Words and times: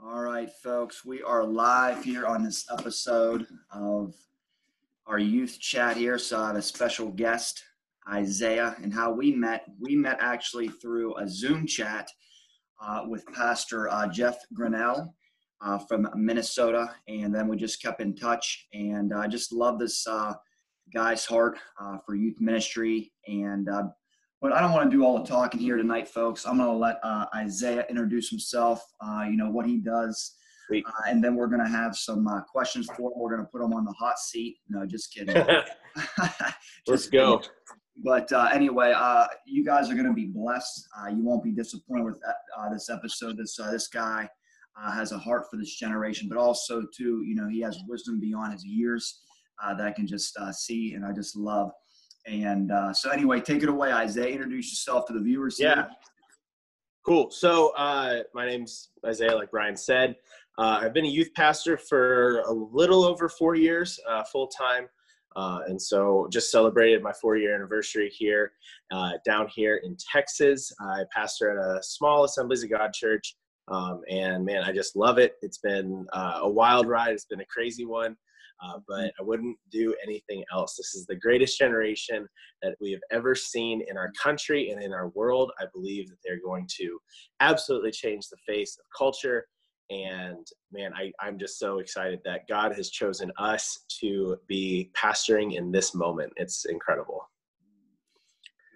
All 0.00 0.20
right, 0.20 0.48
folks, 0.62 1.04
we 1.04 1.22
are 1.22 1.44
live 1.44 2.04
here 2.04 2.24
on 2.24 2.44
this 2.44 2.64
episode 2.70 3.48
of 3.72 4.14
our 5.08 5.18
youth 5.18 5.58
chat 5.58 5.96
here. 5.96 6.18
So 6.18 6.40
I 6.40 6.46
have 6.46 6.56
a 6.56 6.62
special 6.62 7.08
guest, 7.08 7.64
Isaiah, 8.08 8.76
and 8.80 8.94
how 8.94 9.10
we 9.10 9.32
met. 9.32 9.64
We 9.80 9.96
met 9.96 10.18
actually 10.20 10.68
through 10.68 11.16
a 11.16 11.28
Zoom 11.28 11.66
chat 11.66 12.08
uh, 12.80 13.06
with 13.08 13.26
Pastor 13.32 13.90
uh, 13.90 14.06
Jeff 14.06 14.38
Grinnell 14.54 15.16
uh, 15.60 15.78
from 15.78 16.08
Minnesota, 16.14 16.94
and 17.08 17.34
then 17.34 17.48
we 17.48 17.56
just 17.56 17.82
kept 17.82 18.00
in 18.00 18.14
touch. 18.14 18.68
And 18.72 19.12
I 19.12 19.26
just 19.26 19.52
love 19.52 19.80
this 19.80 20.06
uh, 20.06 20.34
guy's 20.94 21.24
heart 21.24 21.58
uh, 21.80 21.98
for 22.06 22.14
youth 22.14 22.40
ministry. 22.40 23.12
And 23.26 23.68
uh, 23.68 23.88
but 24.40 24.52
I 24.52 24.60
don't 24.60 24.72
want 24.72 24.90
to 24.90 24.96
do 24.96 25.04
all 25.04 25.18
the 25.18 25.28
talking 25.28 25.60
here 25.60 25.76
tonight, 25.76 26.08
folks. 26.08 26.46
I'm 26.46 26.58
going 26.58 26.68
to 26.68 26.76
let 26.76 26.98
Isaiah 27.34 27.84
introduce 27.88 28.30
himself. 28.30 28.84
you 29.02 29.36
know 29.36 29.50
what 29.50 29.66
he 29.66 29.78
does. 29.78 30.34
Uh, 30.70 30.90
and 31.08 31.22
then 31.22 31.34
we're 31.34 31.46
going 31.46 31.64
to 31.64 31.70
have 31.70 31.96
some 31.96 32.26
uh, 32.26 32.42
questions 32.42 32.86
for 32.96 33.10
him. 33.10 33.18
We're 33.18 33.30
going 33.30 33.44
to 33.44 33.50
put 33.50 33.62
him 33.62 33.72
on 33.72 33.84
the 33.84 33.92
hot 33.92 34.18
seat. 34.18 34.58
No, 34.68 34.84
just 34.86 35.12
kidding. 35.12 35.34
just 35.34 35.66
Let's 36.86 37.08
go. 37.08 37.38
Kidding. 37.38 37.52
But 38.04 38.30
uh, 38.32 38.48
anyway, 38.52 38.92
uh, 38.94 39.26
you 39.44 39.64
guys 39.64 39.90
are 39.90 39.94
going 39.94 40.06
to 40.06 40.12
be 40.12 40.26
blessed. 40.26 40.88
Uh, 40.96 41.08
you 41.08 41.24
won't 41.24 41.42
be 41.42 41.50
disappointed 41.50 42.04
with 42.04 42.20
uh, 42.56 42.68
this 42.72 42.90
episode. 42.90 43.36
This 43.36 43.56
this 43.56 43.88
guy 43.88 44.28
has 44.94 45.10
a 45.10 45.18
heart 45.18 45.46
for 45.50 45.56
this 45.56 45.74
generation, 45.74 46.28
but 46.28 46.38
also 46.38 46.82
too, 46.96 47.24
you 47.26 47.34
know, 47.34 47.48
he 47.48 47.60
has 47.60 47.80
wisdom 47.88 48.20
beyond 48.20 48.52
his 48.52 48.64
years 48.64 49.22
that 49.60 49.80
I 49.80 49.90
can 49.90 50.06
just 50.06 50.38
see, 50.52 50.94
and 50.94 51.04
I 51.04 51.12
just 51.12 51.34
love. 51.34 51.72
And 52.26 52.70
so, 52.94 53.10
anyway, 53.10 53.40
take 53.40 53.62
it 53.62 53.68
away, 53.68 53.92
Isaiah. 53.92 54.32
Introduce 54.32 54.70
yourself 54.70 55.06
to 55.06 55.12
the 55.12 55.20
viewers. 55.20 55.58
Yeah. 55.58 55.86
Cool. 57.06 57.30
So, 57.30 57.72
my 58.34 58.46
name's 58.46 58.90
Isaiah, 59.06 59.34
like 59.34 59.50
Brian 59.50 59.76
said. 59.76 60.16
Uh, 60.58 60.80
I've 60.82 60.92
been 60.92 61.04
a 61.04 61.08
youth 61.08 61.30
pastor 61.34 61.76
for 61.76 62.40
a 62.40 62.52
little 62.52 63.04
over 63.04 63.28
four 63.28 63.54
years, 63.54 63.98
uh, 64.08 64.24
full 64.24 64.48
time. 64.48 64.88
Uh, 65.36 65.60
and 65.68 65.80
so 65.80 66.26
just 66.32 66.50
celebrated 66.50 67.00
my 67.00 67.12
four 67.12 67.36
year 67.36 67.54
anniversary 67.54 68.10
here 68.12 68.50
uh, 68.90 69.12
down 69.24 69.46
here 69.54 69.80
in 69.84 69.96
Texas. 70.12 70.72
I 70.80 71.04
pastor 71.14 71.56
at 71.56 71.78
a 71.78 71.82
small 71.82 72.24
Assemblies 72.24 72.64
of 72.64 72.70
God 72.70 72.92
church. 72.92 73.36
Um, 73.68 74.00
and 74.10 74.44
man, 74.44 74.64
I 74.64 74.72
just 74.72 74.96
love 74.96 75.18
it. 75.18 75.34
It's 75.42 75.58
been 75.58 76.06
uh, 76.12 76.40
a 76.42 76.50
wild 76.50 76.88
ride, 76.88 77.12
it's 77.12 77.26
been 77.26 77.40
a 77.40 77.46
crazy 77.46 77.84
one. 77.84 78.16
Uh, 78.62 78.78
but 78.88 79.12
I 79.18 79.22
wouldn't 79.22 79.56
do 79.70 79.94
anything 80.02 80.44
else. 80.52 80.74
This 80.76 80.94
is 80.94 81.06
the 81.06 81.16
greatest 81.16 81.58
generation 81.58 82.26
that 82.62 82.74
we 82.80 82.90
have 82.92 83.00
ever 83.10 83.34
seen 83.34 83.82
in 83.88 83.96
our 83.96 84.10
country 84.20 84.70
and 84.70 84.82
in 84.82 84.92
our 84.92 85.08
world. 85.10 85.52
I 85.60 85.64
believe 85.72 86.08
that 86.08 86.16
they're 86.24 86.40
going 86.44 86.68
to 86.78 86.98
absolutely 87.40 87.92
change 87.92 88.28
the 88.28 88.36
face 88.46 88.76
of 88.78 88.84
culture 88.96 89.46
and 89.90 90.46
man 90.72 90.92
I, 90.94 91.12
i'm 91.20 91.38
just 91.38 91.58
so 91.58 91.78
excited 91.78 92.20
that 92.24 92.46
god 92.48 92.74
has 92.74 92.90
chosen 92.90 93.32
us 93.38 93.84
to 94.00 94.36
be 94.46 94.90
pastoring 94.94 95.54
in 95.54 95.72
this 95.72 95.94
moment 95.94 96.32
it's 96.36 96.66
incredible 96.66 97.22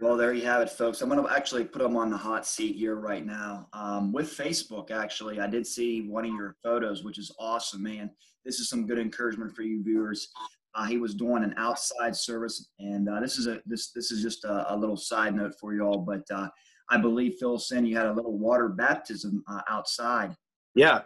well 0.03 0.17
there 0.17 0.35
you 0.35 0.45
have 0.45 0.61
it 0.61 0.69
folks 0.69 1.01
i'm 1.01 1.09
going 1.09 1.23
to 1.23 1.33
actually 1.35 1.65
put 1.65 1.81
them 1.81 1.97
on 1.97 2.11
the 2.11 2.17
hot 2.17 2.45
seat 2.47 2.77
here 2.77 2.97
right 2.97 3.25
now 3.25 3.67
um, 3.73 4.13
with 4.13 4.27
facebook 4.37 4.91
actually 4.91 5.41
i 5.41 5.47
did 5.47 5.67
see 5.67 6.03
one 6.03 6.25
of 6.25 6.35
your 6.35 6.57
photos 6.63 7.05
which 7.05 7.19
is 7.19 7.35
awesome 7.39 7.83
man 7.83 8.11
this 8.45 8.59
is 8.59 8.69
some 8.69 8.87
good 8.87 8.99
encouragement 8.99 9.55
for 9.55 9.63
you 9.63 9.83
viewers 9.83 10.29
uh, 10.75 10.85
he 10.85 10.99
was 10.99 11.15
doing 11.15 11.45
an 11.45 11.55
outside 11.57 12.17
service 12.17 12.71
and 12.81 13.09
uh, 13.09 13.21
this 13.21 13.39
is 13.39 13.47
a 13.47 13.61
this 13.65 13.93
this 13.93 14.11
is 14.11 14.23
just 14.23 14.45
a, 14.45 14.75
a, 14.75 14.77
little 14.77 14.97
side 14.97 15.35
note 15.35 15.55
for 15.61 15.75
you 15.75 15.83
all 15.83 15.99
but 15.99 16.25
uh, 16.35 16.49
i 16.91 16.97
believe 16.97 17.37
phil 17.39 17.59
sin 17.59 17.87
you 17.87 17.97
had 17.97 18.07
a 18.07 18.13
little 18.13 18.37
water 18.37 18.69
baptism 18.69 19.43
uh, 19.49 19.61
outside 19.69 20.35
yeah. 20.75 21.01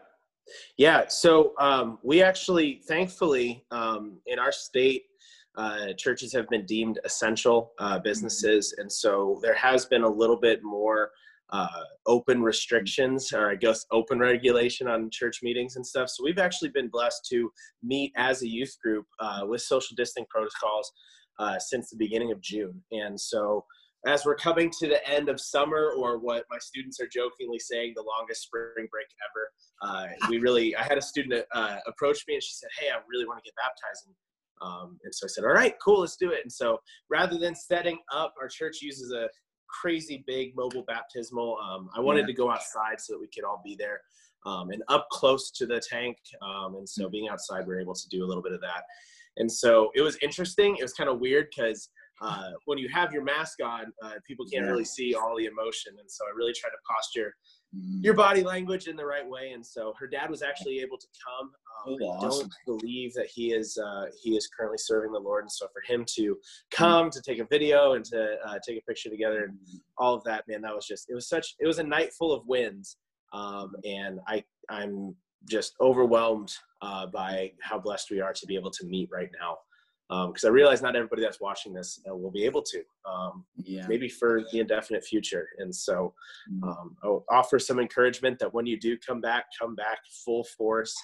Yeah. 0.76 1.04
So 1.08 1.54
um, 1.58 1.98
we 2.02 2.22
actually, 2.22 2.80
thankfully, 2.86 3.64
um, 3.70 4.18
in 4.26 4.38
our 4.38 4.52
state, 4.52 5.04
uh, 5.56 5.92
churches 5.96 6.32
have 6.32 6.48
been 6.48 6.66
deemed 6.66 6.98
essential 7.04 7.72
uh, 7.78 7.94
mm-hmm. 7.94 8.02
businesses. 8.02 8.74
And 8.78 8.90
so 8.90 9.38
there 9.42 9.54
has 9.54 9.86
been 9.86 10.02
a 10.02 10.08
little 10.08 10.38
bit 10.38 10.60
more 10.62 11.10
uh, 11.50 11.68
open 12.06 12.42
restrictions, 12.42 13.32
or 13.32 13.50
I 13.50 13.54
guess 13.54 13.86
open 13.92 14.18
regulation 14.18 14.88
on 14.88 15.10
church 15.10 15.40
meetings 15.42 15.76
and 15.76 15.86
stuff. 15.86 16.10
So 16.10 16.24
we've 16.24 16.38
actually 16.38 16.70
been 16.70 16.88
blessed 16.88 17.26
to 17.30 17.50
meet 17.82 18.12
as 18.16 18.42
a 18.42 18.48
youth 18.48 18.76
group 18.82 19.06
uh, 19.20 19.42
with 19.46 19.62
social 19.62 19.94
distancing 19.94 20.26
protocols 20.28 20.90
uh, 21.38 21.58
since 21.58 21.88
the 21.88 21.96
beginning 21.96 22.32
of 22.32 22.40
June. 22.40 22.82
And 22.90 23.18
so 23.18 23.64
as 24.06 24.24
we're 24.24 24.36
coming 24.36 24.70
to 24.78 24.88
the 24.88 25.06
end 25.08 25.28
of 25.28 25.40
summer, 25.40 25.92
or 25.96 26.18
what 26.18 26.44
my 26.50 26.58
students 26.60 27.00
are 27.00 27.08
jokingly 27.08 27.58
saying, 27.58 27.94
the 27.96 28.02
longest 28.02 28.42
spring 28.42 28.86
break 28.90 29.06
ever, 29.26 29.50
uh, 29.82 30.28
we 30.28 30.38
really, 30.38 30.76
I 30.76 30.82
had 30.82 30.98
a 30.98 31.02
student 31.02 31.44
uh, 31.52 31.76
approach 31.86 32.24
me 32.28 32.34
and 32.34 32.42
she 32.42 32.54
said, 32.54 32.70
Hey, 32.78 32.88
I 32.90 32.98
really 33.08 33.26
want 33.26 33.38
to 33.38 33.44
get 33.44 33.54
baptized. 33.56 34.06
And, 34.06 34.14
um, 34.62 34.98
and 35.04 35.14
so 35.14 35.26
I 35.26 35.28
said, 35.28 35.44
All 35.44 35.52
right, 35.52 35.74
cool, 35.84 36.00
let's 36.00 36.16
do 36.16 36.30
it. 36.30 36.40
And 36.42 36.52
so 36.52 36.80
rather 37.10 37.38
than 37.38 37.54
setting 37.54 37.98
up, 38.12 38.34
our 38.40 38.48
church 38.48 38.78
uses 38.82 39.12
a 39.12 39.28
crazy 39.68 40.24
big 40.26 40.54
mobile 40.56 40.84
baptismal. 40.86 41.58
Um, 41.62 41.88
I 41.96 42.00
wanted 42.00 42.20
yeah. 42.20 42.26
to 42.26 42.32
go 42.34 42.50
outside 42.50 43.00
so 43.00 43.14
that 43.14 43.20
we 43.20 43.28
could 43.28 43.44
all 43.44 43.60
be 43.64 43.76
there 43.78 44.00
um, 44.46 44.70
and 44.70 44.82
up 44.88 45.08
close 45.10 45.50
to 45.52 45.66
the 45.66 45.80
tank. 45.80 46.16
Um, 46.40 46.76
and 46.76 46.88
so 46.88 47.08
being 47.08 47.28
outside, 47.28 47.66
we 47.66 47.74
are 47.74 47.80
able 47.80 47.94
to 47.94 48.08
do 48.08 48.24
a 48.24 48.26
little 48.26 48.42
bit 48.42 48.52
of 48.52 48.60
that. 48.60 48.84
And 49.38 49.50
so 49.50 49.90
it 49.94 50.00
was 50.00 50.16
interesting. 50.22 50.76
It 50.76 50.82
was 50.82 50.94
kind 50.94 51.10
of 51.10 51.20
weird 51.20 51.48
because 51.54 51.90
uh, 52.20 52.50
when 52.64 52.78
you 52.78 52.88
have 52.88 53.12
your 53.12 53.22
mask 53.22 53.62
on, 53.62 53.92
uh, 54.02 54.12
people 54.26 54.46
can't 54.46 54.64
yeah. 54.64 54.70
really 54.70 54.84
see 54.84 55.14
all 55.14 55.36
the 55.36 55.46
emotion. 55.46 55.94
And 55.98 56.10
so 56.10 56.24
I 56.24 56.36
really 56.36 56.52
try 56.52 56.70
to 56.70 56.76
posture 56.88 57.34
mm. 57.74 58.02
your 58.02 58.14
body 58.14 58.42
language 58.42 58.88
in 58.88 58.96
the 58.96 59.04
right 59.04 59.28
way. 59.28 59.50
And 59.52 59.64
so 59.64 59.94
her 59.98 60.06
dad 60.06 60.30
was 60.30 60.42
actually 60.42 60.80
able 60.80 60.98
to 60.98 61.06
come. 61.24 61.50
Um, 61.86 61.98
oh, 62.00 62.06
awesome. 62.06 62.50
don't 62.66 62.80
believe 62.80 63.12
that 63.14 63.26
he 63.26 63.52
is 63.52 63.78
uh, 63.78 64.06
he 64.22 64.36
is 64.36 64.48
currently 64.48 64.78
serving 64.78 65.12
the 65.12 65.20
Lord. 65.20 65.44
And 65.44 65.52
so 65.52 65.66
for 65.66 65.82
him 65.86 66.04
to 66.14 66.22
mm. 66.22 66.36
come 66.70 67.10
to 67.10 67.20
take 67.20 67.38
a 67.38 67.46
video 67.50 67.94
and 67.94 68.04
to 68.06 68.36
uh, 68.46 68.58
take 68.66 68.78
a 68.78 68.82
picture 68.82 69.10
together 69.10 69.44
and 69.44 69.54
mm. 69.54 69.80
all 69.98 70.14
of 70.14 70.24
that, 70.24 70.44
man, 70.48 70.62
that 70.62 70.74
was 70.74 70.86
just 70.86 71.06
it 71.08 71.14
was 71.14 71.28
such 71.28 71.54
it 71.58 71.66
was 71.66 71.78
a 71.78 71.84
night 71.84 72.12
full 72.18 72.32
of 72.32 72.46
wins. 72.46 72.96
Um, 73.32 73.74
and 73.84 74.20
I 74.26 74.44
I'm 74.70 75.14
just 75.48 75.74
overwhelmed 75.80 76.52
uh, 76.82 77.06
by 77.06 77.52
how 77.62 77.78
blessed 77.78 78.10
we 78.10 78.20
are 78.20 78.32
to 78.32 78.46
be 78.46 78.56
able 78.56 78.70
to 78.70 78.86
meet 78.86 79.08
right 79.12 79.30
now 79.40 79.58
because 80.08 80.44
um, 80.44 80.50
I 80.50 80.54
realize 80.54 80.82
not 80.82 80.94
everybody 80.94 81.22
that's 81.22 81.40
watching 81.40 81.72
this 81.72 82.00
uh, 82.08 82.14
will 82.14 82.30
be 82.30 82.44
able 82.44 82.62
to, 82.62 82.82
um, 83.10 83.44
yeah. 83.56 83.86
maybe 83.88 84.08
for 84.08 84.42
the 84.52 84.60
indefinite 84.60 85.04
future. 85.04 85.48
And 85.58 85.74
so 85.74 86.14
mm. 86.52 86.62
um, 86.62 86.96
I'll 87.02 87.24
offer 87.28 87.58
some 87.58 87.80
encouragement 87.80 88.38
that 88.38 88.54
when 88.54 88.66
you 88.66 88.78
do 88.78 88.96
come 88.98 89.20
back, 89.20 89.46
come 89.60 89.74
back 89.74 89.98
full 90.24 90.44
force 90.56 90.94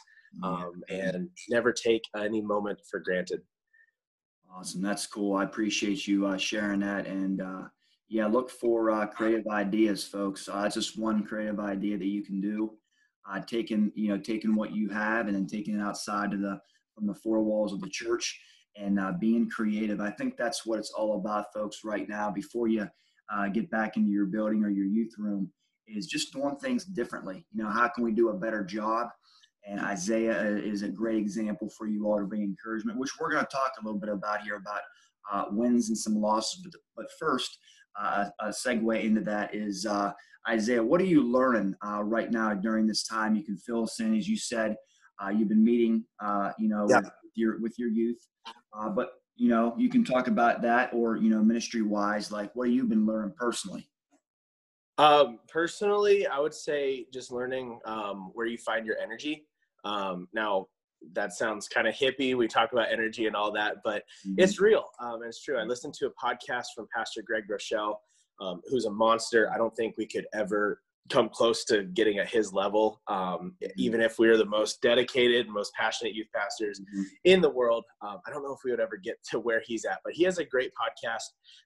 um, 0.43 0.83
and 0.89 1.29
never 1.51 1.73
take 1.73 2.03
any 2.17 2.41
moment 2.41 2.79
for 2.91 3.01
granted. 3.01 3.41
Awesome. 4.55 4.83
That's 4.83 5.07
cool. 5.07 5.37
I 5.37 5.45
appreciate 5.45 6.07
you 6.07 6.27
uh, 6.27 6.37
sharing 6.37 6.81
that. 6.81 7.07
And 7.07 7.41
uh, 7.41 7.63
yeah, 8.09 8.27
look 8.27 8.51
for 8.51 8.91
uh, 8.91 9.07
creative 9.07 9.47
ideas, 9.49 10.05
folks. 10.05 10.49
Uh, 10.49 10.63
it's 10.67 10.75
just 10.75 10.99
one 10.99 11.25
creative 11.25 11.59
idea 11.59 11.99
that 11.99 12.07
you 12.07 12.23
can 12.23 12.41
do. 12.41 12.73
Uh, 13.31 13.41
taking, 13.41 13.93
you 13.95 14.09
know, 14.09 14.19
taking 14.19 14.55
what 14.55 14.73
you 14.75 14.89
have 14.89 15.27
and 15.27 15.37
then 15.37 15.47
taking 15.47 15.79
it 15.79 15.83
outside 15.83 16.35
of 16.35 16.41
the, 16.41 16.61
from 16.95 17.07
the 17.07 17.15
four 17.15 17.43
walls 17.43 17.73
of 17.73 17.81
the 17.81 17.89
church 17.89 18.39
and 18.77 18.99
uh, 18.99 19.13
being 19.21 19.49
creative. 19.51 20.01
I 20.01 20.11
think 20.11 20.37
that's 20.37 20.65
what 20.65 20.79
it's 20.79 20.91
all 20.91 21.17
about, 21.17 21.53
folks, 21.55 21.81
right 21.85 22.09
now. 22.09 22.31
Before 22.31 22.69
you 22.69 22.89
uh, 23.33 23.49
get 23.49 23.71
back 23.71 23.97
into 23.97 24.11
your 24.11 24.27
building 24.27 24.65
or 24.65 24.71
your 24.71 24.87
youth 24.87 25.13
room, 25.19 25.51
is 25.87 26.07
just 26.07 26.33
doing 26.33 26.57
things 26.57 26.85
differently. 26.85 27.45
You 27.53 27.65
know, 27.65 27.71
how 27.71 27.89
can 27.89 28.05
we 28.05 28.13
do 28.13 28.31
a 28.31 28.35
better 28.35 28.65
job? 28.65 29.09
And 29.67 29.81
Isaiah 29.81 30.41
uh, 30.41 30.59
is 30.59 30.83
a 30.83 30.89
great 30.89 31.19
example 31.19 31.69
for 31.77 31.87
you 31.87 32.07
all 32.07 32.19
to 32.19 32.25
bring 32.25 32.43
encouragement, 32.43 32.99
which 32.99 33.11
we're 33.21 33.31
going 33.31 33.45
to 33.45 33.51
talk 33.51 33.73
a 33.81 33.85
little 33.85 34.01
bit 34.01 34.09
about 34.09 34.43
here 34.43 34.57
about 34.57 34.81
uh, 35.31 35.45
wins 35.51 35.89
and 35.89 35.99
some 35.99 36.15
losses. 36.15 36.61
But, 36.63 36.73
but 36.97 37.07
first, 37.19 37.59
uh, 38.01 38.27
a 38.41 38.49
segue 38.49 39.05
into 39.05 39.21
that 39.23 39.55
is 39.55 39.87
uh, 39.87 40.13
Isaiah, 40.49 40.83
what 40.83 41.01
are 41.01 41.05
you 41.05 41.23
learning 41.23 41.75
right 41.83 42.31
now 42.31 42.55
during 42.55 42.87
this 42.87 43.05
time? 43.05 43.37
You 43.37 43.45
can 43.45 43.57
fill 43.57 43.85
us 43.85 44.01
in, 44.01 44.17
as 44.17 44.27
you 44.29 44.37
said, 44.37 44.77
you've 45.33 45.49
been 45.49 45.63
meeting, 45.63 46.05
you 46.59 46.69
know, 46.69 46.87
with 46.89 47.11
your 47.35 47.61
with 47.61 47.75
your 47.79 47.89
youth. 47.89 48.19
Uh, 48.75 48.89
but 48.89 49.13
you 49.37 49.49
know, 49.49 49.75
you 49.77 49.89
can 49.89 50.05
talk 50.05 50.29
about 50.29 50.63
that, 50.63 50.93
or 50.93 51.17
you 51.17 51.31
know, 51.31 51.43
ministry 51.43 51.83
wise, 51.83 52.31
like 52.31 52.55
what 52.55 52.69
have 52.69 52.75
you 52.75 52.85
been 52.85 53.07
learning 53.07 53.35
personally? 53.37 53.89
Um, 54.99 55.39
personally, 55.49 56.27
I 56.27 56.39
would 56.39 56.55
say 56.55 57.07
just 57.13 57.33
learning 57.33 57.81
um, 57.85 58.31
where 58.35 58.47
you 58.47 58.59
find 58.59 58.87
your 58.87 58.99
energy. 58.99 59.47
Um, 59.85 60.29
now, 60.33 60.69
that 61.15 61.33
sounds 61.33 61.67
kind 61.67 61.89
of 61.89 61.95
hippie. 61.95 62.37
We 62.37 62.47
talk 62.47 62.73
about 62.73 62.93
energy 62.93 63.27
and 63.27 63.35
all 63.35 63.51
that, 63.53 63.79
but 63.83 64.03
mm-hmm. 64.27 64.35
it's 64.39 64.61
real. 64.61 64.85
Um, 65.01 65.21
it's 65.25 65.43
true. 65.43 65.59
I 65.59 65.65
listened 65.65 65.95
to 65.95 66.07
a 66.07 66.11
podcast 66.11 66.67
from 66.77 66.87
Pastor 66.95 67.23
Craig 67.23 67.45
Groeschel, 67.51 67.97
um, 68.41 68.61
who's 68.69 68.85
a 68.85 68.91
monster. 68.91 69.51
I 69.53 69.59
don't 69.59 69.75
think 69.75 69.97
we 69.97 70.07
could 70.07 70.27
ever 70.33 70.81
come 71.11 71.29
close 71.29 71.65
to 71.65 71.85
getting 71.95 72.19
at 72.19 72.29
his 72.29 72.53
level 72.53 73.01
um, 73.09 73.55
mm-hmm. 73.63 73.67
even 73.77 74.01
if 74.01 74.19
we 74.19 74.29
are 74.29 74.37
the 74.37 74.45
most 74.45 74.81
dedicated 74.83 75.49
most 75.49 75.73
passionate 75.75 76.15
youth 76.15 76.29
pastors 76.35 76.81
mm-hmm. 76.81 77.03
in 77.25 77.41
the 77.41 77.51
world 77.51 77.85
um, 78.03 78.19
i 78.27 78.31
don't 78.31 78.43
know 78.43 78.53
if 78.53 78.61
we 78.65 78.71
would 78.71 78.81
ever 78.81 78.97
get 78.97 79.17
to 79.29 79.39
where 79.39 79.63
he's 79.67 79.85
at 79.85 79.99
but 80.05 80.13
he 80.13 80.25
has 80.25 80.39
a 80.39 80.45
great 80.45 80.71
podcast 80.71 81.25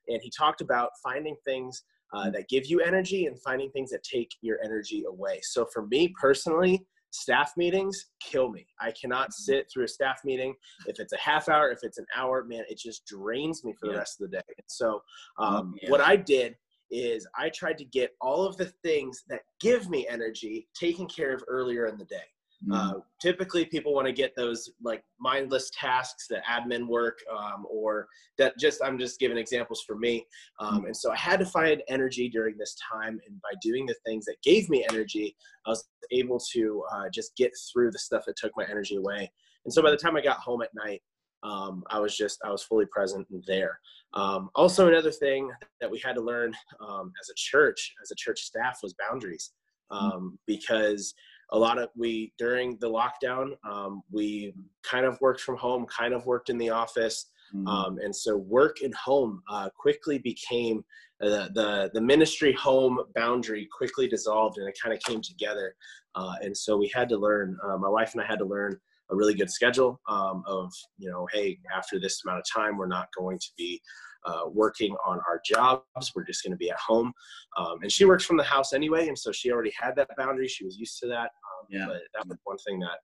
and 0.08 0.20
he 0.22 0.30
talked 0.36 0.60
about 0.60 0.90
finding 1.02 1.36
things 1.44 1.84
uh, 2.14 2.22
mm-hmm. 2.22 2.32
that 2.32 2.48
give 2.48 2.66
you 2.66 2.80
energy 2.80 3.26
and 3.26 3.40
finding 3.42 3.70
things 3.70 3.90
that 3.90 4.02
take 4.02 4.30
your 4.40 4.58
energy 4.64 5.04
away 5.08 5.38
so 5.42 5.66
for 5.72 5.86
me 5.86 6.12
personally 6.20 6.84
staff 7.16 7.52
meetings 7.56 8.06
kill 8.20 8.50
me. 8.50 8.66
I 8.80 8.92
cannot 8.92 9.16
Mm-hmm. 9.26 9.52
sit 9.52 9.70
through 9.72 9.84
a 9.84 9.88
staff 9.88 10.20
meeting. 10.24 10.54
If 10.86 11.00
it's 11.00 11.12
a 11.12 11.18
half 11.18 11.48
hour, 11.48 11.70
if 11.70 11.80
it's 11.82 11.98
an 11.98 12.06
hour, 12.14 12.44
man, 12.44 12.64
it 12.68 12.78
just 12.78 13.06
drains 13.06 13.64
me 13.64 13.74
for 13.78 13.88
the 13.88 13.96
rest 13.96 14.20
of 14.20 14.30
the 14.30 14.36
day. 14.36 14.44
And 14.46 14.66
so, 14.66 15.02
um, 15.38 15.74
yeah. 15.82 15.90
what 15.90 16.00
I 16.00 16.16
did 16.16 16.56
is 16.90 17.26
I 17.36 17.48
tried 17.50 17.78
to 17.78 17.84
get 17.84 18.14
all 18.20 18.46
of 18.46 18.56
the 18.56 18.66
things 18.82 19.24
that 19.28 19.40
give 19.60 19.88
me 19.88 20.06
energy 20.08 20.68
taken 20.78 21.06
care 21.06 21.34
of 21.34 21.42
earlier 21.48 21.86
in 21.86 21.98
the 21.98 22.04
day. 22.04 22.24
Mm, 22.66 22.74
Uh, 22.74 23.00
typically, 23.20 23.66
people 23.66 23.92
want 23.94 24.06
to 24.06 24.12
get 24.12 24.34
those 24.34 24.70
like 24.82 25.04
mindless 25.20 25.70
tasks, 25.70 26.26
the 26.26 26.40
admin 26.48 26.86
work, 26.88 27.18
um, 27.30 27.66
or 27.70 28.08
that 28.38 28.58
just 28.58 28.80
I'm 28.82 28.98
just 28.98 29.20
giving 29.20 29.36
examples 29.36 29.82
for 29.86 29.96
me. 29.96 30.26
Um, 30.58 30.86
and 30.86 30.96
so 30.96 31.12
I 31.12 31.16
had 31.16 31.38
to 31.40 31.46
find 31.46 31.82
energy 31.88 32.30
during 32.30 32.56
this 32.56 32.74
time, 32.90 33.20
and 33.26 33.40
by 33.42 33.50
doing 33.60 33.84
the 33.84 33.96
things 34.06 34.24
that 34.24 34.36
gave 34.42 34.70
me 34.70 34.86
energy, 34.90 35.36
I 35.66 35.70
was 35.70 35.84
able 36.12 36.40
to 36.52 36.82
uh, 36.92 37.08
just 37.12 37.36
get 37.36 37.52
through 37.70 37.90
the 37.90 37.98
stuff 37.98 38.24
that 38.26 38.36
took 38.36 38.52
my 38.56 38.64
energy 38.64 38.96
away. 38.96 39.30
And 39.66 39.72
so 39.72 39.82
by 39.82 39.90
the 39.90 39.96
time 39.96 40.16
I 40.16 40.22
got 40.22 40.38
home 40.38 40.62
at 40.62 40.70
night, 40.74 41.02
um, 41.42 41.84
I 41.90 41.98
was 41.98 42.16
just 42.16 42.38
I 42.44 42.50
was 42.50 42.62
fully 42.62 42.86
present 42.86 43.26
there. 43.46 43.78
Um, 44.14 44.50
also, 44.54 44.88
another 44.88 45.12
thing 45.12 45.50
that 45.80 45.90
we 45.90 46.00
had 46.04 46.14
to 46.14 46.22
learn 46.22 46.54
um, 46.80 47.12
as 47.20 47.28
a 47.28 47.34
church, 47.36 47.94
as 48.02 48.10
a 48.10 48.14
church 48.16 48.40
staff, 48.40 48.80
was 48.82 48.94
boundaries, 48.94 49.52
um, 49.90 50.38
because 50.46 51.14
a 51.52 51.58
lot 51.58 51.78
of 51.78 51.88
we 51.96 52.32
during 52.38 52.76
the 52.80 52.90
lockdown 52.90 53.52
um, 53.68 54.02
we 54.10 54.54
kind 54.82 55.06
of 55.06 55.20
worked 55.20 55.40
from 55.40 55.56
home 55.56 55.86
kind 55.86 56.14
of 56.14 56.26
worked 56.26 56.50
in 56.50 56.58
the 56.58 56.70
office. 56.70 57.26
Mm, 57.54 57.68
um, 57.68 57.98
and 58.02 58.14
so 58.14 58.36
work 58.36 58.78
and 58.82 58.92
home 58.96 59.40
uh, 59.48 59.68
quickly 59.78 60.18
became 60.18 60.84
uh, 61.22 61.48
the 61.54 61.90
the 61.94 62.00
ministry 62.00 62.52
home 62.52 62.98
boundary 63.14 63.68
quickly 63.76 64.08
dissolved 64.08 64.58
and 64.58 64.68
it 64.68 64.76
kind 64.82 64.94
of 64.94 65.00
came 65.02 65.20
together. 65.20 65.76
Uh, 66.16 66.34
and 66.40 66.56
so 66.56 66.76
we 66.76 66.90
had 66.92 67.08
to 67.08 67.16
learn 67.16 67.56
uh, 67.62 67.76
my 67.76 67.88
wife 67.88 68.12
and 68.14 68.22
i 68.22 68.26
had 68.26 68.38
to 68.38 68.44
learn 68.44 68.80
a 69.10 69.16
really 69.16 69.34
good 69.34 69.50
schedule 69.50 70.00
um, 70.08 70.42
of 70.46 70.72
you 70.98 71.10
know 71.10 71.26
hey 71.32 71.58
after 71.74 71.98
this 72.00 72.22
amount 72.24 72.38
of 72.38 72.44
time 72.52 72.76
we're 72.76 72.86
not 72.86 73.08
going 73.16 73.38
to 73.38 73.48
be 73.56 73.80
uh, 74.24 74.42
working 74.52 74.94
on 75.06 75.20
our 75.28 75.40
jobs 75.44 76.12
we're 76.14 76.24
just 76.24 76.42
going 76.42 76.50
to 76.52 76.56
be 76.56 76.70
at 76.70 76.78
home 76.78 77.12
um, 77.56 77.78
and 77.82 77.92
she 77.92 78.04
works 78.04 78.24
from 78.24 78.36
the 78.36 78.42
house 78.42 78.72
anyway 78.72 79.08
and 79.08 79.18
so 79.18 79.30
she 79.30 79.50
already 79.52 79.72
had 79.78 79.94
that 79.94 80.08
boundary 80.16 80.48
she 80.48 80.64
was 80.64 80.76
used 80.76 80.98
to 80.98 81.06
that 81.06 81.30
um, 81.46 81.66
Yeah. 81.68 81.86
but 81.86 82.00
that 82.14 82.26
was 82.26 82.38
one 82.44 82.58
thing 82.58 82.80
that 82.80 82.98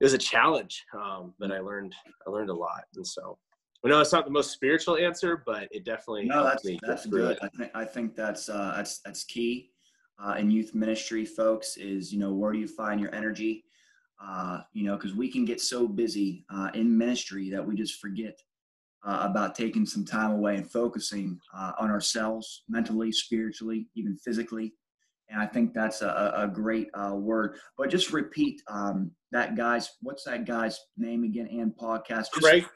it 0.00 0.04
was 0.04 0.14
a 0.14 0.18
challenge 0.18 0.84
um, 0.94 1.34
but 1.38 1.52
i 1.52 1.60
learned 1.60 1.94
i 2.26 2.30
learned 2.30 2.50
a 2.50 2.54
lot 2.54 2.82
and 2.96 3.06
so 3.06 3.38
I 3.84 3.88
know 3.90 4.00
it's 4.00 4.12
not 4.12 4.24
the 4.24 4.30
most 4.32 4.50
spiritual 4.50 4.96
answer, 4.96 5.42
but 5.46 5.68
it 5.70 5.84
definitely 5.84 6.24
No, 6.24 6.42
that's 6.42 6.64
me 6.64 6.80
that's 6.82 7.06
good. 7.06 7.32
it. 7.32 7.38
I 7.42 7.48
think 7.48 7.70
I 7.76 7.84
think 7.84 8.16
that's 8.16 8.48
uh, 8.48 8.72
that's 8.76 8.98
that's 9.04 9.22
key 9.24 9.70
uh, 10.18 10.34
in 10.36 10.50
youth 10.50 10.74
ministry, 10.74 11.24
folks. 11.24 11.76
Is 11.76 12.12
you 12.12 12.18
know 12.18 12.32
where 12.34 12.52
do 12.52 12.58
you 12.58 12.66
find 12.66 13.00
your 13.00 13.14
energy? 13.14 13.64
Uh, 14.20 14.60
you 14.72 14.84
know, 14.84 14.96
because 14.96 15.14
we 15.14 15.30
can 15.30 15.44
get 15.44 15.60
so 15.60 15.86
busy 15.86 16.44
uh, 16.52 16.70
in 16.74 16.96
ministry 16.96 17.50
that 17.50 17.64
we 17.64 17.76
just 17.76 18.00
forget 18.00 18.36
uh, 19.06 19.26
about 19.30 19.54
taking 19.54 19.86
some 19.86 20.04
time 20.04 20.32
away 20.32 20.56
and 20.56 20.68
focusing 20.70 21.38
uh, 21.56 21.72
on 21.78 21.88
ourselves, 21.88 22.64
mentally, 22.68 23.12
spiritually, 23.12 23.86
even 23.94 24.16
physically. 24.16 24.74
And 25.30 25.40
I 25.40 25.46
think 25.46 25.72
that's 25.72 26.02
a, 26.02 26.32
a 26.36 26.48
great 26.48 26.88
uh, 26.94 27.14
word. 27.14 27.58
But 27.76 27.90
just 27.90 28.12
repeat 28.12 28.60
um, 28.66 29.12
that 29.30 29.56
guy's 29.56 29.90
what's 30.02 30.24
that 30.24 30.46
guy's 30.46 30.80
name 30.96 31.22
again? 31.22 31.46
And 31.52 31.72
podcast. 31.76 32.32
Just 32.34 32.42
Craig, 32.42 32.66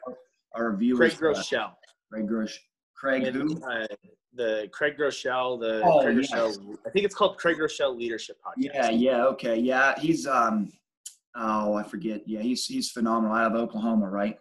our 0.55 0.75
viewers. 0.77 1.15
Craig 1.15 1.35
uh, 1.35 1.39
Groeschel. 1.39 1.71
Craig 2.11 2.27
Grosh. 2.29 2.55
Craig 2.95 3.23
And, 3.23 3.35
who? 3.35 3.61
uh, 3.65 3.87
the 4.33 4.69
Craig 4.71 4.97
Groeschel, 4.97 5.59
the 5.59 5.81
Oh, 5.83 6.03
Craig 6.03 6.17
yes. 6.17 6.31
Groeschel, 6.31 6.77
I 6.85 6.89
think 6.89 7.05
it's 7.05 7.15
called 7.15 7.37
Craig 7.37 7.57
Groeschel 7.57 7.97
Leadership 7.97 8.37
Podcast. 8.45 8.71
Yeah, 8.73 8.89
yeah, 8.91 9.25
okay, 9.25 9.57
yeah. 9.57 9.99
He's 9.99 10.25
um, 10.25 10.71
oh, 11.35 11.73
I 11.73 11.83
forget. 11.83 12.21
Yeah, 12.25 12.41
he's 12.41 12.65
he's 12.65 12.91
phenomenal. 12.91 13.35
Out 13.35 13.51
of 13.51 13.61
Oklahoma, 13.61 14.09
right? 14.09 14.37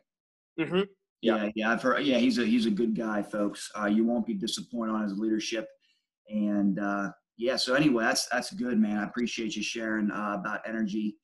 Mm-hmm. 0.59 0.83
Yeah. 1.21 1.45
Yeah, 1.45 1.51
yeah. 1.55 1.73
I've 1.73 1.83
heard. 1.83 2.05
Yeah, 2.05 2.19
he's 2.19 2.39
a 2.39 2.45
he's 2.45 2.67
a 2.67 2.71
good 2.71 2.97
guy, 2.97 3.23
folks. 3.23 3.71
Uh, 3.79 3.87
you 3.87 4.05
won't 4.05 4.27
be 4.27 4.35
disappointed 4.35 4.93
on 4.93 5.03
his 5.03 5.19
leadership, 5.19 5.69
and 6.29 6.79
uh, 6.79 7.11
yeah. 7.37 7.57
So 7.57 7.75
anyway, 7.75 8.05
that's 8.05 8.27
that's 8.27 8.53
good, 8.53 8.79
man. 8.79 8.99
I 8.99 9.05
appreciate 9.05 9.57
you 9.57 9.63
sharing 9.63 10.11
uh, 10.11 10.37
about 10.39 10.61
energy 10.67 11.17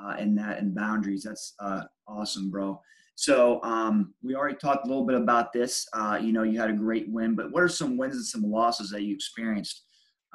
uh, 0.00 0.16
and 0.18 0.36
that 0.38 0.58
and 0.58 0.74
boundaries. 0.74 1.22
That's 1.22 1.54
uh, 1.60 1.82
awesome, 2.08 2.50
bro. 2.50 2.80
So 3.16 3.62
um, 3.62 4.12
we 4.22 4.34
already 4.34 4.56
talked 4.56 4.86
a 4.86 4.88
little 4.88 5.06
bit 5.06 5.16
about 5.16 5.52
this. 5.52 5.86
Uh, 5.92 6.18
you 6.20 6.32
know, 6.32 6.42
you 6.42 6.58
had 6.58 6.70
a 6.70 6.74
great 6.74 7.08
win, 7.08 7.36
but 7.36 7.52
what 7.52 7.62
are 7.62 7.68
some 7.68 7.96
wins 7.96 8.16
and 8.16 8.24
some 8.24 8.42
losses 8.42 8.90
that 8.90 9.02
you 9.02 9.14
experienced? 9.14 9.84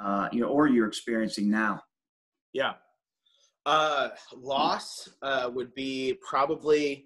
Uh, 0.01 0.29
you 0.31 0.39
know, 0.39 0.47
or 0.47 0.67
you're 0.67 0.87
experiencing 0.87 1.49
now? 1.49 1.81
Yeah. 2.53 2.73
Uh, 3.69 4.09
loss 4.35 5.07
uh, 5.21 5.47
would 5.53 5.71
be 5.75 6.17
probably, 6.27 7.05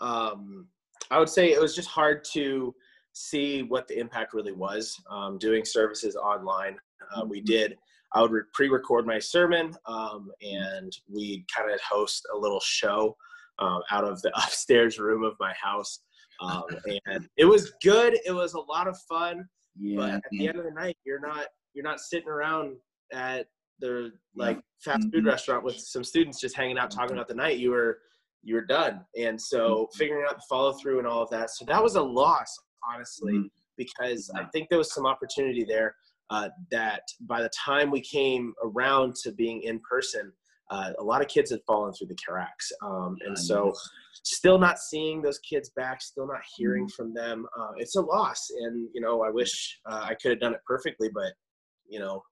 um, 0.00 0.68
I 1.10 1.18
would 1.18 1.28
say 1.28 1.50
it 1.50 1.60
was 1.60 1.74
just 1.74 1.88
hard 1.88 2.24
to 2.34 2.72
see 3.14 3.64
what 3.64 3.88
the 3.88 3.98
impact 3.98 4.32
really 4.32 4.52
was 4.52 4.94
um, 5.10 5.38
doing 5.38 5.64
services 5.64 6.14
online. 6.14 6.76
Uh, 7.12 7.24
we 7.24 7.40
Mhm. 7.40 7.46
did, 7.46 7.78
I 8.12 8.22
would 8.22 8.52
pre 8.52 8.68
record 8.68 9.06
my 9.06 9.18
sermon 9.18 9.76
um, 9.86 10.30
and 10.40 10.96
we'd 11.08 11.44
kind 11.48 11.72
of 11.72 11.80
host 11.80 12.24
a 12.32 12.36
little 12.38 12.60
show 12.60 13.16
um, 13.58 13.82
out 13.90 14.04
of 14.04 14.22
the 14.22 14.30
upstairs 14.44 15.00
room 15.00 15.24
of 15.24 15.34
my 15.40 15.52
house. 15.54 15.98
Um, 16.40 16.62
and 17.06 17.28
it 17.36 17.44
was 17.44 17.72
good. 17.82 18.20
It 18.24 18.32
was 18.32 18.54
a 18.54 18.60
lot 18.60 18.86
of 18.86 18.96
fun. 19.08 19.48
Yeah, 19.76 19.96
but 19.96 20.10
at 20.10 20.22
the 20.30 20.46
end 20.46 20.58
of 20.58 20.64
the 20.64 20.70
night 20.70 20.96
you're 21.04 21.18
not 21.18 21.46
you're 21.72 21.82
not 21.82 21.98
sitting 21.98 22.28
around 22.28 22.76
at 23.12 23.48
the 23.80 24.12
like 24.36 24.60
fast 24.84 25.08
food 25.12 25.26
restaurant 25.26 25.64
with 25.64 25.76
some 25.78 26.04
students 26.04 26.40
just 26.40 26.56
hanging 26.56 26.78
out 26.78 26.90
talking 26.90 27.16
about 27.16 27.28
the 27.28 27.34
night 27.34 27.58
you 27.58 27.70
were 27.70 27.98
you 28.42 28.54
were 28.54 28.64
done. 28.66 29.00
And 29.18 29.40
so 29.40 29.88
Mhm. 29.90 29.96
figuring 29.96 30.26
out 30.28 30.36
the 30.36 30.42
follow 30.48 30.72
through 30.74 30.98
and 30.98 31.08
all 31.08 31.22
of 31.22 31.30
that. 31.30 31.50
So 31.50 31.64
that 31.66 31.82
was 31.82 31.94
a 31.96 32.02
loss 32.02 32.54
honestly 32.92 33.50
because 33.78 34.30
i 34.36 34.44
think 34.52 34.68
there 34.68 34.76
was 34.78 34.92
some 34.92 35.06
opportunity 35.06 35.64
there 35.66 35.96
uh, 36.30 36.48
that 36.70 37.00
by 37.22 37.40
the 37.42 37.48
time 37.50 37.90
we 37.90 38.00
came 38.00 38.52
around 38.62 39.14
to 39.14 39.32
being 39.32 39.62
in 39.62 39.80
person 39.80 40.30
uh, 40.70 40.92
a 40.98 41.02
lot 41.02 41.20
of 41.22 41.28
kids 41.28 41.50
had 41.50 41.60
fallen 41.66 41.92
through 41.92 42.06
the 42.08 42.16
cracks. 42.26 42.72
Um, 42.82 43.16
and 43.26 43.36
I 43.36 43.40
so 43.40 43.56
know. 43.66 43.74
still 44.22 44.58
not 44.58 44.78
seeing 44.78 45.20
those 45.22 45.38
kids 45.40 45.70
back 45.76 46.00
still 46.02 46.26
not 46.26 46.40
hearing 46.56 46.84
Mm-hmm. 46.86 46.94
from 46.96 47.12
them. 47.14 47.46
Uh, 47.58 47.72
it's 47.76 47.96
a 47.96 48.00
loss. 48.00 48.50
And 48.60 48.88
you 48.94 49.00
know 49.00 49.22
i 49.22 49.30
wish 49.30 49.80
uh, 49.90 50.06
i 50.10 50.14
could 50.14 50.30
have 50.32 50.40
done 50.40 50.54
it 50.54 50.60
perfectly 50.66 51.08
but 51.12 51.32
you 51.88 51.98
know 51.98 52.22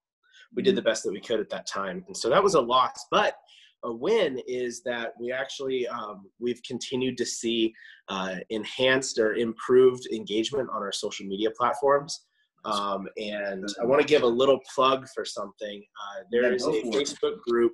we 0.54 0.62
did 0.62 0.76
the 0.76 0.82
best 0.82 1.02
that 1.04 1.12
we 1.12 1.20
could 1.20 1.40
at 1.40 1.50
that 1.50 1.66
time. 1.66 2.04
And 2.06 2.16
so 2.16 2.28
that 2.28 2.42
was 2.42 2.54
a 2.54 2.60
loss. 2.60 3.06
But 3.10 3.36
a 3.84 3.92
win 3.92 4.40
is 4.46 4.82
that 4.84 5.12
we 5.18 5.32
actually 5.32 5.88
um, 5.88 6.26
we've 6.38 6.62
continued 6.62 7.16
to 7.18 7.26
see 7.26 7.74
uh, 8.08 8.36
enhanced 8.50 9.18
or 9.18 9.34
improved 9.34 10.06
engagement 10.12 10.68
on 10.70 10.82
our 10.82 10.92
social 10.92 11.26
media 11.26 11.50
platforms. 11.58 12.26
Um, 12.64 13.08
and 13.16 13.66
i 13.80 13.84
want 13.84 14.00
to 14.00 14.06
give 14.06 14.22
a 14.22 14.26
little 14.26 14.60
plug 14.72 15.08
for 15.12 15.24
something. 15.24 15.82
Uh, 15.82 16.22
there 16.30 16.52
is 16.52 16.64
a 16.64 16.70
facebook 16.70 17.40
group 17.40 17.72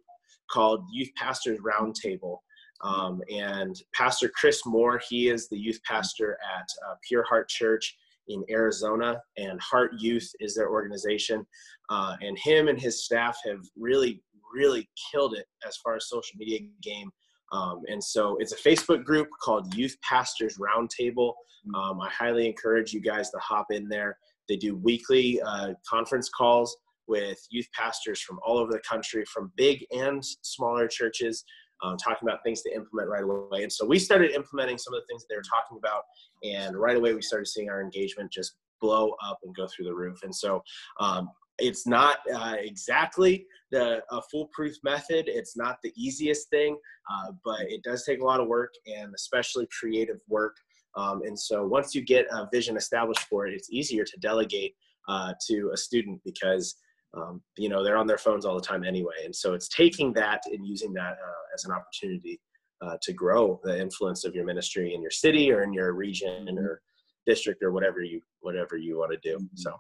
called 0.51 0.83
youth 0.91 1.11
pastors 1.17 1.59
roundtable. 1.61 2.39
Um, 2.83 3.21
and 3.29 3.77
Pastor 3.93 4.31
Chris 4.35 4.63
Moore, 4.65 5.01
he 5.09 5.29
is 5.29 5.49
the 5.49 5.59
youth 5.59 5.81
pastor 5.85 6.39
at 6.57 6.67
uh, 6.89 6.95
Pure 7.07 7.25
Heart 7.25 7.49
Church 7.49 7.97
in 8.29 8.45
Arizona, 8.51 9.21
and 9.37 9.61
Heart 9.61 9.93
Youth 9.99 10.31
is 10.41 10.55
their 10.55 10.71
organization. 10.71 11.47
Uh, 11.91 12.17
and 12.21 12.39
him 12.39 12.69
and 12.69 12.81
his 12.81 13.05
staff 13.05 13.39
have 13.47 13.61
really, 13.77 14.23
really 14.55 14.89
killed 15.11 15.35
it 15.35 15.47
as 15.67 15.77
far 15.79 15.97
as 15.97 16.09
social 16.09 16.37
media 16.37 16.61
game. 16.83 17.11
Um, 17.53 17.83
and 17.89 18.03
so 18.03 18.37
it's 18.39 18.53
a 18.53 18.57
Facebook 18.57 19.05
group 19.05 19.29
called 19.43 19.75
Youth 19.75 19.97
Pastors 20.03 20.59
Roundtable. 20.59 21.33
Um, 21.75 22.01
I 22.01 22.11
highly 22.11 22.47
encourage 22.47 22.93
you 22.93 23.01
guys 23.01 23.31
to 23.31 23.39
hop 23.39 23.67
in 23.71 23.89
there. 23.89 24.19
They 24.49 24.57
do 24.57 24.77
weekly 24.77 25.41
uh, 25.43 25.75
conference 25.89 26.29
calls 26.29 26.77
with 27.07 27.39
youth 27.51 27.67
pastors 27.75 28.21
from 28.21 28.39
all 28.45 28.59
over 28.59 28.71
the 28.71 28.81
country, 28.81 29.25
from 29.25 29.51
big 29.57 29.85
and 29.91 30.23
smaller 30.43 30.87
churches 30.87 31.45
um, 31.83 31.97
talking 31.97 32.29
about 32.29 32.43
things 32.45 32.63
to 32.63 32.75
implement 32.75 33.09
right 33.09 33.23
away. 33.23 33.63
And 33.63 33.73
so 33.73 33.87
we 33.87 33.99
started 33.99 34.33
implementing 34.33 34.79
some 34.79 34.95
of 34.95 35.01
the 35.01 35.07
things 35.07 35.23
that 35.23 35.29
they 35.31 35.37
were 35.37 35.43
talking 35.43 35.79
about, 35.79 36.03
and 36.43 36.77
right 36.77 36.97
away 36.97 37.15
we 37.15 37.23
started 37.23 37.47
seeing 37.47 37.71
our 37.71 37.83
engagement 37.83 38.33
just 38.33 38.57
blow 38.81 39.15
up 39.25 39.39
and 39.43 39.55
go 39.55 39.67
through 39.67 39.87
the 39.87 39.95
roof. 39.95 40.19
And 40.23 40.35
so 40.35 40.63
um, 41.01 41.29
it's 41.59 41.87
not 41.87 42.19
uh, 42.35 42.57
exactly 42.59 43.47
the 43.71 44.03
a 44.11 44.23
foolproof 44.31 44.77
method. 44.83 45.25
It's 45.29 45.57
not 45.57 45.79
the 45.83 45.93
easiest 45.97 46.49
thing, 46.51 46.79
uh, 47.11 47.33
but 47.45 47.63
it 47.63 47.83
does 47.83 48.05
take 48.05 48.21
a 48.21 48.25
lot 48.25 48.41
of 48.41 48.49
work 48.49 48.73
and 48.87 49.13
especially 49.15 49.67
creative 49.79 50.21
work. 50.29 50.57
Um, 50.97 51.23
and 51.25 51.39
so 51.39 51.67
once 51.67 51.95
you 51.95 52.03
get 52.03 52.27
a 52.31 52.49
vision 52.53 52.77
established 52.77 53.27
for 53.29 53.47
it, 53.47 53.55
it's 53.55 53.71
easier 53.71 54.05
to 54.05 54.19
delegate 54.21 54.75
uh, 55.09 55.33
to 55.49 55.71
a 55.73 55.77
student 55.77 56.21
because 56.25 56.77
um, 57.17 57.41
you 57.57 57.69
know 57.69 57.83
they're 57.83 57.97
on 57.97 58.07
their 58.07 58.19
phones 58.19 58.45
all 58.45 58.55
the 58.55 58.61
time 58.61 58.85
anyway 58.85 59.15
and 59.25 59.35
so 59.35 59.55
it's 59.55 59.69
taking 59.69 60.13
that 60.13 60.43
and 60.53 60.67
using 60.67 60.93
that 60.93 61.13
uh, 61.13 61.55
as 61.55 61.65
an 61.65 61.73
opportunity 61.73 62.39
uh, 62.83 62.97
to 63.03 63.13
grow 63.13 63.59
the 63.65 63.81
influence 63.81 64.25
of 64.25 64.35
your 64.35 64.45
ministry 64.45 64.95
in 64.95 65.01
your 65.01 65.11
city 65.11 65.51
or 65.51 65.63
in 65.63 65.73
your 65.73 65.95
region 65.95 66.59
or 66.59 66.83
district 67.27 67.63
or 67.63 67.73
whatever 67.73 68.03
you 68.03 68.21
whatever 68.41 68.77
you 68.77 68.99
want 68.99 69.11
to 69.11 69.19
do 69.23 69.39
Mhm. 69.39 69.49
so 69.55 69.75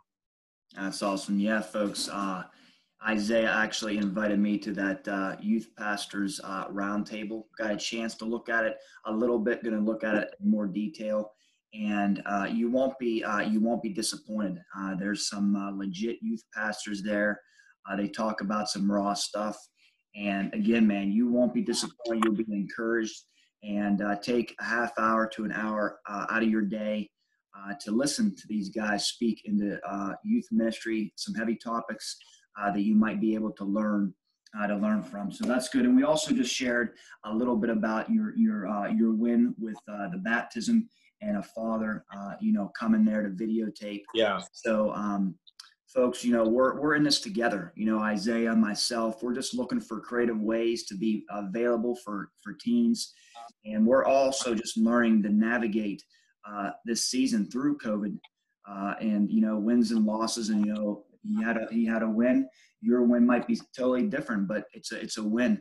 That's 0.74 1.02
awesome. 1.02 1.38
Yeah, 1.40 1.60
folks. 1.60 2.08
Uh, 2.08 2.44
Isaiah 3.06 3.52
actually 3.52 3.98
invited 3.98 4.38
me 4.38 4.58
to 4.58 4.72
that 4.72 5.06
uh, 5.06 5.36
youth 5.40 5.70
pastors 5.76 6.40
uh, 6.42 6.68
roundtable. 6.68 7.44
Got 7.56 7.70
a 7.70 7.76
chance 7.76 8.14
to 8.16 8.24
look 8.24 8.48
at 8.48 8.64
it 8.64 8.76
a 9.06 9.12
little 9.12 9.38
bit. 9.38 9.62
Going 9.62 9.76
to 9.76 9.82
look 9.82 10.04
at 10.04 10.16
it 10.16 10.34
in 10.40 10.50
more 10.50 10.66
detail, 10.66 11.32
and 11.72 12.22
uh, 12.26 12.48
you 12.50 12.70
won't 12.70 12.98
be 12.98 13.22
uh, 13.22 13.40
you 13.40 13.60
won't 13.60 13.82
be 13.82 13.90
disappointed. 13.90 14.58
Uh, 14.76 14.94
there's 14.96 15.28
some 15.28 15.76
legit 15.78 16.18
youth 16.20 16.42
pastors 16.54 17.02
there. 17.02 17.40
they 17.96 18.08
talk 18.08 18.40
about 18.40 18.68
some 18.68 18.90
raw 18.90 19.14
stuff, 19.14 19.56
and 20.16 20.52
again, 20.52 20.86
man, 20.86 21.12
you 21.12 21.28
won't 21.28 21.54
be 21.54 21.62
disappointed. 21.62 22.24
You'll 22.24 22.34
be 22.34 22.46
encouraged, 22.52 23.22
and 23.62 24.02
take 24.22 24.56
a 24.60 24.64
half 24.64 24.92
hour 24.98 25.28
to 25.34 25.44
an 25.44 25.52
hour 25.52 26.00
out 26.08 26.42
of 26.42 26.48
your 26.48 26.62
day. 26.62 27.08
To 27.80 27.90
listen 27.90 28.34
to 28.34 28.42
these 28.48 28.70
guys 28.70 29.06
speak 29.06 29.42
into 29.44 29.78
youth 30.24 30.46
ministry, 30.50 31.12
some 31.16 31.34
heavy 31.34 31.56
topics, 31.56 32.16
uh, 32.60 32.70
that 32.70 32.82
you 32.82 32.94
might 32.94 33.20
be 33.20 33.34
able 33.34 33.52
to 33.52 33.64
learn 33.64 34.12
uh, 34.58 34.66
to 34.66 34.76
learn 34.76 35.02
from. 35.02 35.30
So 35.30 35.46
that's 35.46 35.68
good. 35.68 35.84
And 35.84 35.96
we 35.96 36.04
also 36.04 36.34
just 36.34 36.54
shared 36.54 36.90
a 37.24 37.34
little 37.34 37.56
bit 37.56 37.70
about 37.70 38.10
your 38.10 38.36
your 38.36 38.66
uh, 38.66 38.88
your 38.88 39.12
win 39.12 39.54
with 39.58 39.76
uh, 39.90 40.08
the 40.10 40.18
baptism 40.18 40.88
and 41.20 41.38
a 41.38 41.42
father, 41.42 42.04
uh, 42.16 42.34
you 42.40 42.52
know, 42.52 42.70
coming 42.78 43.04
there 43.04 43.22
to 43.22 43.30
videotape. 43.30 44.02
Yeah. 44.14 44.40
So, 44.52 44.92
um, 44.92 45.34
folks, 45.86 46.24
you 46.24 46.32
know, 46.32 46.44
we're 46.44 46.80
we're 46.80 46.94
in 46.94 47.02
this 47.02 47.20
together. 47.20 47.72
You 47.76 47.86
know, 47.86 47.98
Isaiah, 47.98 48.54
myself, 48.54 49.22
we're 49.22 49.34
just 49.34 49.54
looking 49.54 49.80
for 49.80 50.00
creative 50.00 50.40
ways 50.40 50.84
to 50.86 50.96
be 50.96 51.24
available 51.30 51.96
for 52.04 52.30
for 52.42 52.54
teens, 52.54 53.12
and 53.64 53.86
we're 53.86 54.04
also 54.04 54.54
just 54.54 54.76
learning 54.78 55.22
to 55.24 55.28
navigate 55.28 56.02
uh, 56.46 56.70
this 56.84 57.06
season 57.06 57.50
through 57.50 57.78
COVID. 57.78 58.18
uh, 58.68 58.94
and 59.00 59.30
you 59.30 59.40
know 59.40 59.56
wins 59.58 59.90
and 59.92 60.04
losses 60.04 60.50
and 60.50 60.64
you 60.66 60.72
know 60.74 61.04
he 61.22 61.42
had 61.42 61.56
a 61.56 61.66
he 61.70 61.84
had 61.86 62.02
a 62.02 62.08
win. 62.08 62.48
Your 62.80 63.02
win 63.02 63.26
might 63.26 63.46
be 63.46 63.58
totally 63.76 64.06
different, 64.06 64.46
but 64.46 64.64
it's 64.72 64.92
a 64.92 65.00
it's 65.00 65.18
a 65.18 65.22
win. 65.24 65.60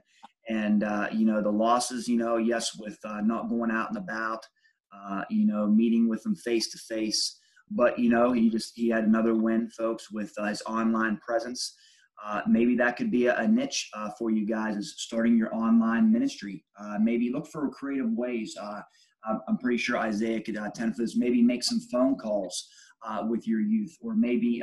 And 0.49 0.83
uh, 0.83 1.07
you 1.11 1.25
know 1.25 1.41
the 1.41 1.51
losses. 1.51 2.07
You 2.07 2.17
know, 2.17 2.37
yes, 2.37 2.77
with 2.77 2.97
uh, 3.03 3.21
not 3.21 3.49
going 3.49 3.71
out 3.71 3.89
and 3.89 3.97
about. 3.97 4.45
Uh, 4.93 5.23
you 5.29 5.45
know, 5.45 5.67
meeting 5.67 6.07
with 6.07 6.23
them 6.23 6.35
face 6.35 6.69
to 6.71 6.77
face. 6.77 7.39
But 7.69 7.99
you 7.99 8.09
know, 8.09 8.31
he 8.31 8.49
just 8.49 8.73
he 8.75 8.89
had 8.89 9.03
another 9.03 9.35
win, 9.35 9.69
folks, 9.69 10.11
with 10.11 10.33
uh, 10.37 10.45
his 10.45 10.61
online 10.63 11.17
presence. 11.17 11.75
Uh, 12.25 12.41
maybe 12.47 12.75
that 12.77 12.97
could 12.97 13.11
be 13.11 13.27
a, 13.27 13.37
a 13.37 13.47
niche 13.47 13.89
uh, 13.93 14.09
for 14.17 14.31
you 14.31 14.45
guys 14.45 14.75
is 14.75 14.95
starting 14.97 15.37
your 15.37 15.53
online 15.53 16.11
ministry. 16.11 16.63
Uh, 16.79 16.97
maybe 16.99 17.31
look 17.31 17.47
for 17.47 17.69
creative 17.69 18.11
ways. 18.11 18.55
I'm 19.47 19.57
pretty 19.57 19.77
sure 19.77 19.97
Isaiah 19.97 20.41
could 20.41 20.57
attend 20.57 20.95
for 20.95 21.01
this. 21.01 21.17
Maybe 21.17 21.41
make 21.41 21.63
some 21.63 21.79
phone 21.91 22.15
calls 22.17 22.67
with 23.27 23.47
your 23.47 23.61
youth, 23.61 23.95
or 24.01 24.15
maybe 24.15 24.61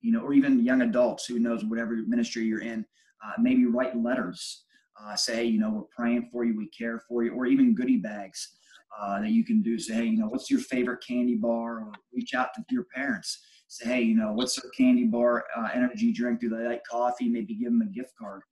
you 0.00 0.12
know, 0.12 0.20
or 0.20 0.32
even 0.32 0.64
young 0.64 0.82
adults 0.82 1.26
who 1.26 1.38
knows 1.38 1.64
whatever 1.64 1.96
ministry 2.06 2.44
you're 2.44 2.62
in, 2.62 2.84
uh, 3.24 3.32
maybe 3.38 3.66
write 3.66 4.00
letters, 4.00 4.64
uh, 5.00 5.16
say, 5.16 5.44
you 5.44 5.58
know, 5.58 5.70
we're 5.70 5.82
praying 5.96 6.28
for 6.30 6.44
you, 6.44 6.56
we 6.56 6.68
care 6.68 7.00
for 7.08 7.24
you, 7.24 7.32
or 7.32 7.46
even 7.46 7.74
goodie 7.74 7.96
bags 7.96 8.56
uh, 8.98 9.20
that 9.20 9.30
you 9.30 9.44
can 9.44 9.62
do. 9.62 9.78
Say, 9.78 9.94
hey, 9.94 10.04
you 10.04 10.18
know, 10.18 10.28
what's 10.28 10.50
your 10.50 10.60
favorite 10.60 11.02
candy 11.06 11.34
bar? 11.34 11.80
Or 11.80 11.92
reach 12.12 12.34
out 12.34 12.54
to 12.54 12.62
your 12.70 12.86
parents. 12.94 13.40
Say, 13.68 13.86
hey, 13.86 14.02
you 14.02 14.16
know, 14.16 14.32
what's 14.32 14.60
their 14.60 14.70
candy 14.70 15.04
bar, 15.04 15.44
uh, 15.56 15.68
energy 15.74 16.12
drink? 16.12 16.40
Do 16.40 16.48
they 16.48 16.66
like 16.66 16.82
coffee? 16.90 17.28
Maybe 17.28 17.54
give 17.54 17.70
them 17.70 17.82
a 17.82 17.86
gift 17.86 18.12
card. 18.18 18.42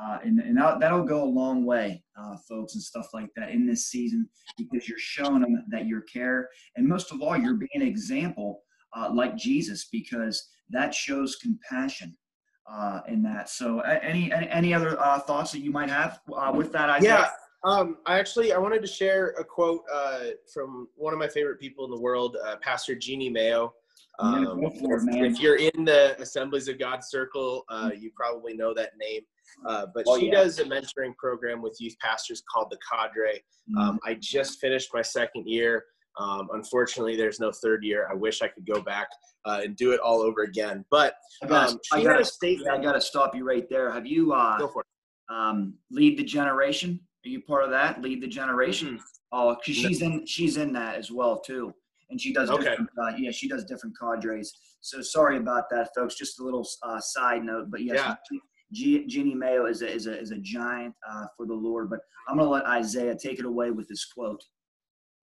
Uh, 0.00 0.18
and 0.24 0.40
and 0.40 0.56
that'll, 0.56 1.04
go 1.04 1.22
a 1.22 1.24
long 1.24 1.66
way, 1.66 2.02
uh, 2.18 2.34
folks, 2.48 2.74
and 2.74 2.82
stuff 2.82 3.08
like 3.12 3.28
that 3.36 3.50
in 3.50 3.66
this 3.66 3.88
season 3.88 4.26
because 4.56 4.88
you're 4.88 4.98
showing 4.98 5.42
them 5.42 5.64
that 5.70 5.86
you 5.86 6.00
care, 6.10 6.48
and 6.76 6.86
most 6.86 7.12
of 7.12 7.20
all, 7.20 7.36
you're 7.36 7.56
being 7.56 7.68
an 7.74 7.82
example 7.82 8.62
uh, 8.96 9.10
like 9.12 9.36
Jesus 9.36 9.88
because 9.92 10.48
that 10.70 10.94
shows 10.94 11.36
compassion 11.36 12.16
uh, 12.70 13.00
in 13.06 13.22
that. 13.24 13.50
So, 13.50 13.80
any 13.80 14.32
any 14.32 14.72
other 14.72 14.98
uh, 14.98 15.18
thoughts 15.20 15.52
that 15.52 15.60
you 15.60 15.70
might 15.70 15.90
have 15.90 16.20
with 16.54 16.72
that? 16.72 17.02
Yeah. 17.02 17.28
Um, 17.64 17.98
I 18.06 18.18
actually 18.18 18.54
I 18.54 18.58
wanted 18.58 18.80
to 18.80 18.88
share 18.88 19.34
a 19.38 19.44
quote 19.44 19.82
from 20.54 20.88
one 20.96 21.12
of 21.12 21.18
my 21.18 21.28
favorite 21.28 21.60
people 21.60 21.84
in 21.84 21.90
the 21.90 22.00
world, 22.00 22.38
Pastor 22.62 22.94
Jeannie 22.94 23.30
Mayo. 23.30 23.74
Um, 24.18 24.60
if 24.62 25.40
you're 25.40 25.56
in 25.56 25.84
the 25.84 26.20
Assemblies 26.20 26.68
of 26.68 26.78
God 26.78 27.02
circle, 27.02 27.64
uh, 27.70 27.90
you 27.96 28.10
probably 28.14 28.54
know 28.54 28.74
that 28.74 28.90
name. 28.98 29.22
Uh, 29.66 29.86
but 29.94 30.04
oh, 30.06 30.18
she 30.18 30.26
yeah. 30.26 30.32
does 30.34 30.58
a 30.58 30.64
mentoring 30.64 31.16
program 31.16 31.62
with 31.62 31.76
youth 31.80 31.96
pastors 32.00 32.42
called 32.52 32.68
the 32.70 32.78
Cadre. 32.90 33.42
Mm-hmm. 33.70 33.78
Um, 33.78 34.00
I 34.04 34.14
just 34.14 34.60
finished 34.60 34.90
my 34.92 35.02
second 35.02 35.46
year. 35.46 35.84
Um, 36.18 36.48
unfortunately, 36.52 37.16
there's 37.16 37.40
no 37.40 37.50
third 37.50 37.84
year. 37.84 38.06
I 38.10 38.14
wish 38.14 38.42
I 38.42 38.48
could 38.48 38.66
go 38.66 38.82
back 38.82 39.08
uh, 39.44 39.60
and 39.64 39.76
do 39.76 39.92
it 39.92 40.00
all 40.00 40.20
over 40.20 40.42
again. 40.42 40.84
But 40.90 41.14
um, 41.48 41.80
I 41.92 42.02
got 42.02 42.18
to 42.18 43.00
stop 43.00 43.34
you 43.34 43.44
right 43.44 43.68
there. 43.70 43.90
Have 43.90 44.06
you 44.06 44.32
uh, 44.32 44.58
go 44.58 44.68
for 44.68 44.82
it. 44.82 45.34
Um, 45.34 45.74
lead 45.90 46.18
the 46.18 46.24
generation? 46.24 47.00
Are 47.24 47.28
you 47.28 47.40
part 47.40 47.64
of 47.64 47.70
that? 47.70 48.02
Lead 48.02 48.22
the 48.22 48.28
generation? 48.28 48.88
Mm-hmm. 48.88 49.02
Oh, 49.34 49.56
because 49.56 49.80
she's 49.80 50.02
in 50.02 50.26
she's 50.26 50.58
in 50.58 50.74
that 50.74 50.96
as 50.96 51.10
well 51.10 51.40
too, 51.40 51.72
and 52.12 52.20
she 52.20 52.32
does 52.32 52.50
okay. 52.50 52.76
Uh, 52.76 53.12
yeah, 53.18 53.32
she 53.32 53.48
does 53.48 53.64
different 53.64 53.96
cadres. 53.98 54.52
So 54.80 55.00
sorry 55.02 55.38
about 55.38 55.64
that, 55.70 55.88
folks. 55.96 56.14
Just 56.14 56.38
a 56.38 56.44
little 56.44 56.66
uh, 56.84 57.00
side 57.00 57.42
note, 57.42 57.66
but 57.70 57.82
yes. 57.82 57.96
Yeah. 57.96 58.14
G- 58.72 59.06
Jeannie 59.06 59.34
Mayo 59.34 59.66
is 59.66 59.82
a, 59.82 59.92
is 59.92 60.06
a, 60.06 60.18
is 60.18 60.30
a 60.30 60.38
giant 60.38 60.94
uh, 61.10 61.26
for 61.36 61.46
the 61.46 61.52
Lord, 61.54 61.90
but 61.90 62.00
I'm 62.26 62.38
going 62.38 62.46
to 62.46 62.50
let 62.50 62.64
Isaiah 62.64 63.14
take 63.14 63.38
it 63.38 63.44
away 63.44 63.70
with 63.70 63.86
this 63.86 64.06
quote. 64.06 64.42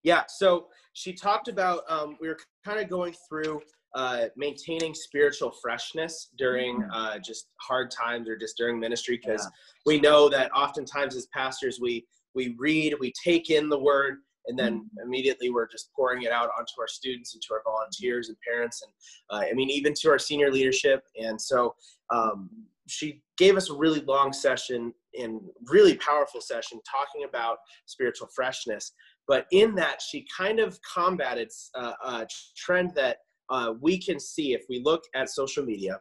Yeah, 0.04 0.22
so 0.28 0.68
she 0.92 1.12
talked 1.12 1.48
about 1.48 1.82
um, 1.88 2.16
we 2.20 2.28
were 2.28 2.38
kind 2.64 2.80
of 2.80 2.88
going 2.88 3.14
through 3.28 3.60
uh, 3.94 4.26
maintaining 4.36 4.94
spiritual 4.94 5.52
freshness 5.60 6.30
during 6.38 6.82
uh, 6.92 7.18
just 7.18 7.48
hard 7.60 7.90
times 7.90 8.28
or 8.28 8.36
just 8.36 8.56
during 8.56 8.78
ministry 8.78 9.20
because 9.20 9.42
yeah. 9.42 9.50
we 9.84 10.00
know 10.00 10.28
that 10.28 10.50
oftentimes 10.52 11.16
as 11.16 11.26
pastors 11.34 11.80
we 11.80 12.06
we 12.34 12.54
read 12.56 12.94
we 13.00 13.12
take 13.22 13.50
in 13.50 13.68
the 13.68 13.78
word 13.78 14.18
and 14.50 14.58
then 14.58 14.74
mm-hmm. 14.74 15.06
immediately 15.06 15.48
we're 15.48 15.68
just 15.68 15.90
pouring 15.94 16.22
it 16.22 16.32
out 16.32 16.50
onto 16.58 16.72
our 16.78 16.88
students 16.88 17.32
and 17.34 17.42
to 17.42 17.54
our 17.54 17.62
volunteers 17.64 18.28
and 18.28 18.36
parents 18.46 18.82
and 18.82 18.92
uh, 19.30 19.44
i 19.50 19.54
mean 19.54 19.70
even 19.70 19.94
to 19.94 20.10
our 20.10 20.18
senior 20.18 20.50
leadership. 20.50 21.04
And 21.20 21.40
so 21.40 21.74
um, 22.10 22.50
she 22.88 23.22
gave 23.36 23.56
us 23.56 23.70
a 23.70 23.74
really 23.74 24.00
long 24.00 24.32
session 24.32 24.92
and 25.18 25.40
really 25.66 25.96
powerful 25.96 26.40
session 26.40 26.80
talking 26.90 27.26
about 27.28 27.58
spiritual 27.86 28.28
freshness. 28.34 28.92
But 29.26 29.46
in 29.52 29.74
that, 29.76 30.02
she 30.02 30.26
kind 30.36 30.60
of 30.60 30.78
combated 30.82 31.50
uh, 31.74 31.92
a 32.04 32.26
trend 32.56 32.92
that 32.96 33.18
uh, 33.48 33.74
we 33.80 33.98
can 33.98 34.18
see 34.18 34.52
if 34.52 34.62
we 34.68 34.80
look 34.84 35.02
at 35.14 35.28
social 35.28 35.64
media 35.64 36.00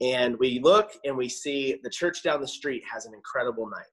and 0.00 0.36
we 0.38 0.60
look 0.62 0.92
and 1.04 1.16
we 1.16 1.28
see 1.28 1.78
the 1.82 1.90
church 1.90 2.22
down 2.22 2.40
the 2.40 2.48
street 2.48 2.82
has 2.92 3.06
an 3.06 3.14
incredible 3.14 3.68
night 3.68 3.90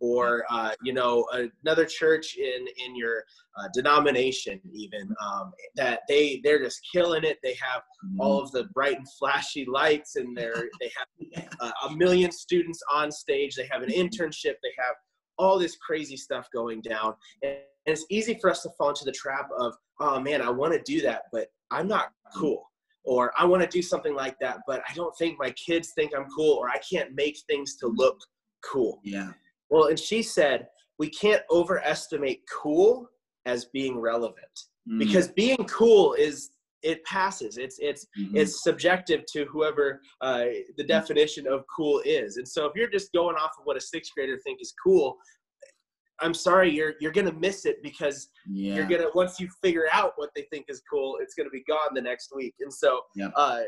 or 0.00 0.44
uh, 0.50 0.72
you 0.82 0.92
know 0.92 1.26
another 1.62 1.84
church 1.84 2.36
in 2.36 2.66
in 2.84 2.96
your 2.96 3.22
uh, 3.58 3.68
denomination 3.74 4.60
even 4.72 5.14
um, 5.24 5.52
that 5.76 6.00
they 6.08 6.40
they're 6.42 6.62
just 6.62 6.80
killing 6.92 7.24
it 7.24 7.38
they 7.42 7.54
have 7.54 7.82
all 8.18 8.38
mm-hmm. 8.38 8.46
of 8.46 8.52
the 8.52 8.64
bright 8.72 8.96
and 8.96 9.06
flashy 9.18 9.64
lights 9.66 10.16
and 10.16 10.36
they're 10.36 10.68
they 10.80 10.90
have 10.96 11.44
uh, 11.60 11.72
a 11.88 11.96
million 11.96 12.32
students 12.32 12.80
on 12.92 13.10
stage 13.10 13.54
they 13.54 13.68
have 13.70 13.82
an 13.82 13.90
internship 13.90 14.54
they 14.62 14.74
have 14.76 14.96
all 15.38 15.58
this 15.58 15.76
crazy 15.76 16.16
stuff 16.16 16.48
going 16.52 16.80
down 16.80 17.14
and 17.42 17.56
and 17.86 17.94
it's 17.94 18.06
easy 18.10 18.34
for 18.40 18.50
us 18.50 18.62
to 18.62 18.70
fall 18.70 18.90
into 18.90 19.04
the 19.04 19.12
trap 19.12 19.48
of, 19.58 19.74
oh 20.00 20.20
man, 20.20 20.42
I 20.42 20.50
want 20.50 20.72
to 20.72 20.82
do 20.84 21.00
that, 21.02 21.22
but 21.32 21.48
I'm 21.70 21.88
not 21.88 22.06
mm-hmm. 22.06 22.40
cool. 22.40 22.70
Or 23.04 23.32
I 23.38 23.46
want 23.46 23.62
to 23.62 23.68
do 23.68 23.80
something 23.80 24.14
like 24.14 24.36
that, 24.40 24.58
but 24.66 24.82
I 24.88 24.94
don't 24.94 25.16
think 25.16 25.38
my 25.38 25.50
kids 25.52 25.92
think 25.94 26.12
I'm 26.14 26.26
cool, 26.36 26.56
or 26.56 26.68
I 26.68 26.78
can't 26.78 27.14
make 27.14 27.38
things 27.48 27.76
to 27.76 27.86
look 27.86 28.18
cool. 28.62 29.00
Yeah. 29.02 29.30
Well, 29.70 29.86
and 29.86 29.98
she 29.98 30.22
said, 30.22 30.66
we 30.98 31.08
can't 31.08 31.42
overestimate 31.50 32.42
cool 32.50 33.08
as 33.46 33.66
being 33.66 33.98
relevant 33.98 34.36
mm. 34.88 34.98
because 34.98 35.28
being 35.28 35.64
cool 35.66 36.14
is 36.14 36.50
it 36.82 37.04
passes 37.04 37.58
it's 37.58 37.78
it's 37.78 38.06
mm-hmm. 38.18 38.36
it's 38.36 38.62
subjective 38.62 39.22
to 39.30 39.44
whoever 39.46 40.00
uh, 40.22 40.44
the 40.78 40.84
definition 40.84 41.46
of 41.46 41.62
cool 41.74 42.00
is 42.04 42.36
and 42.36 42.48
so 42.48 42.66
if 42.66 42.72
you're 42.74 42.88
just 42.88 43.12
going 43.12 43.36
off 43.36 43.50
of 43.58 43.64
what 43.64 43.76
a 43.76 43.80
sixth 43.80 44.12
grader 44.14 44.38
think 44.44 44.60
is 44.60 44.72
cool 44.82 45.16
I'm 46.22 46.34
sorry, 46.34 46.70
you're 46.70 46.94
you're 47.00 47.12
gonna 47.12 47.32
miss 47.32 47.64
it 47.64 47.82
because 47.82 48.28
yeah. 48.46 48.74
you're 48.74 48.86
gonna 48.86 49.08
once 49.14 49.40
you 49.40 49.48
figure 49.62 49.86
out 49.92 50.12
what 50.16 50.30
they 50.34 50.46
think 50.50 50.66
is 50.68 50.82
cool, 50.90 51.16
it's 51.20 51.34
gonna 51.34 51.50
be 51.50 51.64
gone 51.66 51.94
the 51.94 52.02
next 52.02 52.34
week. 52.34 52.54
And 52.60 52.72
so, 52.72 53.00
yeah. 53.14 53.28
uh, 53.36 53.62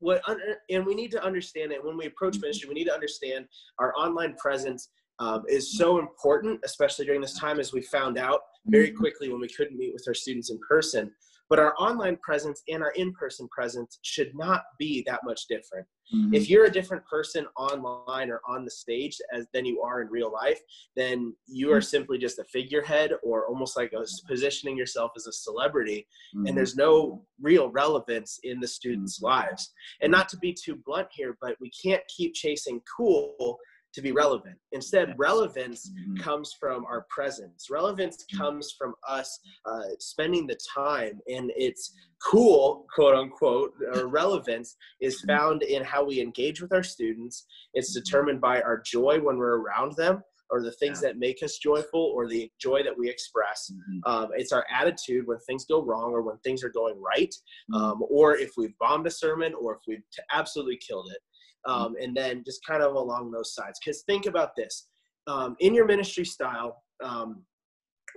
what 0.00 0.22
and 0.70 0.84
we 0.84 0.94
need 0.94 1.10
to 1.12 1.24
understand 1.24 1.72
it 1.72 1.84
when 1.84 1.96
we 1.96 2.06
approach 2.06 2.38
ministry. 2.40 2.68
We 2.68 2.74
need 2.74 2.84
to 2.84 2.94
understand 2.94 3.46
our 3.78 3.94
online 3.96 4.34
presence 4.36 4.90
um, 5.18 5.44
is 5.48 5.76
so 5.76 5.98
important, 5.98 6.60
especially 6.64 7.06
during 7.06 7.20
this 7.20 7.38
time, 7.38 7.60
as 7.60 7.72
we 7.72 7.82
found 7.82 8.18
out 8.18 8.40
very 8.66 8.88
mm-hmm. 8.88 8.98
quickly 8.98 9.28
when 9.30 9.40
we 9.40 9.48
couldn't 9.48 9.78
meet 9.78 9.92
with 9.92 10.04
our 10.08 10.14
students 10.14 10.50
in 10.50 10.58
person. 10.68 11.10
But 11.48 11.58
our 11.58 11.74
online 11.78 12.16
presence 12.22 12.62
and 12.68 12.82
our 12.82 12.92
in-person 12.92 13.48
presence 13.48 13.98
should 14.02 14.32
not 14.34 14.62
be 14.78 15.04
that 15.06 15.20
much 15.24 15.42
different. 15.48 15.86
Mm-hmm. 16.12 16.34
If 16.34 16.50
you're 16.50 16.66
a 16.66 16.70
different 16.70 17.04
person 17.06 17.46
online 17.56 18.30
or 18.30 18.40
on 18.46 18.64
the 18.64 18.70
stage 18.70 19.16
as 19.32 19.46
than 19.52 19.64
you 19.64 19.80
are 19.80 20.02
in 20.02 20.08
real 20.08 20.32
life, 20.32 20.60
then 20.96 21.34
you 21.46 21.72
are 21.72 21.78
mm-hmm. 21.78 21.84
simply 21.84 22.18
just 22.18 22.38
a 22.38 22.44
figurehead 22.44 23.12
or 23.22 23.46
almost 23.46 23.76
like 23.76 23.92
a, 23.92 24.04
positioning 24.28 24.76
yourself 24.76 25.12
as 25.16 25.26
a 25.26 25.32
celebrity, 25.32 26.06
mm-hmm. 26.34 26.46
and 26.46 26.56
there's 26.56 26.76
no 26.76 27.22
real 27.40 27.70
relevance 27.70 28.38
in 28.42 28.60
the 28.60 28.68
students' 28.68 29.18
mm-hmm. 29.18 29.26
lives. 29.26 29.72
And 30.02 30.10
not 30.10 30.28
to 30.30 30.36
be 30.38 30.52
too 30.52 30.76
blunt 30.84 31.08
here, 31.12 31.36
but 31.40 31.56
we 31.60 31.70
can't 31.70 32.02
keep 32.08 32.34
chasing 32.34 32.80
cool 32.96 33.58
to 33.94 34.02
be 34.02 34.12
relevant. 34.12 34.56
Instead, 34.72 35.14
relevance 35.16 35.90
mm-hmm. 35.90 36.16
comes 36.16 36.54
from 36.58 36.84
our 36.86 37.06
presence. 37.08 37.68
Relevance 37.70 38.16
mm-hmm. 38.16 38.42
comes 38.42 38.74
from 38.76 38.94
us 39.08 39.38
uh, 39.66 39.82
spending 40.00 40.46
the 40.46 40.58
time, 40.74 41.20
and 41.28 41.52
it's 41.56 41.94
cool, 42.22 42.86
quote 42.94 43.14
unquote, 43.14 43.72
or 43.94 44.08
relevance 44.08 44.76
is 45.00 45.18
mm-hmm. 45.18 45.28
found 45.28 45.62
in 45.62 45.82
how 45.84 46.04
we 46.04 46.20
engage 46.20 46.60
with 46.60 46.72
our 46.72 46.82
students. 46.82 47.46
It's 47.74 47.96
mm-hmm. 47.96 48.04
determined 48.04 48.40
by 48.40 48.60
our 48.62 48.82
joy 48.84 49.20
when 49.20 49.38
we're 49.38 49.60
around 49.60 49.94
them. 49.96 50.22
Or 50.50 50.62
the 50.62 50.72
things 50.72 51.00
yeah. 51.02 51.08
that 51.08 51.18
make 51.18 51.42
us 51.42 51.58
joyful, 51.58 52.12
or 52.14 52.28
the 52.28 52.50
joy 52.60 52.82
that 52.82 52.96
we 52.96 53.08
express. 53.08 53.70
Mm-hmm. 53.72 54.10
Um, 54.10 54.28
it's 54.34 54.52
our 54.52 54.64
attitude 54.70 55.26
when 55.26 55.38
things 55.40 55.64
go 55.64 55.82
wrong, 55.82 56.12
or 56.12 56.22
when 56.22 56.36
things 56.38 56.62
are 56.62 56.68
going 56.70 57.00
right, 57.00 57.34
mm-hmm. 57.72 57.74
um, 57.74 58.04
or 58.10 58.36
if 58.36 58.52
we've 58.56 58.76
bombed 58.78 59.06
a 59.06 59.10
sermon, 59.10 59.54
or 59.54 59.74
if 59.74 59.80
we've 59.88 60.04
t- 60.14 60.22
absolutely 60.32 60.78
killed 60.86 61.10
it 61.10 61.18
um, 61.66 61.94
and 62.00 62.16
then 62.16 62.42
just 62.44 62.64
kind 62.64 62.82
of 62.82 62.94
along 62.94 63.30
those 63.30 63.54
sides. 63.54 63.78
Because 63.84 64.02
think 64.02 64.26
about 64.26 64.54
this 64.56 64.88
um, 65.26 65.56
in 65.60 65.74
your 65.74 65.86
ministry 65.86 66.24
style, 66.24 66.82
um, 67.02 67.42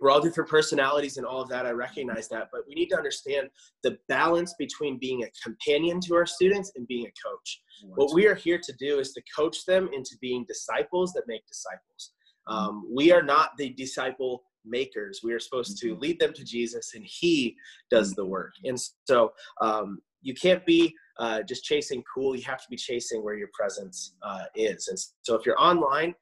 we're 0.02 0.12
all 0.12 0.22
different 0.22 0.50
personalities 0.50 1.18
and 1.18 1.26
all 1.26 1.42
of 1.42 1.50
that. 1.50 1.66
I 1.66 1.72
recognize 1.72 2.28
that, 2.30 2.50
but 2.52 2.62
we 2.68 2.76
need 2.76 2.90
to 2.90 2.98
understand 2.98 3.50
the 3.84 3.98
balance 4.08 4.54
between 4.60 5.00
being 5.00 5.24
a 5.24 5.32
companion 5.44 6.00
to 6.02 6.16
our 6.16 6.26
students 6.28 6.72
and 6.76 6.88
being 6.88 7.08
a 7.08 7.28
coach. 7.28 7.62
What 7.96 8.14
we 8.14 8.28
are 8.28 8.36
here 8.36 8.60
to 8.62 8.74
do 8.80 9.00
is 9.00 9.14
to 9.14 9.22
coach 9.36 9.66
them 9.66 9.90
into 9.94 10.16
being 10.22 10.46
disciples 10.48 11.14
that 11.14 11.24
make 11.28 11.48
disciples. 11.48 12.12
Mm-hmm. 12.50 12.54
Um, 12.54 12.88
we 12.94 13.12
are 13.12 13.24
not 13.24 13.52
the 13.58 13.70
disciple 13.70 14.44
makers. 14.66 15.22
We 15.24 15.34
are 15.34 15.40
supposed 15.40 15.78
to 15.80 15.92
mm-hmm. 15.92 16.02
lead 16.02 16.20
them 16.20 16.34
to 16.34 16.44
Jesus, 16.44 16.94
and 16.96 17.06
He 17.06 17.56
does 17.90 18.14
the 18.14 18.26
work. 18.26 18.54
And 18.64 18.78
so 19.06 19.34
um, 19.62 20.00
you 20.22 20.34
can't 20.34 20.66
be 20.66 20.94
uh, 21.20 21.42
just 21.44 21.64
chasing 21.64 22.04
cool. 22.14 22.36
You 22.36 22.44
have 22.44 22.62
to 22.62 22.70
be 22.70 22.78
chasing 22.78 23.24
where 23.24 23.36
your 23.36 23.50
presence 23.54 24.14
uh, 24.22 24.46
is. 24.56 24.88
And 24.88 25.00
so 25.22 25.36
if 25.36 25.46
you're 25.46 25.60
online, 25.62 26.14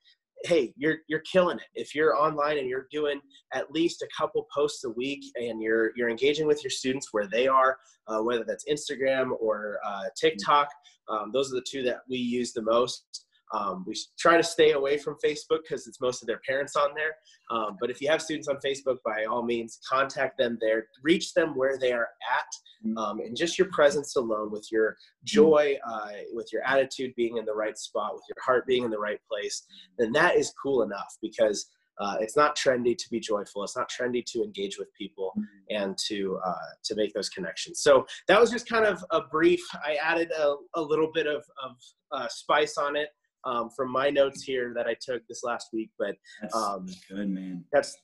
hey, 0.44 0.74
you're 0.78 0.98
you're 1.08 1.22
killing 1.22 1.58
it. 1.58 1.66
If 1.74 1.96
you're 1.96 2.16
online 2.16 2.58
and 2.58 2.70
you're 2.70 2.88
doing 2.92 3.20
at 3.54 3.72
least 3.72 4.02
a 4.02 4.08
couple 4.16 4.46
posts 4.54 4.84
a 4.84 4.90
week 4.92 5.24
and 5.36 5.62
you're 5.62 5.92
you're 5.96 6.10
engaging 6.10 6.48
with 6.48 6.64
your 6.64 6.72
students 6.72 7.10
where 7.12 7.28
they 7.28 7.48
are, 7.48 7.78
uh, 8.08 8.20
whether 8.20 8.44
that's 8.44 8.66
Instagram 8.66 9.32
or 9.40 9.80
uh, 9.86 10.04
TikTok, 10.20 10.68
um, 11.10 11.32
those 11.34 11.52
are 11.52 11.56
the 11.56 11.66
two 11.70 11.84
that 11.84 12.00
we 12.10 12.18
use 12.18 12.54
the 12.54 12.62
most. 12.62 13.26
Um, 13.54 13.84
we 13.88 13.96
try 14.18 14.38
to 14.38 14.44
stay 14.44 14.72
away 14.72 14.98
from 14.98 15.16
Facebook 15.24 15.60
because 15.68 15.88
it's 15.88 16.02
most 16.02 16.22
of 16.22 16.28
their 16.28 16.42
parents 16.48 16.76
on 16.76 16.90
there. 16.96 17.16
Um, 17.52 17.78
but 17.80 17.90
if 17.90 18.02
you 18.02 18.10
have 18.10 18.22
students 18.22 18.48
on 18.48 18.58
Facebook, 18.66 18.98
by 19.06 19.26
all 19.26 19.44
means, 19.44 19.80
contact 19.88 20.38
them 20.38 20.58
there. 20.62 20.88
Reach 21.04 21.34
them 21.34 21.56
where 21.56 21.78
they 21.78 21.92
are 21.92 22.08
at, 22.36 22.88
mm-hmm. 22.88 22.98
um, 22.98 23.20
and 23.20 23.38
just 23.38 23.58
your 23.58 23.70
presence 23.72 24.16
alone, 24.16 24.52
with 24.52 24.68
your 24.72 24.98
joy, 25.24 25.78
uh, 25.88 26.10
with 26.34 26.50
your 26.52 26.64
attitude 26.64 27.14
being 27.16 27.38
in 27.38 27.46
the 27.46 27.54
right 27.54 27.78
spot, 27.78 28.14
with 28.14 28.24
your 28.28 28.44
heart 28.44 28.66
being 28.66 28.84
in 28.84 28.92
the 28.92 29.00
right 29.00 29.20
place, 29.30 29.64
then 29.98 30.12
that 30.14 30.36
is 30.36 30.54
cool 30.62 30.82
enough 30.82 31.16
because. 31.22 31.68
Uh, 31.98 32.18
it's 32.20 32.36
not 32.36 32.58
trendy 32.58 32.94
to 32.94 33.10
be 33.10 33.22
joyful. 33.22 33.64
It's 33.64 33.78
not 33.78 33.90
trendy 33.90 34.22
to 34.26 34.44
engage 34.44 34.78
with 34.78 34.90
people 34.98 35.32
mm-hmm. 35.38 35.82
and 35.82 35.98
to 36.10 36.38
uh, 36.46 36.54
to 36.84 36.94
make 36.94 37.14
those 37.14 37.30
connections. 37.30 37.80
So 37.80 38.06
that 38.28 38.38
was 38.38 38.52
just 38.52 38.68
kind 38.68 38.84
of 38.84 39.02
a 39.12 39.22
brief. 39.22 39.62
I 39.82 39.96
added 40.04 40.30
a, 40.38 40.56
a 40.76 40.82
little 40.82 41.10
bit 41.14 41.26
of, 41.26 41.46
of 41.64 41.78
uh, 42.12 42.28
spice 42.28 42.78
on 42.78 42.98
it 42.98 43.12
um, 43.46 43.70
from 43.70 43.92
my 43.92 44.10
notes 44.10 44.44
here 44.44 44.74
that 44.76 44.88
I 44.88 44.96
took 45.00 45.26
this 45.28 45.44
last 45.44 45.70
week. 45.74 45.92
But 45.98 46.16
that's, 46.42 46.56
um, 46.56 46.88
good, 47.10 47.30
man. 47.30 47.64
That's 47.72 47.98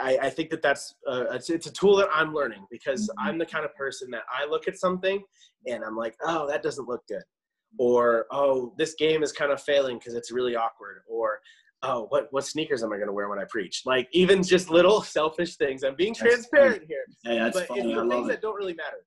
I, 0.00 0.18
I 0.22 0.30
think 0.30 0.50
that 0.50 0.62
that's 0.62 0.94
uh, 1.08 1.24
it's, 1.32 1.50
it's, 1.50 1.66
a 1.66 1.72
tool 1.72 1.96
that 1.96 2.08
I'm 2.12 2.34
learning 2.34 2.66
because 2.70 3.02
mm-hmm. 3.02 3.28
I'm 3.28 3.38
the 3.38 3.46
kind 3.46 3.64
of 3.64 3.74
person 3.74 4.10
that 4.10 4.22
I 4.28 4.46
look 4.46 4.66
at 4.68 4.78
something 4.78 5.22
and 5.66 5.84
I'm 5.84 5.96
like, 5.96 6.16
oh, 6.26 6.48
that 6.48 6.62
doesn't 6.62 6.88
look 6.88 7.06
good, 7.08 7.22
or 7.78 8.26
oh, 8.30 8.74
this 8.76 8.94
game 8.94 9.22
is 9.22 9.32
kind 9.32 9.52
of 9.52 9.62
failing 9.62 9.98
because 9.98 10.14
it's 10.14 10.32
really 10.32 10.56
awkward, 10.56 11.02
or 11.08 11.38
oh, 11.82 12.06
what 12.08 12.28
what 12.30 12.44
sneakers 12.44 12.82
am 12.82 12.92
I 12.92 12.96
going 12.96 13.08
to 13.08 13.12
wear 13.12 13.28
when 13.28 13.38
I 13.38 13.44
preach? 13.48 13.82
Like 13.84 14.08
even 14.12 14.42
just 14.42 14.70
little 14.70 15.02
selfish 15.16 15.56
things. 15.56 15.84
I'm 15.84 15.94
being 15.94 16.12
that's 16.12 16.20
transparent 16.20 16.76
funny. 16.76 16.86
here, 16.88 17.04
hey, 17.24 17.38
that's 17.38 17.58
but 17.58 17.68
funny. 17.68 17.80
it's 17.80 17.94
the 17.94 18.08
things 18.08 18.28
it. 18.28 18.30
that 18.32 18.42
don't 18.42 18.56
really 18.56 18.74
matter. 18.74 18.98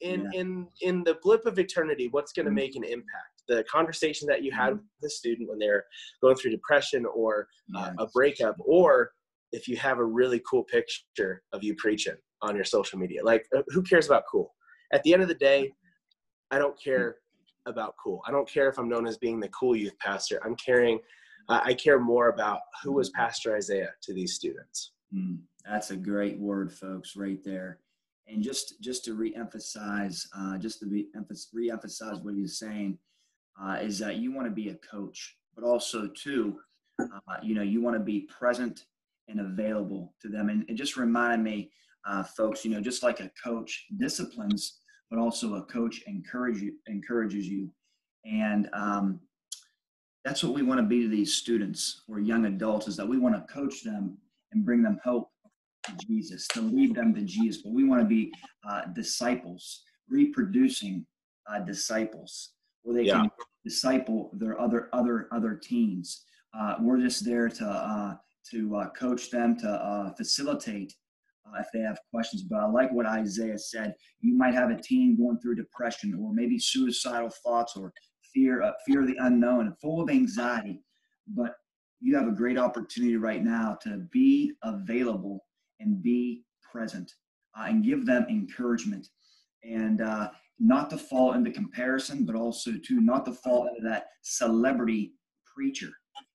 In 0.00 0.30
yeah. 0.32 0.40
in 0.40 0.68
in 0.80 1.04
the 1.04 1.18
blip 1.22 1.44
of 1.46 1.58
eternity, 1.58 2.08
what's 2.10 2.32
going 2.32 2.46
to 2.46 2.50
mm-hmm. 2.50 2.56
make 2.56 2.76
an 2.76 2.84
impact? 2.84 3.38
the 3.48 3.64
conversation 3.64 4.28
that 4.28 4.42
you 4.42 4.52
had 4.52 4.74
with 4.74 4.82
the 5.00 5.10
student 5.10 5.48
when 5.48 5.58
they're 5.58 5.84
going 6.20 6.36
through 6.36 6.50
depression 6.50 7.04
or 7.06 7.48
uh, 7.74 7.92
a 7.98 8.06
breakup, 8.08 8.54
or 8.60 9.10
if 9.52 9.66
you 9.66 9.76
have 9.76 9.98
a 9.98 10.04
really 10.04 10.40
cool 10.48 10.64
picture 10.64 11.42
of 11.52 11.64
you 11.64 11.74
preaching 11.76 12.16
on 12.42 12.54
your 12.54 12.64
social 12.64 12.98
media. 12.98 13.24
Like, 13.24 13.46
uh, 13.56 13.62
who 13.68 13.82
cares 13.82 14.06
about 14.06 14.24
cool? 14.30 14.54
At 14.92 15.02
the 15.02 15.12
end 15.12 15.22
of 15.22 15.28
the 15.28 15.34
day, 15.34 15.72
I 16.50 16.58
don't 16.58 16.80
care 16.80 17.16
about 17.66 17.94
cool. 18.02 18.22
I 18.26 18.30
don't 18.30 18.48
care 18.48 18.68
if 18.68 18.78
I'm 18.78 18.88
known 18.88 19.06
as 19.06 19.18
being 19.18 19.40
the 19.40 19.48
cool 19.48 19.74
youth 19.74 19.98
pastor. 19.98 20.40
I'm 20.44 20.54
caring. 20.56 21.00
Uh, 21.48 21.60
I 21.62 21.74
care 21.74 21.98
more 21.98 22.28
about 22.28 22.60
who 22.82 22.92
was 22.92 23.08
Pastor 23.10 23.56
Isaiah 23.56 23.90
to 24.02 24.12
these 24.12 24.34
students. 24.34 24.92
Mm, 25.14 25.38
that's 25.66 25.90
a 25.90 25.96
great 25.96 26.38
word, 26.38 26.70
folks, 26.72 27.16
right 27.16 27.42
there. 27.42 27.78
And 28.28 28.42
just 28.42 28.80
just 28.82 29.04
to 29.06 29.16
reemphasize, 29.16 30.26
uh, 30.36 30.58
just 30.58 30.80
to 30.80 30.86
re- 30.86 31.08
emphasize 31.16 32.18
what 32.20 32.34
he's 32.34 32.58
saying, 32.58 32.98
uh, 33.60 33.78
is 33.80 33.98
that 33.98 34.16
you 34.16 34.32
want 34.32 34.46
to 34.46 34.52
be 34.52 34.68
a 34.68 34.74
coach, 34.76 35.36
but 35.54 35.64
also 35.64 36.08
too, 36.08 36.58
uh, 37.00 37.36
you 37.42 37.54
know, 37.54 37.62
you 37.62 37.80
want 37.80 37.96
to 37.96 38.02
be 38.02 38.28
present 38.38 38.84
and 39.28 39.40
available 39.40 40.14
to 40.22 40.28
them. 40.28 40.48
And 40.48 40.68
it 40.68 40.74
just 40.74 40.96
reminded 40.96 41.40
me, 41.40 41.70
uh, 42.06 42.22
folks, 42.22 42.64
you 42.64 42.70
know, 42.70 42.80
just 42.80 43.02
like 43.02 43.20
a 43.20 43.30
coach 43.42 43.86
disciplines, 43.98 44.78
but 45.10 45.18
also 45.18 45.54
a 45.54 45.62
coach 45.64 46.02
encourage 46.06 46.60
you, 46.60 46.74
encourages 46.86 47.46
you. 47.46 47.70
And 48.24 48.68
um, 48.72 49.20
that's 50.24 50.42
what 50.42 50.54
we 50.54 50.62
want 50.62 50.80
to 50.80 50.86
be 50.86 51.02
to 51.02 51.08
these 51.08 51.34
students 51.34 52.02
or 52.08 52.20
young 52.20 52.46
adults 52.46 52.88
is 52.88 52.96
that 52.96 53.08
we 53.08 53.18
want 53.18 53.34
to 53.34 53.52
coach 53.52 53.82
them 53.82 54.18
and 54.52 54.64
bring 54.64 54.82
them 54.82 55.00
hope 55.04 55.30
Jesus, 56.06 56.46
to 56.48 56.60
lead 56.60 56.94
them 56.94 57.14
to 57.14 57.22
Jesus. 57.22 57.62
But 57.62 57.72
we 57.72 57.84
want 57.84 58.02
to 58.02 58.08
be 58.08 58.32
uh, 58.68 58.82
disciples, 58.94 59.82
reproducing 60.08 61.06
uh, 61.50 61.60
disciples 61.60 62.52
where 62.82 62.96
they 62.96 63.08
yeah. 63.08 63.20
can 63.20 63.30
disciple 63.64 64.30
their 64.34 64.60
other 64.60 64.88
other 64.92 65.28
other 65.32 65.54
teams. 65.54 66.24
Uh, 66.58 66.76
we're 66.80 66.98
just 66.98 67.24
there 67.24 67.48
to 67.48 67.66
uh, 67.66 68.14
to 68.50 68.76
uh, 68.76 68.90
coach 68.90 69.30
them, 69.30 69.56
to 69.58 69.68
uh, 69.68 70.12
facilitate 70.14 70.94
uh, 71.46 71.60
if 71.60 71.66
they 71.72 71.80
have 71.80 71.98
questions. 72.10 72.42
But 72.42 72.60
I 72.60 72.66
like 72.66 72.90
what 72.92 73.06
Isaiah 73.06 73.58
said. 73.58 73.94
You 74.20 74.34
might 74.34 74.54
have 74.54 74.70
a 74.70 74.80
team 74.80 75.16
going 75.16 75.38
through 75.38 75.56
depression, 75.56 76.18
or 76.20 76.32
maybe 76.32 76.58
suicidal 76.58 77.30
thoughts, 77.44 77.76
or 77.76 77.92
fear 78.32 78.72
fear 78.86 79.02
of 79.02 79.06
the 79.06 79.18
unknown, 79.20 79.66
and 79.66 79.78
full 79.80 80.00
of 80.00 80.10
anxiety. 80.10 80.80
But 81.26 81.52
you 82.00 82.16
have 82.16 82.28
a 82.28 82.32
great 82.32 82.58
opportunity 82.58 83.16
right 83.16 83.42
now 83.42 83.76
to 83.82 84.06
be 84.12 84.52
available 84.62 85.44
and 85.80 86.02
be 86.02 86.44
present 86.70 87.12
uh, 87.58 87.64
and 87.66 87.84
give 87.84 88.06
them 88.06 88.26
encouragement. 88.28 89.08
And 89.64 90.00
uh, 90.00 90.30
not 90.58 90.90
to 90.90 90.98
fall 90.98 91.34
into 91.34 91.50
comparison, 91.50 92.24
but 92.24 92.34
also 92.34 92.72
to 92.72 93.00
not 93.00 93.24
to 93.26 93.32
fall 93.32 93.68
into 93.68 93.88
that 93.88 94.06
celebrity 94.22 95.12
preacher. 95.54 95.90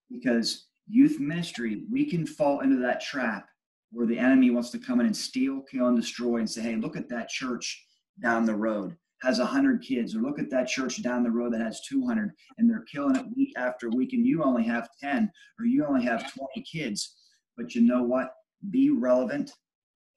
Because 0.09 0.67
youth 0.87 1.19
ministry, 1.19 1.83
we 1.91 2.05
can 2.09 2.25
fall 2.25 2.61
into 2.61 2.77
that 2.77 3.01
trap 3.01 3.47
where 3.91 4.07
the 4.07 4.17
enemy 4.17 4.49
wants 4.49 4.71
to 4.71 4.79
come 4.79 4.99
in 4.99 5.05
and 5.05 5.15
steal, 5.15 5.61
kill, 5.61 5.87
and 5.87 5.97
destroy 5.97 6.37
and 6.37 6.49
say, 6.49 6.61
hey, 6.61 6.75
look 6.75 6.97
at 6.97 7.09
that 7.09 7.29
church 7.29 7.85
down 8.21 8.45
the 8.45 8.55
road 8.55 8.95
has 9.23 9.39
100 9.39 9.81
kids, 9.81 10.15
or 10.15 10.19
look 10.19 10.37
at 10.37 10.49
that 10.49 10.67
church 10.67 11.01
down 11.01 11.23
the 11.23 11.31
road 11.31 11.53
that 11.53 11.61
has 11.61 11.81
200 11.87 12.31
and 12.57 12.69
they're 12.69 12.83
killing 12.91 13.15
it 13.15 13.25
week 13.35 13.53
after 13.57 13.89
week, 13.89 14.11
and 14.11 14.27
you 14.27 14.43
only 14.43 14.63
have 14.63 14.89
10 15.01 15.31
or 15.57 15.65
you 15.65 15.85
only 15.85 16.03
have 16.03 16.31
20 16.33 16.61
kids. 16.69 17.15
But 17.55 17.73
you 17.73 17.81
know 17.81 18.03
what? 18.03 18.33
Be 18.69 18.89
relevant 18.89 19.51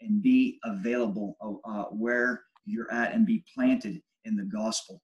and 0.00 0.22
be 0.22 0.58
available 0.64 1.36
uh, 1.40 1.84
where 1.84 2.42
you're 2.64 2.92
at 2.92 3.14
and 3.14 3.26
be 3.26 3.44
planted 3.54 4.02
in 4.24 4.36
the 4.36 4.44
gospel. 4.44 5.02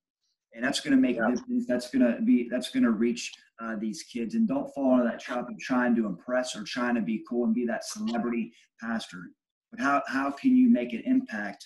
And 0.54 0.62
that's 0.62 0.80
going 0.80 0.94
to 0.94 1.00
make 1.00 1.16
yeah. 1.16 1.34
that's 1.66 1.90
going 1.90 2.04
to 2.04 2.20
be 2.20 2.46
that's 2.50 2.70
going 2.70 2.82
to 2.82 2.90
reach 2.90 3.32
uh, 3.62 3.76
these 3.76 4.02
kids. 4.02 4.34
And 4.34 4.46
don't 4.46 4.72
fall 4.74 4.92
into 4.94 5.04
that 5.04 5.20
trap 5.20 5.48
of 5.48 5.58
trying 5.58 5.96
to 5.96 6.06
impress 6.06 6.54
or 6.54 6.62
trying 6.64 6.94
to 6.96 7.00
be 7.00 7.24
cool 7.28 7.44
and 7.44 7.54
be 7.54 7.64
that 7.66 7.84
celebrity 7.86 8.52
pastor. 8.80 9.30
But 9.70 9.80
how, 9.80 10.02
how 10.06 10.30
can 10.30 10.54
you 10.54 10.70
make 10.70 10.92
an 10.92 11.02
impact 11.06 11.64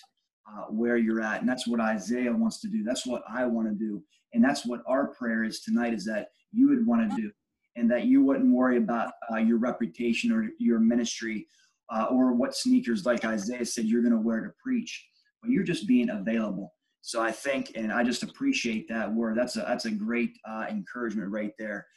uh, 0.49 0.65
where 0.69 0.97
you're 0.97 1.21
at? 1.21 1.41
And 1.41 1.49
that's 1.49 1.67
what 1.67 1.81
isaiah 1.81 2.31
wants 2.31 2.61
to 2.61 2.69
do. 2.69 2.83
That's 2.83 3.05
what 3.05 3.23
i 3.29 3.45
want 3.45 3.67
to 3.67 3.75
do. 3.75 4.01
And 4.33 4.43
that's 4.43 4.65
what 4.65 4.81
our 4.87 5.07
prayer 5.07 5.43
is 5.43 5.61
tonight 5.61 5.93
is 5.93 6.05
that 6.05 6.29
you 6.53 6.69
would 6.69 6.85
want 6.85 7.09
to 7.09 7.17
do. 7.17 7.31
And 7.75 7.91
that 7.91 8.05
you 8.05 8.23
wouldn't 8.23 8.51
worry 8.51 8.77
about 8.77 9.11
uh, 9.31 9.37
your 9.37 9.57
reputation 9.57 10.31
or 10.31 10.49
your 10.57 10.79
ministry 10.79 11.45
uh, 11.89 12.07
or 12.11 12.33
what 12.33 12.55
sneakers 12.55 13.05
like 13.05 13.25
isaiah 13.25 13.65
said 13.65 13.85
you're 13.85 14.01
going 14.01 14.13
to 14.13 14.19
wear 14.19 14.41
to 14.41 14.51
preach 14.63 15.05
but 15.41 15.51
you're 15.51 15.63
just 15.63 15.87
being 15.87 16.09
available 16.09 16.73
So 17.07 17.21
I 17.21 17.31
think, 17.31 17.71
and 17.75 17.89
I 17.89 18.03
just 18.03 18.23
appreciate 18.23 18.89
that 18.89 19.09
word. 19.09 19.37
That's 19.37 19.55
a 19.55 19.61
that's 19.61 19.85
a 19.85 19.91
great 19.91 20.37
uh, 20.45 20.65
encouragement 20.69 21.31
right 21.31 21.53
there. 21.57 21.87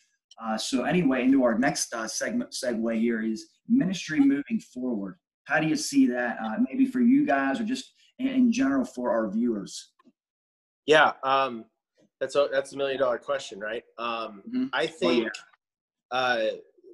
Uh, 0.40 0.56
so 0.56 0.84
anyway, 0.84 1.24
into 1.24 1.42
our 1.42 1.58
next 1.58 1.92
uh, 1.92 2.06
segment 2.06 2.52
segue 2.52 2.96
here 3.00 3.20
is 3.20 3.48
ministry 3.68 4.20
moving 4.20 4.60
forward. 4.72 5.16
How 5.46 5.58
do 5.58 5.66
you 5.66 5.74
see 5.74 6.06
that? 6.06 6.38
Uh, 6.40 6.58
maybe 6.68 6.86
for 6.86 7.00
you 7.00 7.26
guys, 7.26 7.58
or 7.58 7.64
just 7.64 7.92
in, 8.20 8.28
in 8.28 8.52
general 8.52 8.84
for 8.84 9.10
our 9.10 9.28
viewers. 9.28 9.90
Yeah, 10.86 11.14
um, 11.24 11.64
that's 12.20 12.36
a 12.36 12.48
that's 12.52 12.72
a 12.74 12.76
million 12.76 13.00
dollar 13.00 13.18
question, 13.18 13.58
right? 13.58 13.82
Um, 13.98 14.42
mm-hmm. 14.48 14.66
I 14.72 14.86
think 14.86 15.32
oh, 16.12 16.36
yeah. 16.36 16.50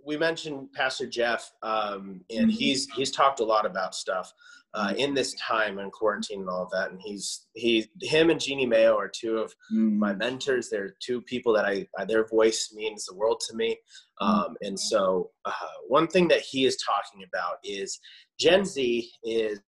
We 0.07 0.17
mentioned 0.17 0.73
Pastor 0.73 1.07
Jeff, 1.07 1.53
um, 1.63 2.21
and 2.31 2.49
mm-hmm. 2.49 2.51
he's 2.51 2.89
he's 2.95 3.11
talked 3.11 3.41
a 3.41 3.45
lot 3.45 3.67
about 3.67 3.95
stuff 3.95 4.33
uh, 4.77 4.93
in 4.97 5.15
this 5.15 5.35
time 5.35 5.79
and 5.79 5.91
quarantine 5.91 6.41
and 6.41 6.49
all 6.49 6.63
of 6.63 6.71
that. 6.71 6.91
And 6.91 7.01
he's 7.03 7.47
he 7.55 7.89
him 8.03 8.31
and 8.31 8.41
Jeannie 8.41 8.67
Mayo 8.67 8.97
are 8.97 9.09
two 9.09 9.39
of 9.39 9.55
mm. 9.73 9.97
my 9.97 10.15
mentors. 10.15 10.69
They're 10.69 10.95
two 11.01 11.23
people 11.23 11.53
that 11.55 11.65
I 11.65 11.87
their 12.07 12.27
voice 12.27 12.73
means 12.75 13.07
the 13.07 13.17
world 13.17 13.43
to 13.49 13.57
me. 13.57 13.79
Um, 14.21 14.57
and 14.61 14.79
so 14.79 15.31
uh, 15.45 15.53
one 15.89 16.07
thing 16.07 16.29
that 16.29 16.41
he 16.41 16.67
is 16.67 16.77
talking 16.77 17.27
about 17.27 17.57
is 17.65 17.99
Gen 18.39 18.65
Z 18.65 19.11
is 19.25 19.61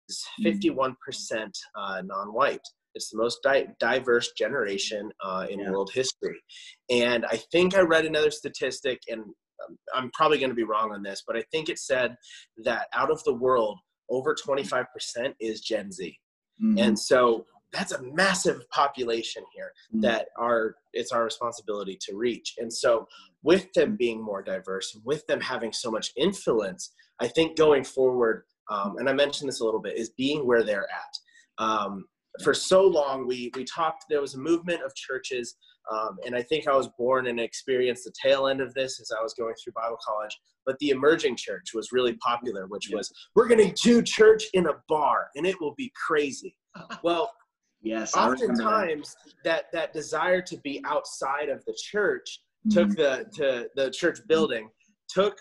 51% 0.45 0.95
mm. 0.95 1.51
uh, 1.75 2.03
non-white. 2.03 2.61
It's 2.95 3.11
the 3.11 3.19
most 3.19 3.43
di- 3.43 3.69
diverse 3.79 4.33
generation 4.37 5.11
uh, 5.25 5.47
in 5.49 5.61
yeah. 5.61 5.71
world 5.71 5.91
history. 5.95 6.39
And 6.91 7.25
I 7.27 7.37
think 7.53 7.77
I 7.77 7.81
read 7.81 8.07
another 8.07 8.31
statistic, 8.31 9.01
and 9.09 9.23
I'm 9.95 10.11
probably 10.13 10.39
going 10.39 10.51
to 10.51 10.57
be 10.57 10.65
wrong 10.65 10.93
on 10.93 11.03
this, 11.03 11.23
but 11.27 11.37
I 11.37 11.43
think 11.51 11.69
it 11.69 11.79
said 11.79 12.17
that 12.65 12.89
out 12.95 13.11
of 13.11 13.23
the 13.25 13.35
world, 13.35 13.79
over 14.11 14.35
25% 14.35 14.87
is 15.41 15.61
Gen 15.61 15.93
Z. 15.93 16.19
Mm-hmm. 16.63 16.79
And 16.79 16.99
so 16.99 17.47
that's 17.73 17.93
a 17.93 18.03
massive 18.03 18.69
population 18.71 19.43
here 19.55 19.73
mm-hmm. 19.93 20.01
that 20.01 20.29
are 20.37 20.77
it's 20.93 21.13
our 21.13 21.25
responsibility 21.25 21.99
to 22.01 22.17
reach. 22.17 22.55
And 22.59 22.73
so 22.73 23.07
with 23.43 23.73
them 23.75 23.97
being 23.97 24.23
more 24.23 24.43
diverse, 24.43 24.99
with 25.05 25.27
them 25.27 25.41
having 25.41 25.73
so 25.73 25.91
much 25.91 26.11
influence, 26.17 26.93
I 27.21 27.29
think 27.29 27.57
going 27.57 27.85
forward, 27.85 28.45
um, 28.71 28.97
and 28.99 29.09
I 29.09 29.13
mentioned 29.13 29.49
this 29.49 29.61
a 29.61 29.65
little 29.65 29.81
bit, 29.81 29.97
is 29.97 30.11
being 30.11 30.47
where 30.47 30.63
they're 30.63 30.89
at. 30.89 31.65
Um, 31.65 32.07
for 32.43 32.55
so 32.55 32.83
long, 32.83 33.27
we 33.27 33.51
we 33.55 33.65
talked. 33.65 34.05
There 34.09 34.21
was 34.21 34.35
a 34.35 34.39
movement 34.39 34.83
of 34.83 34.95
churches 34.95 35.57
um, 35.91 36.19
and 36.27 36.35
I 36.35 36.43
think 36.43 36.69
I 36.69 36.77
was 36.77 36.89
born 36.99 37.27
and 37.29 37.41
experienced 37.41 38.05
the 38.05 38.13
tail 38.23 38.49
end 38.49 38.61
of 38.61 38.75
this 38.75 39.01
as 39.01 39.11
I 39.11 39.23
was 39.23 39.35
going 39.35 39.55
through 39.63 39.73
Bible 39.75 39.99
college. 40.07 40.37
But 40.67 40.79
the 40.81 40.91
emerging 40.91 41.37
church 41.37 41.71
was 41.75 41.93
really 41.93 42.15
popular, 42.15 42.67
which 42.67 42.91
was 42.93 43.11
we're 43.35 43.49
going 43.49 43.73
to 43.73 43.83
do 43.83 44.03
church 44.03 44.45
in 44.53 44.67
a 44.67 44.75
bar 44.89 45.29
and 45.35 45.47
it 45.47 45.61
will 45.61 45.75
be 45.77 45.93
crazy. 46.07 46.55
Well, 47.03 47.33
yes, 47.81 48.15
oftentimes 48.15 49.17
that. 49.43 49.65
that 49.73 49.73
that 49.73 49.93
desire 49.93 50.41
to 50.43 50.57
be 50.59 50.81
outside 50.85 51.49
of 51.49 51.65
the 51.65 51.77
church 51.77 52.41
mm-hmm. 52.67 52.79
took 52.79 52.97
the 52.97 53.27
to 53.35 53.69
the 53.75 53.91
church 53.91 54.21
building 54.29 54.69
took 55.09 55.41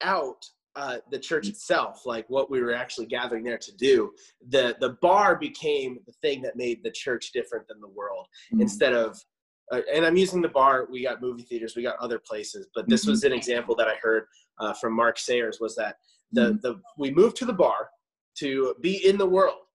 out 0.00 0.44
uh, 0.74 0.96
the 1.10 1.18
church 1.18 1.48
itself, 1.48 2.02
like 2.06 2.28
what 2.28 2.50
we 2.50 2.60
were 2.60 2.74
actually 2.74 3.06
gathering 3.06 3.44
there 3.44 3.58
to 3.58 3.72
do. 3.76 4.10
The 4.48 4.76
the 4.80 4.96
bar 5.02 5.36
became 5.36 5.98
the 6.06 6.12
thing 6.22 6.42
that 6.42 6.56
made 6.56 6.82
the 6.82 6.90
church 6.90 7.30
different 7.32 7.68
than 7.68 7.80
the 7.80 7.88
world. 7.88 8.26
Mm-hmm. 8.52 8.62
Instead 8.62 8.94
of 8.94 9.22
uh, 9.70 9.80
and 9.92 10.04
I'm 10.04 10.16
using 10.16 10.42
the 10.42 10.48
bar. 10.48 10.88
We 10.90 11.02
got 11.02 11.22
movie 11.22 11.42
theaters, 11.42 11.76
we 11.76 11.82
got 11.82 11.96
other 11.98 12.18
places, 12.18 12.68
but 12.74 12.88
this 12.88 13.06
was 13.06 13.20
mm-hmm. 13.20 13.32
an 13.32 13.38
example 13.38 13.74
that 13.76 13.88
I 13.88 13.94
heard 14.02 14.24
uh, 14.58 14.72
from 14.74 14.94
Mark 14.94 15.18
Sayers 15.18 15.58
was 15.60 15.74
that 15.76 15.96
the 16.32 16.40
mm-hmm. 16.40 16.56
the 16.62 16.80
we 16.98 17.10
moved 17.12 17.36
to 17.36 17.44
the 17.44 17.52
bar 17.52 17.88
to 18.38 18.74
be 18.80 19.06
in 19.06 19.18
the 19.18 19.26
world, 19.26 19.66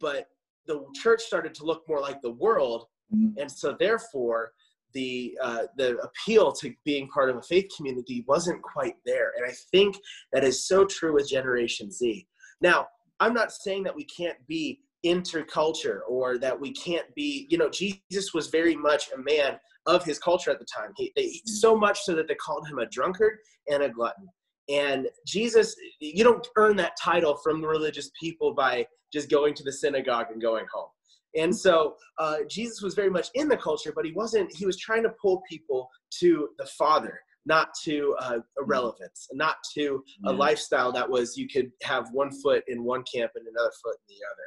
but 0.00 0.28
the 0.66 0.84
church 0.94 1.22
started 1.22 1.54
to 1.54 1.64
look 1.64 1.82
more 1.88 2.00
like 2.00 2.20
the 2.20 2.32
world, 2.32 2.86
mm-hmm. 3.14 3.38
and 3.38 3.50
so 3.50 3.76
therefore 3.78 4.52
the 4.94 5.38
uh, 5.42 5.64
the 5.76 5.98
appeal 5.98 6.52
to 6.52 6.74
being 6.84 7.08
part 7.08 7.30
of 7.30 7.36
a 7.36 7.42
faith 7.42 7.66
community 7.76 8.24
wasn't 8.26 8.60
quite 8.62 8.96
there. 9.04 9.32
And 9.36 9.46
I 9.46 9.54
think 9.70 9.96
that 10.32 10.44
is 10.44 10.66
so 10.66 10.84
true 10.84 11.14
with 11.14 11.28
Generation 11.28 11.90
Z. 11.90 12.26
Now, 12.60 12.88
I'm 13.20 13.34
not 13.34 13.52
saying 13.52 13.82
that 13.84 13.94
we 13.94 14.04
can't 14.04 14.38
be 14.46 14.80
interculture 15.04 16.00
or 16.08 16.38
that 16.38 16.58
we 16.58 16.72
can't 16.72 17.06
be 17.14 17.46
you 17.48 17.56
know 17.56 17.70
jesus 17.70 18.34
was 18.34 18.48
very 18.48 18.74
much 18.74 19.10
a 19.14 19.18
man 19.18 19.56
of 19.88 20.04
his 20.04 20.18
culture 20.18 20.50
at 20.50 20.58
the 20.58 20.66
time. 20.66 20.92
He 20.96 21.12
they, 21.16 21.40
so 21.46 21.76
much 21.76 22.00
so 22.00 22.14
that 22.14 22.28
they 22.28 22.34
called 22.34 22.68
him 22.68 22.78
a 22.78 22.86
drunkard 22.86 23.38
and 23.68 23.82
a 23.82 23.88
glutton. 23.88 24.28
And 24.68 25.08
jesus 25.26 25.74
you 25.98 26.22
don't 26.22 26.46
earn 26.56 26.76
that 26.76 26.92
title 27.02 27.36
from 27.36 27.60
the 27.60 27.68
religious 27.68 28.10
people 28.20 28.54
by 28.54 28.86
just 29.12 29.30
going 29.30 29.54
to 29.54 29.64
the 29.64 29.72
synagogue 29.72 30.26
and 30.30 30.42
going 30.42 30.66
home. 30.72 30.90
And 31.36 31.56
so 31.56 31.96
uh, 32.18 32.38
jesus 32.48 32.82
was 32.82 32.94
very 32.94 33.10
much 33.10 33.28
in 33.34 33.48
the 33.48 33.56
culture 33.56 33.92
but 33.94 34.04
he 34.04 34.12
wasn't 34.12 34.54
he 34.54 34.66
was 34.66 34.78
trying 34.78 35.02
to 35.04 35.10
pull 35.20 35.42
people 35.48 35.88
to 36.20 36.50
the 36.58 36.66
father 36.66 37.18
not 37.46 37.68
to 37.84 38.14
uh, 38.20 38.38
irrelevance, 38.60 39.28
not 39.32 39.56
to 39.74 40.04
a 40.26 40.32
lifestyle 40.32 40.92
that 40.92 41.08
was 41.08 41.36
you 41.36 41.48
could 41.48 41.70
have 41.82 42.08
one 42.12 42.30
foot 42.30 42.62
in 42.68 42.84
one 42.84 43.02
camp 43.12 43.32
and 43.34 43.46
another 43.46 43.72
foot 43.82 43.96
in 44.08 44.16
the 44.16 44.24
other. 44.26 44.42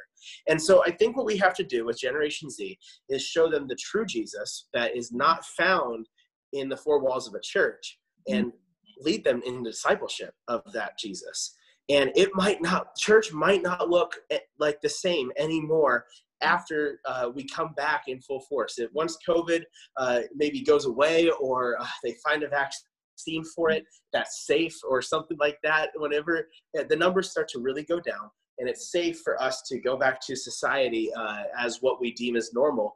And 0.48 0.62
so 0.62 0.84
I 0.84 0.90
think 0.90 1.16
what 1.16 1.26
we 1.26 1.36
have 1.38 1.54
to 1.54 1.64
do 1.64 1.84
with 1.84 1.98
Generation 1.98 2.48
Z 2.48 2.78
is 3.08 3.24
show 3.24 3.50
them 3.50 3.66
the 3.66 3.76
true 3.76 4.06
Jesus 4.06 4.68
that 4.72 4.96
is 4.96 5.12
not 5.12 5.44
found 5.44 6.08
in 6.52 6.68
the 6.68 6.76
four 6.76 7.00
walls 7.00 7.26
of 7.26 7.34
a 7.34 7.40
church 7.42 7.98
and 8.28 8.52
lead 9.00 9.24
them 9.24 9.42
in 9.44 9.62
the 9.62 9.70
discipleship 9.70 10.34
of 10.48 10.62
that 10.72 10.98
Jesus. 10.98 11.56
And 11.88 12.12
it 12.14 12.30
might 12.34 12.62
not, 12.62 12.94
church 12.96 13.32
might 13.32 13.62
not 13.62 13.90
look 13.90 14.14
eh, 14.30 14.38
like 14.58 14.80
the 14.80 14.88
same 14.88 15.32
anymore 15.36 16.06
after 16.42 17.00
uh, 17.06 17.30
we 17.34 17.44
come 17.44 17.72
back 17.74 18.04
in 18.08 18.20
full 18.20 18.40
force. 18.40 18.78
If 18.78 18.92
once 18.92 19.16
COVID 19.28 19.62
uh, 19.96 20.20
maybe 20.34 20.62
goes 20.62 20.86
away 20.86 21.30
or 21.30 21.80
uh, 21.80 21.86
they 22.02 22.16
find 22.26 22.42
a 22.42 22.48
vaccine 22.48 23.44
for 23.54 23.70
it 23.70 23.84
that's 24.12 24.46
safe 24.46 24.76
or 24.88 25.00
something 25.02 25.36
like 25.38 25.58
that 25.62 25.90
whenever 25.96 26.48
eh, 26.76 26.84
the 26.88 26.96
numbers 26.96 27.30
start 27.30 27.48
to 27.48 27.60
really 27.60 27.84
go 27.84 28.00
down. 28.00 28.30
And 28.58 28.68
it's 28.68 28.92
safe 28.92 29.20
for 29.20 29.40
us 29.42 29.62
to 29.68 29.80
go 29.80 29.96
back 29.96 30.20
to 30.26 30.36
society 30.36 31.10
uh, 31.14 31.44
as 31.58 31.78
what 31.80 32.00
we 32.00 32.12
deem 32.12 32.36
as 32.36 32.52
normal. 32.52 32.94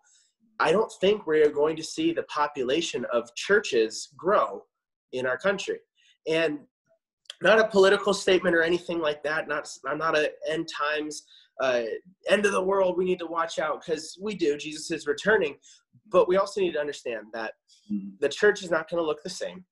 I 0.60 0.72
don't 0.72 0.92
think 1.00 1.26
we're 1.26 1.50
going 1.50 1.76
to 1.76 1.82
see 1.82 2.12
the 2.12 2.22
population 2.24 3.06
of 3.12 3.34
churches 3.34 4.08
grow 4.16 4.62
in 5.12 5.26
our 5.26 5.38
country. 5.38 5.78
And 6.28 6.60
not 7.42 7.58
a 7.58 7.68
political 7.68 8.14
statement 8.14 8.56
or 8.56 8.62
anything 8.62 9.00
like 9.00 9.22
that. 9.24 9.48
Not 9.48 9.68
i'm 9.86 9.98
not 9.98 10.16
a 10.16 10.30
end 10.48 10.68
times 10.68 11.22
uh, 11.60 11.82
end 12.28 12.44
of 12.44 12.52
the 12.52 12.62
world 12.62 12.96
we 12.96 13.04
need 13.04 13.18
to 13.18 13.26
watch 13.26 13.58
out 13.58 13.80
because 13.80 14.18
we 14.20 14.34
do 14.34 14.56
jesus 14.56 14.90
is 14.90 15.06
returning 15.06 15.56
but 16.12 16.28
we 16.28 16.36
also 16.36 16.60
need 16.60 16.72
to 16.72 16.80
understand 16.80 17.26
that 17.32 17.54
mm-hmm. 17.90 18.10
the 18.20 18.28
church 18.28 18.62
is 18.62 18.70
not 18.70 18.88
going 18.88 19.02
to 19.02 19.06
look 19.06 19.22
the 19.22 19.30
same 19.30 19.64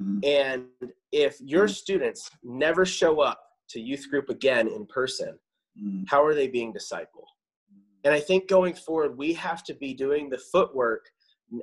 Mm-hmm. 0.00 0.18
And 0.24 0.92
if 1.12 1.40
your 1.40 1.64
mm-hmm. 1.64 1.72
students 1.72 2.30
never 2.42 2.84
show 2.84 3.20
up 3.20 3.40
to 3.70 3.80
youth 3.80 4.08
group 4.10 4.28
again 4.28 4.68
in 4.68 4.86
person, 4.86 5.38
how 6.08 6.24
are 6.24 6.34
they 6.34 6.48
being 6.48 6.72
discipled? 6.72 7.26
And 8.04 8.14
I 8.14 8.20
think 8.20 8.48
going 8.48 8.72
forward, 8.72 9.18
we 9.18 9.34
have 9.34 9.62
to 9.64 9.74
be 9.74 9.92
doing 9.92 10.30
the 10.30 10.38
footwork. 10.38 11.04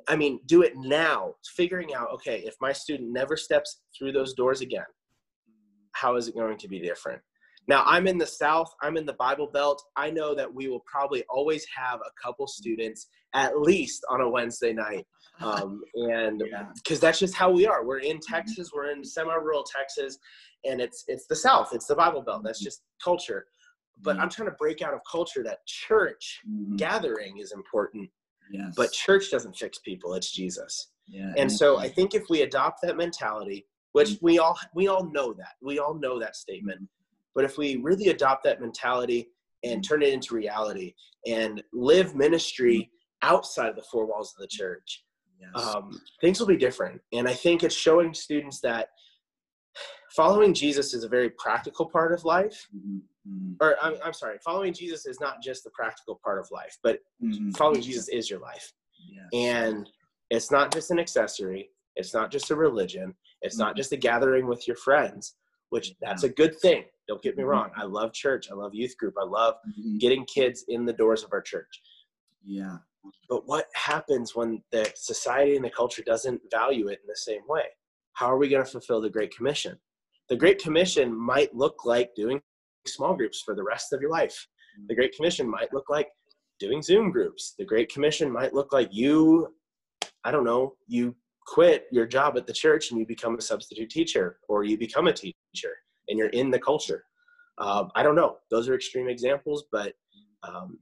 I 0.06 0.14
mean, 0.14 0.38
do 0.46 0.62
it 0.62 0.74
now, 0.76 1.34
figuring 1.56 1.94
out, 1.94 2.10
okay, 2.12 2.40
if 2.44 2.54
my 2.60 2.72
student 2.72 3.10
never 3.10 3.36
steps 3.36 3.80
through 3.96 4.12
those 4.12 4.34
doors 4.34 4.60
again, 4.60 4.84
how 5.92 6.14
is 6.14 6.28
it 6.28 6.36
going 6.36 6.58
to 6.58 6.68
be 6.68 6.78
different? 6.78 7.20
Now, 7.66 7.82
I'm 7.86 8.06
in 8.06 8.18
the 8.18 8.26
South, 8.26 8.72
I'm 8.82 8.96
in 8.96 9.06
the 9.06 9.14
Bible 9.14 9.46
Belt. 9.46 9.82
I 9.96 10.10
know 10.10 10.34
that 10.34 10.52
we 10.52 10.68
will 10.68 10.84
probably 10.90 11.24
always 11.28 11.66
have 11.74 12.00
a 12.00 12.10
couple 12.22 12.46
students 12.46 13.08
at 13.34 13.60
least 13.60 14.04
on 14.10 14.20
a 14.20 14.28
Wednesday 14.28 14.72
night. 14.72 15.06
Um, 15.40 15.82
and 15.94 16.38
because 16.38 16.98
yeah. 17.02 17.08
that's 17.08 17.18
just 17.18 17.34
how 17.34 17.50
we 17.50 17.66
are. 17.66 17.84
We're 17.84 17.98
in 17.98 18.18
mm-hmm. 18.18 18.34
Texas, 18.34 18.70
we're 18.72 18.92
in 18.92 19.04
semi 19.04 19.34
rural 19.34 19.64
Texas, 19.64 20.16
and 20.64 20.80
it's, 20.80 21.02
it's 21.08 21.26
the 21.26 21.34
South, 21.34 21.70
it's 21.72 21.86
the 21.86 21.96
Bible 21.96 22.22
Belt. 22.22 22.44
That's 22.44 22.60
mm-hmm. 22.60 22.66
just 22.66 22.82
culture. 23.02 23.44
But 24.00 24.12
I'm 24.12 24.28
mm-hmm. 24.28 24.28
trying 24.28 24.50
to 24.50 24.56
break 24.60 24.80
out 24.80 24.94
of 24.94 25.00
culture 25.10 25.42
that 25.42 25.66
church 25.66 26.38
mm-hmm. 26.48 26.76
gathering 26.76 27.38
is 27.38 27.50
important. 27.50 28.08
Yes. 28.52 28.74
But 28.76 28.92
church 28.92 29.32
doesn't 29.32 29.56
fix 29.56 29.80
people, 29.80 30.14
it's 30.14 30.30
Jesus. 30.30 30.92
Yeah, 31.08 31.32
and 31.36 31.50
so 31.50 31.78
I 31.78 31.88
think 31.88 32.14
if 32.14 32.30
we 32.30 32.42
adopt 32.42 32.82
that 32.82 32.96
mentality, 32.96 33.66
which 33.90 34.18
we 34.22 34.38
all 34.38 34.56
we 34.72 34.86
all 34.86 35.10
know 35.10 35.32
that 35.32 35.54
we 35.60 35.80
all 35.80 35.94
know 35.94 36.20
that 36.20 36.36
statement 36.36 36.88
but 37.34 37.44
if 37.44 37.58
we 37.58 37.76
really 37.76 38.08
adopt 38.08 38.44
that 38.44 38.60
mentality 38.60 39.28
and 39.64 39.82
turn 39.82 40.02
it 40.02 40.12
into 40.12 40.34
reality 40.34 40.94
and 41.26 41.62
live 41.72 42.14
ministry 42.14 42.90
outside 43.22 43.70
of 43.70 43.76
the 43.76 43.84
four 43.90 44.06
walls 44.06 44.34
of 44.36 44.42
the 44.42 44.48
church, 44.48 45.04
yes. 45.40 45.64
um, 45.64 45.98
things 46.20 46.38
will 46.38 46.46
be 46.46 46.56
different. 46.56 47.00
And 47.12 47.26
I 47.26 47.32
think 47.32 47.62
it's 47.62 47.74
showing 47.74 48.12
students 48.14 48.60
that 48.60 48.88
following 50.14 50.54
Jesus 50.54 50.94
is 50.94 51.04
a 51.04 51.08
very 51.08 51.30
practical 51.30 51.86
part 51.86 52.12
of 52.12 52.24
life. 52.24 52.66
Mm-hmm. 52.74 52.96
mm-hmm. 53.28 53.52
Or 53.60 53.76
I'm, 53.82 53.94
I'm, 54.04 54.12
sorry, 54.12 54.38
following 54.44 54.72
Jesus 54.72 55.06
is 55.06 55.20
not 55.20 55.42
just 55.42 55.64
the 55.64 55.70
practical 55.70 56.20
part 56.22 56.38
of 56.38 56.48
life, 56.50 56.76
but 56.82 56.98
mm-hmm. 57.22 57.50
following 57.50 57.82
Jesus 57.82 58.08
is 58.08 58.30
your 58.30 58.40
life. 58.40 58.72
Yes. 59.08 59.26
And 59.32 59.88
it's 60.30 60.50
not 60.50 60.72
just 60.72 60.90
an 60.90 60.98
accessory. 60.98 61.70
It's 61.96 62.14
not 62.14 62.30
just 62.30 62.50
a 62.50 62.56
religion. 62.56 63.14
It's 63.42 63.56
mm-hmm. 63.56 63.64
not 63.64 63.76
just 63.76 63.92
a 63.92 63.96
gathering 63.96 64.46
with 64.46 64.66
your 64.68 64.76
friends, 64.76 65.34
which 65.70 65.94
that's 66.00 66.24
a 66.24 66.28
good 66.28 66.58
thing. 66.60 66.84
Don't 67.06 67.22
get 67.22 67.36
me 67.36 67.42
mm-hmm. 67.42 67.50
wrong. 67.50 67.70
I 67.76 67.84
love 67.84 68.12
church. 68.12 68.50
I 68.50 68.54
love 68.54 68.74
youth 68.74 68.96
group. 68.96 69.14
I 69.20 69.24
love 69.24 69.54
mm-hmm. 69.68 69.98
getting 69.98 70.24
kids 70.24 70.64
in 70.68 70.84
the 70.84 70.92
doors 70.92 71.22
of 71.22 71.32
our 71.32 71.42
church. 71.42 71.82
Yeah. 72.44 72.78
But 73.28 73.46
what 73.46 73.66
happens 73.74 74.34
when 74.34 74.62
the 74.72 74.90
society 74.94 75.56
and 75.56 75.64
the 75.64 75.70
culture 75.70 76.02
doesn't 76.02 76.40
value 76.50 76.88
it 76.88 77.00
in 77.02 77.08
the 77.08 77.16
same 77.16 77.42
way? 77.48 77.64
How 78.14 78.26
are 78.26 78.38
we 78.38 78.48
going 78.48 78.64
to 78.64 78.70
fulfill 78.70 79.00
the 79.00 79.10
Great 79.10 79.34
Commission? 79.36 79.78
The 80.28 80.36
Great 80.36 80.62
Commission 80.62 81.14
might 81.14 81.54
look 81.54 81.84
like 81.84 82.14
doing 82.14 82.40
small 82.86 83.14
groups 83.14 83.42
for 83.42 83.54
the 83.54 83.62
rest 83.62 83.92
of 83.92 84.00
your 84.00 84.10
life. 84.10 84.46
The 84.88 84.94
Great 84.94 85.14
Commission 85.14 85.48
might 85.48 85.72
look 85.72 85.90
like 85.90 86.08
doing 86.58 86.82
Zoom 86.82 87.10
groups. 87.10 87.54
The 87.58 87.64
Great 87.64 87.92
Commission 87.92 88.30
might 88.30 88.54
look 88.54 88.72
like 88.72 88.88
you, 88.90 89.54
I 90.24 90.30
don't 90.30 90.44
know, 90.44 90.74
you 90.86 91.14
quit 91.46 91.86
your 91.92 92.06
job 92.06 92.36
at 92.36 92.46
the 92.46 92.52
church 92.52 92.90
and 92.90 92.98
you 92.98 93.06
become 93.06 93.36
a 93.36 93.42
substitute 93.42 93.90
teacher 93.90 94.38
or 94.48 94.64
you 94.64 94.78
become 94.78 95.08
a 95.08 95.12
teacher 95.12 95.74
and 96.08 96.18
you're 96.18 96.28
in 96.28 96.50
the 96.50 96.58
culture. 96.58 97.04
Um, 97.58 97.90
I 97.94 98.02
don't 98.02 98.16
know. 98.16 98.38
Those 98.50 98.68
are 98.68 98.74
extreme 98.74 99.08
examples, 99.08 99.64
but 99.70 99.94
um, 100.42 100.78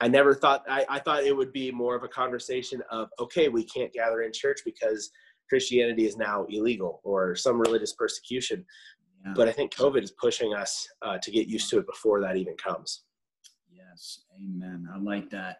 I 0.00 0.08
never 0.08 0.34
thought, 0.34 0.64
I, 0.68 0.84
I 0.88 0.98
thought 0.98 1.22
it 1.22 1.36
would 1.36 1.52
be 1.52 1.70
more 1.70 1.94
of 1.94 2.02
a 2.02 2.08
conversation 2.08 2.82
of, 2.90 3.08
okay, 3.20 3.48
we 3.48 3.64
can't 3.64 3.92
gather 3.92 4.22
in 4.22 4.32
church 4.32 4.60
because 4.64 5.10
Christianity 5.48 6.06
is 6.06 6.16
now 6.16 6.44
illegal 6.50 7.00
or 7.04 7.36
some 7.36 7.60
religious 7.60 7.92
persecution. 7.92 8.64
Yeah. 9.24 9.34
But 9.36 9.48
I 9.48 9.52
think 9.52 9.72
COVID 9.74 10.02
is 10.02 10.10
pushing 10.12 10.54
us 10.54 10.88
uh, 11.02 11.18
to 11.22 11.30
get 11.30 11.46
used 11.46 11.70
to 11.70 11.78
it 11.78 11.86
before 11.86 12.20
that 12.22 12.36
even 12.36 12.56
comes. 12.56 13.04
Yes, 13.70 14.22
amen. 14.36 14.88
I 14.92 14.98
like 14.98 15.30
that. 15.30 15.58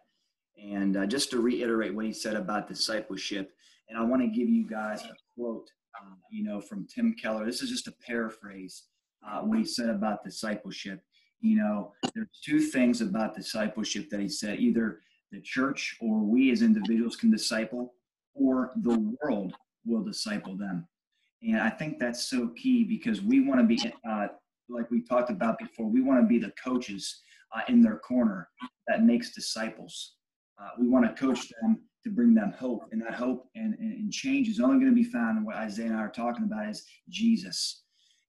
And 0.61 0.97
uh, 0.97 1.05
just 1.05 1.29
to 1.31 1.39
reiterate 1.39 1.95
what 1.95 2.05
he 2.05 2.13
said 2.13 2.35
about 2.35 2.67
discipleship, 2.67 3.51
and 3.87 3.97
I 3.97 4.03
want 4.03 4.21
to 4.21 4.27
give 4.27 4.49
you 4.49 4.67
guys 4.67 5.03
a 5.03 5.13
quote, 5.35 5.69
uh, 5.99 6.15
you 6.31 6.43
know, 6.43 6.59
from 6.61 6.87
Tim 6.87 7.13
Keller. 7.13 7.45
This 7.45 7.61
is 7.61 7.69
just 7.69 7.87
a 7.87 7.93
paraphrase 8.05 8.83
uh, 9.27 9.41
what 9.41 9.57
he 9.57 9.65
said 9.65 9.89
about 9.89 10.23
discipleship. 10.23 11.01
You 11.41 11.57
know, 11.57 11.93
there's 12.13 12.39
two 12.43 12.59
things 12.59 13.01
about 13.01 13.35
discipleship 13.35 14.09
that 14.09 14.19
he 14.19 14.29
said: 14.29 14.59
either 14.59 15.01
the 15.31 15.41
church 15.41 15.97
or 16.01 16.19
we 16.19 16.51
as 16.51 16.61
individuals 16.61 17.15
can 17.15 17.31
disciple, 17.31 17.93
or 18.33 18.71
the 18.77 19.15
world 19.21 19.53
will 19.85 20.03
disciple 20.03 20.55
them. 20.55 20.87
And 21.41 21.59
I 21.59 21.69
think 21.69 21.99
that's 21.99 22.25
so 22.29 22.49
key 22.49 22.83
because 22.83 23.21
we 23.21 23.41
want 23.41 23.59
to 23.59 23.67
be, 23.67 23.93
uh, 24.09 24.27
like 24.69 24.89
we 24.89 25.01
talked 25.01 25.29
about 25.29 25.59
before, 25.59 25.87
we 25.87 26.01
want 26.01 26.21
to 26.21 26.27
be 26.27 26.39
the 26.39 26.53
coaches 26.63 27.21
uh, 27.53 27.61
in 27.67 27.81
their 27.81 27.97
corner 27.97 28.47
that 28.87 29.03
makes 29.03 29.33
disciples. 29.33 30.13
Uh, 30.61 30.69
we 30.79 30.87
want 30.87 31.05
to 31.05 31.21
coach 31.21 31.49
them 31.61 31.81
to 32.03 32.09
bring 32.09 32.33
them 32.33 32.53
hope, 32.57 32.83
and 32.91 33.01
that 33.01 33.13
hope 33.13 33.47
and, 33.55 33.75
and 33.79 34.11
change 34.11 34.49
is 34.49 34.59
only 34.59 34.79
going 34.79 34.91
to 34.91 34.95
be 34.95 35.03
found 35.03 35.37
in 35.37 35.45
what 35.45 35.55
Isaiah 35.55 35.87
and 35.87 35.95
I 35.95 35.99
are 35.99 36.11
talking 36.11 36.43
about 36.43 36.69
is 36.69 36.85
Jesus. 37.09 37.83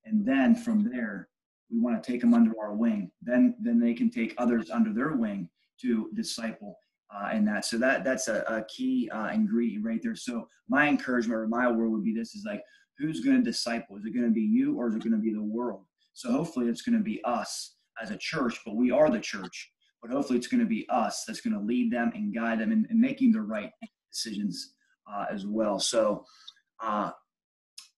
And 0.05 0.25
then 0.27 0.55
from 0.55 0.91
there, 0.91 1.29
we 1.71 1.81
want 1.81 2.01
to 2.01 2.13
take 2.13 2.21
them 2.21 2.35
under 2.35 2.53
our 2.61 2.75
wing. 2.75 3.11
Then, 3.23 3.57
then 3.61 3.81
they 3.81 3.95
can 3.95 4.11
take 4.11 4.35
others 4.39 4.71
under 4.71 4.93
their 4.93 5.15
wing 5.15 5.49
to 5.81 6.11
disciple 6.15 6.77
uh, 7.15 7.31
in 7.33 7.45
that. 7.47 7.65
So 7.65 7.79
that 7.79 8.05
that's 8.05 8.29
a, 8.29 8.43
a 8.47 8.65
key 8.65 9.09
uh, 9.11 9.29
ingredient 9.29 9.85
right 9.85 10.01
there. 10.03 10.17
So 10.17 10.49
my 10.69 10.89
encouragement 10.89 11.39
or 11.39 11.49
my 11.49 11.71
word 11.71 11.91
would 11.91 12.05
be 12.05 12.15
this: 12.15 12.35
is 12.35 12.45
like, 12.47 12.63
who's 12.99 13.21
going 13.21 13.37
to 13.37 13.43
disciple? 13.43 13.97
Is 13.97 14.05
it 14.05 14.15
going 14.15 14.27
to 14.27 14.33
be 14.33 14.41
you 14.41 14.77
or 14.77 14.89
is 14.89 14.95
it 14.95 15.03
going 15.03 15.13
to 15.13 15.19
be 15.19 15.33
the 15.33 15.43
world? 15.43 15.85
So 16.13 16.31
hopefully 16.31 16.69
it's 16.69 16.83
going 16.83 16.99
to 16.99 17.05
be 17.05 17.21
us 17.25 17.75
as 18.01 18.11
a 18.11 18.17
church, 18.17 18.61
but 18.65 18.77
we 18.77 18.91
are 18.91 19.11
the 19.11 19.21
church. 19.21 19.73
But 20.05 20.13
hopefully 20.13 20.39
it's 20.39 20.49
going 20.49 20.61
to 20.61 20.67
be 20.67 20.87
us 20.91 21.25
that's 21.27 21.41
going 21.41 21.55
to 21.55 21.65
lead 21.65 21.91
them 21.91 22.13
and 22.15 22.35
guide 22.35 22.61
them 22.61 22.73
in, 22.73 22.87
in 22.91 23.01
making 23.01 23.33
the 23.33 23.41
right 23.41 23.71
decisions 24.13 24.75
uh, 25.11 25.25
as 25.31 25.47
well. 25.47 25.79
So, 25.79 26.27
uh, 26.83 27.13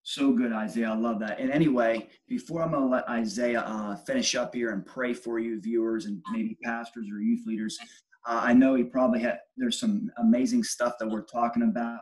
so 0.04 0.30
good, 0.30 0.52
Isaiah. 0.52 0.90
I 0.90 0.94
love 0.94 1.18
that. 1.18 1.40
And 1.40 1.50
anyway, 1.50 2.08
before 2.28 2.62
I'm 2.62 2.70
going 2.70 2.84
to 2.84 2.88
let 2.88 3.08
Isaiah 3.08 3.62
uh, 3.62 3.96
finish 3.96 4.36
up 4.36 4.54
here 4.54 4.70
and 4.70 4.86
pray 4.86 5.14
for 5.14 5.40
you, 5.40 5.60
viewers, 5.60 6.06
and 6.06 6.22
maybe 6.30 6.56
pastors 6.62 7.08
or 7.12 7.20
youth 7.20 7.44
leaders, 7.44 7.76
uh, 8.24 8.40
I 8.40 8.52
know 8.52 8.76
he 8.76 8.84
probably 8.84 9.18
had, 9.18 9.40
there's 9.56 9.80
some 9.80 10.08
amazing 10.18 10.62
stuff 10.62 10.94
that 11.00 11.08
we're 11.08 11.24
talking 11.24 11.64
about. 11.64 11.98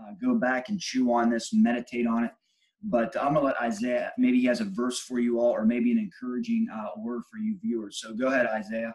Uh, 0.00 0.12
go 0.24 0.34
back 0.34 0.70
and 0.70 0.80
chew 0.80 1.12
on 1.12 1.28
this, 1.28 1.50
meditate 1.52 2.06
on 2.06 2.24
it. 2.24 2.30
But 2.82 3.14
I'm 3.20 3.34
going 3.34 3.42
to 3.42 3.42
let 3.42 3.60
Isaiah, 3.60 4.12
maybe 4.16 4.40
he 4.40 4.46
has 4.46 4.62
a 4.62 4.64
verse 4.64 4.98
for 5.00 5.18
you 5.18 5.40
all, 5.40 5.50
or 5.50 5.66
maybe 5.66 5.92
an 5.92 5.98
encouraging 5.98 6.68
uh, 6.74 6.98
word 6.98 7.20
for 7.30 7.36
you 7.36 7.58
viewers. 7.60 8.00
So 8.00 8.14
go 8.14 8.28
ahead, 8.28 8.46
Isaiah. 8.46 8.94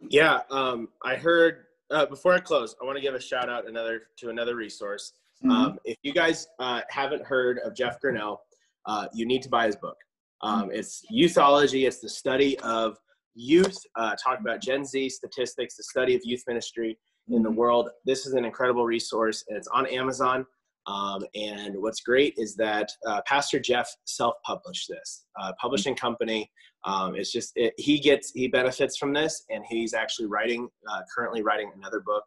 Yeah, 0.00 0.40
um, 0.50 0.88
I 1.04 1.16
heard, 1.16 1.64
uh, 1.90 2.06
before 2.06 2.32
I 2.32 2.40
close, 2.40 2.76
I 2.80 2.84
want 2.84 2.96
to 2.96 3.02
give 3.02 3.14
a 3.14 3.20
shout 3.20 3.48
out 3.48 3.68
another 3.68 4.02
to 4.18 4.30
another 4.30 4.54
resource. 4.54 5.12
Mm-hmm. 5.44 5.50
Um, 5.50 5.78
if 5.84 5.96
you 6.02 6.12
guys 6.12 6.46
uh, 6.58 6.82
haven't 6.88 7.24
heard 7.24 7.58
of 7.64 7.74
Jeff 7.74 8.00
Grinnell, 8.00 8.40
uh, 8.86 9.06
you 9.12 9.26
need 9.26 9.42
to 9.42 9.48
buy 9.48 9.66
his 9.66 9.76
book. 9.76 9.96
Um, 10.42 10.62
mm-hmm. 10.62 10.78
it's 10.78 11.04
Youthology. 11.12 11.86
It's 11.86 12.00
the 12.00 12.08
study 12.08 12.58
of 12.60 12.96
youth, 13.34 13.78
uh, 13.96 14.14
talk 14.22 14.40
about 14.40 14.60
Gen 14.60 14.84
Z 14.84 15.08
statistics, 15.10 15.76
the 15.76 15.84
study 15.84 16.14
of 16.14 16.22
youth 16.24 16.42
ministry 16.46 16.98
in 17.28 17.42
the 17.42 17.48
mm-hmm. 17.48 17.58
world. 17.58 17.90
This 18.04 18.26
is 18.26 18.34
an 18.34 18.44
incredible 18.44 18.84
resource, 18.84 19.44
and 19.48 19.56
it's 19.56 19.68
on 19.68 19.86
Amazon. 19.86 20.46
Um, 20.88 21.22
and 21.34 21.76
what's 21.76 22.00
great 22.00 22.34
is 22.36 22.56
that 22.56 22.90
uh, 23.06 23.20
Pastor 23.26 23.60
Jeff 23.60 23.94
self-published 24.04 24.88
this 24.88 25.26
uh, 25.40 25.52
publishing 25.60 25.94
company. 25.94 26.50
Um, 26.84 27.14
it's 27.14 27.30
just 27.30 27.52
it, 27.56 27.74
he 27.76 27.98
gets 27.98 28.30
he 28.32 28.48
benefits 28.48 28.96
from 28.96 29.12
this, 29.12 29.44
and 29.50 29.64
he's 29.68 29.94
actually 29.94 30.26
writing 30.26 30.68
uh, 30.90 31.00
currently 31.14 31.42
writing 31.42 31.70
another 31.76 32.00
book 32.00 32.24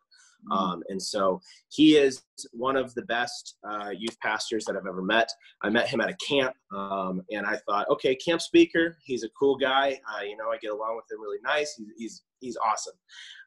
Mm-hmm. 0.50 0.64
Um, 0.64 0.84
and 0.90 1.02
so 1.02 1.42
he 1.70 1.98
is 1.98 2.24
one 2.52 2.76
of 2.76 2.94
the 2.96 3.04
best 3.04 3.58
uh, 3.68 3.92
youth 3.96 4.18
pastors 4.22 4.66
that 4.66 4.76
I've 4.76 4.88
ever 4.88 5.02
met. 5.02 5.30
I 5.62 5.70
met 5.70 5.88
him 5.88 6.02
at 6.02 6.10
a 6.10 6.16
camp, 6.28 6.56
um, 6.76 7.22
and 7.32 7.46
I 7.46 7.58
thought, 7.68 7.90
okay, 7.90 8.16
camp 8.16 8.42
speaker. 8.42 8.98
He's 9.04 9.24
a 9.24 9.30
cool 9.38 9.56
guy. 9.56 10.00
Uh, 10.12 10.24
you 10.24 10.38
know, 10.38 10.50
I 10.52 10.58
get 10.58 10.72
along 10.72 10.96
with 10.96 11.06
him 11.12 11.22
really 11.22 11.40
nice. 11.44 11.76
He's 11.78 11.88
he's, 11.98 12.24
he's 12.40 12.58
awesome. 12.58 12.96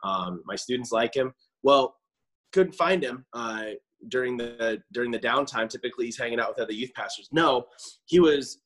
Um, 0.05 0.42
my 0.44 0.57
students 0.57 0.92
like 0.92 1.14
him. 1.14 1.35
Well, 1.62 1.96
couldn't 2.53 2.74
find 2.74 3.03
him 3.03 3.24
uh, 3.33 3.64
during 4.09 4.37
the 4.37 4.83
during 4.93 5.11
the 5.11 5.19
downtime. 5.19 5.69
Typically, 5.69 6.07
he's 6.07 6.19
hanging 6.19 6.40
out 6.40 6.49
with 6.51 6.61
other 6.61 6.73
youth 6.73 6.93
pastors. 6.95 7.29
No, 7.33 7.67
he 8.07 8.21
was 8.21 8.59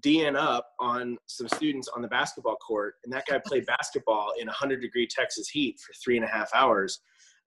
DN 0.00 0.36
up 0.36 0.70
on 0.80 1.16
some 1.26 1.48
students 1.48 1.88
on 1.88 2.02
the 2.02 2.08
basketball 2.08 2.56
court, 2.56 2.94
and 3.04 3.12
that 3.12 3.24
guy 3.28 3.40
played 3.44 3.66
basketball 3.78 4.32
in 4.38 4.46
100 4.46 4.80
degree 4.80 5.06
Texas 5.06 5.48
heat 5.48 5.78
for 5.78 5.92
three 6.02 6.16
and 6.16 6.24
a 6.24 6.28
half 6.28 6.50
hours 6.54 7.00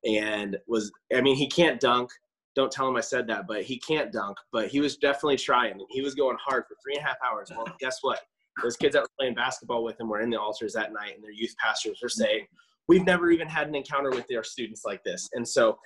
and 0.06 0.58
was 0.68 0.92
I 1.16 1.22
mean 1.22 1.36
he 1.36 1.48
can't 1.48 1.80
dunk. 1.80 2.10
Don't 2.56 2.72
tell 2.72 2.88
him 2.88 2.96
I 2.96 3.02
said 3.02 3.28
that, 3.28 3.46
but 3.48 3.64
he 3.64 3.80
can't 3.80 4.12
dunk. 4.12 4.38
But 4.52 4.68
he 4.70 4.80
was 4.80 4.98
definitely 4.98 5.38
trying, 5.38 5.74
and 5.74 5.82
he 5.90 6.02
was 6.02 6.16
going 6.16 6.38
hard 6.44 6.64
for 6.68 6.76
three 6.84 6.96
and 6.96 7.04
a 7.04 7.08
half 7.08 7.18
hours. 7.26 7.52
Well, 7.56 7.68
guess 7.80 8.00
what? 8.02 8.20
Those 8.62 8.76
kids 8.76 8.94
that 8.94 9.02
were 9.02 9.10
playing 9.18 9.36
basketball 9.36 9.84
with 9.84 10.00
him 10.00 10.10
were 10.10 10.22
in 10.22 10.30
the 10.30 10.40
altars 10.40 10.74
that 10.74 10.92
night, 10.92 11.16
and 11.16 11.24
their 11.24 11.32
youth 11.32 11.56
pastors 11.60 12.00
were 12.02 12.10
saying, 12.10 12.48
"We've 12.88 13.06
never 13.06 13.32
even 13.32 13.48
had 13.48 13.68
an 13.68 13.76
encounter 13.76 14.10
with 14.10 14.26
our 14.36 14.44
students 14.44 14.82
like 14.86 15.04
this." 15.04 15.30
And 15.34 15.48
so 15.48 15.78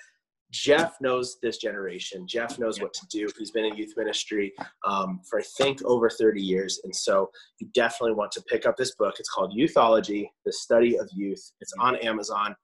Jeff 0.54 0.96
knows 1.02 1.38
this 1.42 1.58
generation. 1.58 2.28
Jeff 2.28 2.60
knows 2.60 2.80
what 2.80 2.94
to 2.94 3.08
do. 3.08 3.28
He's 3.40 3.50
been 3.50 3.66
in 3.66 3.76
youth 3.76 3.94
ministry 3.98 4.54
um, 4.88 5.20
for 5.28 5.40
I 5.40 5.44
think 5.58 5.84
over 5.84 6.10
30 6.10 6.42
years, 6.42 6.80
and 6.84 6.96
so 6.96 7.30
you 7.60 7.68
definitely 7.74 8.14
want 8.14 8.32
to 8.34 8.42
pick 8.44 8.68
up 8.68 8.78
this 8.78 8.94
book. 8.96 9.16
It's 9.20 9.30
called 9.30 9.54
Youthology: 9.58 10.28
The 10.46 10.54
Study 10.54 10.98
of 10.98 11.10
Youth. 11.12 11.52
It's 11.60 11.74
on 11.80 11.96
Amazon. 11.98 12.56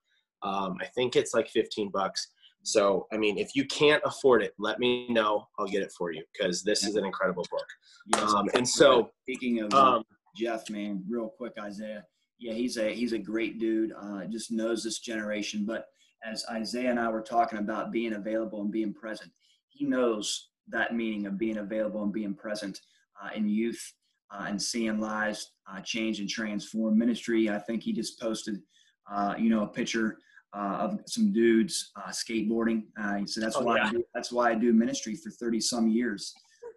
Um, 0.44 0.78
I 0.80 0.86
think 0.96 1.16
it's 1.16 1.34
like 1.34 1.50
15 1.50 1.90
bucks. 1.90 2.30
So, 2.62 3.08
I 3.12 3.18
mean, 3.18 3.38
if 3.38 3.56
you 3.56 3.66
can't 3.66 4.04
afford 4.06 4.44
it, 4.44 4.54
let 4.60 4.80
me 4.80 5.08
know. 5.10 5.48
I'll 5.58 5.68
get 5.68 5.82
it 5.82 5.92
for 5.98 6.12
you 6.12 6.24
because 6.34 6.62
this 6.62 6.86
is 6.86 6.96
an 6.96 7.06
incredible 7.06 7.46
book. 7.50 8.22
Um, 8.22 8.50
and 8.54 8.68
so, 8.68 9.10
speaking 9.24 9.62
of 9.62 9.74
um, 9.74 10.04
Jeff, 10.36 10.70
man, 10.70 11.04
real 11.10 11.30
quick, 11.30 11.54
Isaiah. 11.60 12.04
Yeah, 12.38 12.54
he's 12.54 12.78
a 12.78 12.94
he's 12.94 13.14
a 13.14 13.18
great 13.18 13.60
dude. 13.60 13.94
Uh, 14.00 14.26
just 14.26 14.52
knows 14.52 14.84
this 14.84 15.00
generation. 15.00 15.66
But 15.66 15.88
as 16.24 16.46
Isaiah 16.50 16.92
and 16.92 17.00
I 17.00 17.10
were 17.10 17.22
talking 17.22 17.60
about 17.60 17.92
being 17.92 18.14
available 18.14 18.62
and 18.62 18.72
being 18.72 18.94
present, 18.94 19.32
he 19.70 19.86
knows 19.86 20.50
that 20.68 20.96
meaning 20.96 21.26
of 21.26 21.38
being 21.38 21.58
available 21.58 22.04
and 22.04 22.14
being 22.14 22.34
present 22.34 22.80
uh, 23.22 23.30
in 23.36 23.50
youth 23.50 23.94
uh, 24.32 24.46
and 24.48 24.62
seeing 24.62 25.00
lives 25.00 25.52
uh, 25.72 25.80
change 25.82 26.20
and 26.20 26.30
transform 26.30 26.98
ministry. 26.98 27.50
I 27.50 27.60
think 27.60 27.84
he 27.84 27.94
just 27.94 28.20
posted, 28.20 28.62
uh, 29.12 29.36
you 29.38 29.50
know, 29.50 29.64
a 29.64 29.68
picture 29.68 30.18
uh, 30.54 30.78
of 30.80 31.00
some 31.08 31.32
dudes 31.32 31.92
uh, 31.96 32.10
skateboarding. 32.10 32.84
Uh, 33.00 33.26
so 33.26 33.40
that's 33.42 33.56
oh, 33.56 33.62
why 33.62 33.78
yeah. 33.78 33.88
I 33.88 33.92
do, 33.92 34.04
that's 34.14 34.32
why 34.32 34.52
I 34.52 34.56
do 34.56 34.74
ministry 34.74 35.16
for 35.16 35.30
thirty 35.32 35.60
some 35.60 35.88
years 35.88 36.34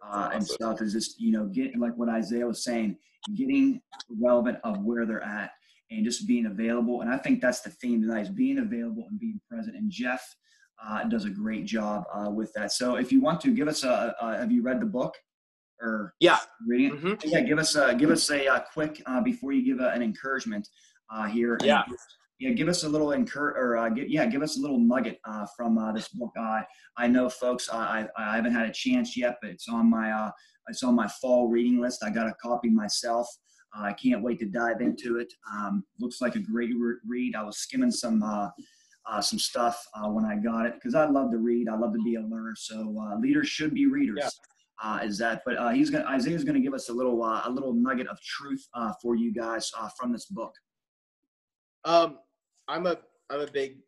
uh, 0.06 0.30
and 0.32 0.46
stuff. 0.46 0.80
Is 0.80 0.92
just 0.92 1.20
you 1.20 1.32
know 1.32 1.46
getting 1.46 1.80
like 1.80 1.96
what 1.96 2.08
Isaiah 2.08 2.46
was 2.46 2.64
saying, 2.64 2.96
getting 3.34 3.80
relevant 4.20 4.58
of 4.64 4.82
where 4.82 5.06
they're 5.06 5.22
at 5.22 5.52
and 5.96 6.04
just 6.04 6.26
being 6.26 6.46
available. 6.46 7.00
And 7.00 7.10
I 7.10 7.18
think 7.18 7.40
that's 7.40 7.60
the 7.60 7.70
theme 7.70 8.00
tonight 8.00 8.22
is 8.22 8.30
being 8.30 8.58
available 8.58 9.06
and 9.08 9.18
being 9.18 9.40
present. 9.48 9.76
And 9.76 9.90
Jeff 9.90 10.22
uh, 10.84 11.04
does 11.04 11.24
a 11.24 11.30
great 11.30 11.64
job 11.64 12.04
uh, 12.14 12.30
with 12.30 12.52
that. 12.54 12.72
So 12.72 12.96
if 12.96 13.12
you 13.12 13.20
want 13.20 13.40
to 13.42 13.54
give 13.54 13.68
us 13.68 13.84
a, 13.84 14.14
a 14.20 14.38
have 14.38 14.52
you 14.52 14.62
read 14.62 14.80
the 14.80 14.86
book? 14.86 15.14
Or 15.80 16.14
yeah, 16.20 16.38
reading 16.64 16.92
it? 16.92 17.02
Mm-hmm. 17.02 17.28
Yeah, 17.28 17.40
give 17.40 17.58
us 17.58 17.74
a 17.74 17.92
give 17.94 18.10
us 18.10 18.30
a, 18.30 18.46
a 18.46 18.64
quick 18.72 19.02
before 19.24 19.52
you 19.52 19.64
give 19.64 19.84
a, 19.84 19.90
an 19.90 20.00
encouragement 20.00 20.68
here. 21.32 21.58
Yeah 21.62 21.82
yeah, 22.42 22.50
give 22.50 22.66
us 22.66 22.82
a 22.82 22.88
little 22.88 23.12
incur 23.12 23.50
or 23.50 23.78
uh, 23.78 23.88
yeah, 23.94 24.26
give 24.26 24.42
us 24.42 24.58
a 24.58 24.60
little 24.60 24.78
nugget 24.78 25.20
uh, 25.24 25.46
from 25.56 25.78
uh, 25.78 25.92
this 25.92 26.08
book. 26.08 26.32
Uh, 26.36 26.62
I 26.96 27.06
know, 27.06 27.28
folks, 27.28 27.68
I, 27.72 28.08
I 28.18 28.34
haven't 28.34 28.52
had 28.52 28.68
a 28.68 28.72
chance 28.72 29.16
yet, 29.16 29.36
but 29.40 29.52
it's 29.52 29.68
on 29.68 29.88
my 29.88 30.10
uh, 30.10 30.30
it's 30.66 30.82
on 30.82 30.96
my 30.96 31.06
fall 31.20 31.46
reading 31.48 31.80
list. 31.80 32.02
I 32.02 32.10
got 32.10 32.26
a 32.26 32.34
copy 32.42 32.68
myself. 32.68 33.28
Uh, 33.76 33.84
I 33.84 33.92
can't 33.92 34.22
wait 34.22 34.38
to 34.40 34.46
dive 34.46 34.80
into 34.80 35.18
it. 35.18 35.32
Um, 35.52 35.84
looks 35.98 36.20
like 36.20 36.34
a 36.34 36.40
great 36.40 36.70
re- 36.78 36.96
read. 37.06 37.34
I 37.36 37.42
was 37.42 37.58
skimming 37.58 37.90
some 37.90 38.22
uh, 38.22 39.20
some 39.20 39.38
stuff 39.38 39.84
uh, 39.94 40.08
when 40.08 40.24
I 40.24 40.36
got 40.36 40.66
it 40.66 40.74
because 40.74 40.94
I 40.94 41.06
love 41.06 41.30
to 41.32 41.38
read. 41.38 41.68
I 41.68 41.76
love 41.76 41.92
to 41.92 42.02
be 42.02 42.14
a 42.16 42.20
learner. 42.20 42.54
So 42.56 42.96
uh, 43.00 43.18
leaders 43.18 43.48
should 43.48 43.74
be 43.74 43.86
readers. 43.86 44.18
Yeah. 44.20 44.28
Uh, 44.82 44.98
is 45.02 45.18
that? 45.18 45.42
But 45.44 45.58
uh, 45.58 45.70
he's 45.70 45.90
gonna 45.90 46.04
Isaiah's 46.04 46.44
gonna 46.44 46.60
give 46.60 46.74
us 46.74 46.88
a 46.88 46.92
little 46.92 47.22
uh, 47.22 47.42
a 47.44 47.50
little 47.50 47.72
nugget 47.72 48.08
of 48.08 48.20
truth 48.20 48.66
for 49.00 49.14
you 49.14 49.32
guys 49.32 49.70
from 49.98 50.12
this 50.12 50.26
book. 50.26 50.54
Um, 51.84 52.18
I'm 52.68 52.86
a 52.86 52.98
I'm 53.30 53.40
a 53.40 53.46
big 53.46 53.78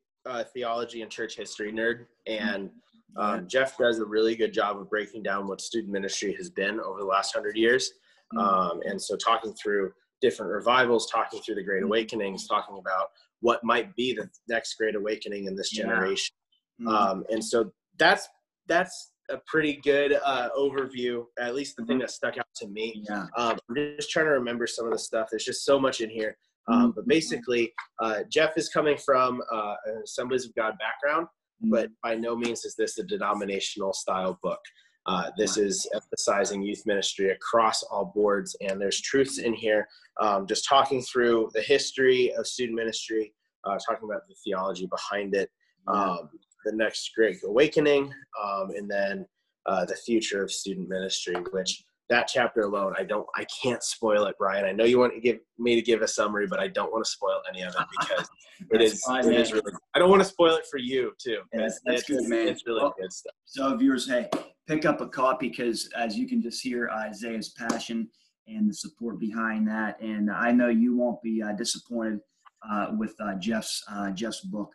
theology 0.53 1.03
and 1.03 1.11
church 1.11 1.37
history 1.37 1.73
nerd, 1.73 2.07
and 2.27 2.71
um, 3.17 3.47
Jeff 3.47 3.77
does 3.77 3.99
a 3.99 4.05
really 4.05 4.35
good 4.35 4.53
job 4.53 4.79
of 4.79 4.89
breaking 4.89 5.23
down 5.23 5.47
what 5.47 5.61
student 5.61 5.93
ministry 5.93 6.35
has 6.35 6.51
been 6.51 6.81
over 6.81 7.01
the 7.01 7.07
last 7.07 7.33
hundred 7.33 7.57
years. 7.57 7.93
Mm-hmm. 8.33 8.39
Um, 8.39 8.81
and 8.85 9.01
so 9.01 9.17
talking 9.17 9.55
through 9.55 9.93
different 10.21 10.53
revivals, 10.53 11.11
talking 11.11 11.41
through 11.41 11.57
the 11.57 11.63
Great 11.63 11.79
mm-hmm. 11.79 11.87
Awakenings, 11.87 12.47
talking 12.47 12.79
about 12.79 13.09
what 13.41 13.63
might 13.63 13.95
be 13.95 14.15
the 14.15 14.29
next 14.49 14.75
Great 14.75 14.95
Awakening 14.95 15.47
in 15.47 15.55
this 15.55 15.71
generation. 15.71 16.35
Yeah. 16.79 16.87
Mm-hmm. 16.87 17.11
Um, 17.11 17.25
and 17.31 17.45
so 17.45 17.73
that's 17.99 18.29
that's 18.67 19.13
a 19.31 19.39
pretty 19.47 19.81
good 19.83 20.19
uh, 20.25 20.49
overview, 20.59 21.25
at 21.39 21.55
least 21.55 21.77
the 21.77 21.83
mm-hmm. 21.83 21.89
thing 21.89 21.99
that 22.01 22.11
stuck 22.11 22.39
out 22.39 22.47
to 22.57 22.69
me. 22.69 23.05
Yeah. 23.09 23.27
Um, 23.37 23.59
I'm 23.69 23.77
just 23.97 24.11
trying 24.11 24.27
to 24.27 24.33
remember 24.33 24.67
some 24.67 24.87
of 24.87 24.93
the 24.93 24.99
stuff. 24.99 25.29
There's 25.31 25.45
just 25.45 25.65
so 25.65 25.79
much 25.79 26.01
in 26.01 26.11
here. 26.11 26.37
Um. 26.67 26.93
But 26.97 27.07
basically, 27.07 27.73
uh, 28.03 28.21
Jeff 28.31 28.57
is 28.57 28.71
coming 28.71 28.97
from 28.97 29.43
uh, 29.53 29.75
an 29.85 30.03
Assemblies 30.05 30.47
of 30.47 30.55
God 30.55 30.75
background, 30.79 31.27
but 31.61 31.91
by 32.03 32.15
no 32.15 32.35
means 32.35 32.65
is 32.65 32.75
this 32.75 32.99
a 32.99 33.03
denominational 33.03 33.93
style 33.93 34.39
book. 34.43 34.61
Uh, 35.07 35.31
this 35.37 35.57
is 35.57 35.87
emphasizing 35.95 36.63
youth 36.63 36.83
ministry 36.87 37.31
across 37.31 37.83
all 37.83 38.13
boards, 38.15 38.57
and 38.61 38.81
there's 38.81 39.01
truths 39.01 39.39
in 39.39 39.53
here. 39.53 39.87
Um, 40.21 40.47
just 40.47 40.67
talking 40.67 41.03
through 41.03 41.51
the 41.53 41.61
history 41.61 42.33
of 42.35 42.47
student 42.47 42.77
ministry, 42.77 43.35
uh, 43.65 43.77
talking 43.87 44.09
about 44.09 44.27
the 44.29 44.35
theology 44.45 44.87
behind 44.87 45.35
it, 45.35 45.51
um, 45.89 46.31
the 46.65 46.73
next 46.73 47.11
Great 47.15 47.37
Awakening, 47.45 48.13
um, 48.43 48.71
and 48.71 48.91
then 48.91 49.27
uh, 49.67 49.85
the 49.85 49.97
future 49.97 50.43
of 50.43 50.51
student 50.51 50.89
ministry. 50.89 51.35
Which 51.51 51.85
that 52.09 52.29
chapter 52.29 52.63
alone, 52.63 52.95
I 52.99 53.05
don't, 53.05 53.27
I 53.37 53.45
can't 53.63 53.83
spoil 53.83 54.25
it, 54.25 54.37
Brian. 54.39 54.65
I 54.65 54.73
know 54.73 54.85
you 54.85 54.99
want 54.99 55.15
to 55.15 55.21
give 55.21 55.39
me 55.59 55.75
to 55.75 55.83
give 55.83 56.01
a 56.03 56.09
summary, 56.09 56.47
but 56.47 56.61
I 56.61 56.69
don't 56.69 56.93
want 56.93 57.05
to 57.05 57.11
spoil 57.11 57.41
any 57.49 57.63
of 57.63 57.75
it 57.75 57.87
because 57.99 58.29
it 58.71 58.81
is, 58.81 59.03
fine, 59.03 59.31
it 59.31 59.39
is 59.39 59.53
really. 59.53 59.73
I 59.95 59.99
don't 59.99 60.11
want 60.11 60.23
to 60.23 60.29
spoil 60.29 60.55
it 60.57 60.65
for 60.71 60.79
you 60.79 61.13
too. 61.19 61.41
Yeah, 61.53 61.61
that's, 61.61 61.81
that's 61.85 62.01
it's, 62.01 62.09
good, 62.09 62.29
man. 62.29 62.49
It's 62.49 62.67
really 62.67 62.83
well, 62.83 62.95
good 62.99 63.13
stuff. 63.13 63.35
So 63.45 63.77
viewers, 63.77 64.09
hey, 64.09 64.29
pick 64.67 64.85
up 64.85 65.01
a 65.01 65.09
copy 65.09 65.49
because 65.49 65.89
as 65.97 66.17
you 66.17 66.27
can 66.27 66.41
just 66.41 66.63
hear 66.63 66.89
Isaiah's 66.91 67.51
passion 67.51 68.09
and 68.47 68.69
the 68.69 68.75
support 68.75 69.19
behind 69.19 69.67
that. 69.69 70.01
And 70.01 70.31
I 70.31 70.53
know 70.53 70.69
you 70.69 70.97
won't 70.97 71.23
be 71.23 71.43
uh, 71.43 71.53
disappointed 71.53 72.21
uh, 72.69 72.89
with 72.97 73.15
uh, 73.21 73.35
Jeff's 73.35 73.83
uh, 73.91 74.11
Jeff's 74.11 74.41
book. 74.41 74.73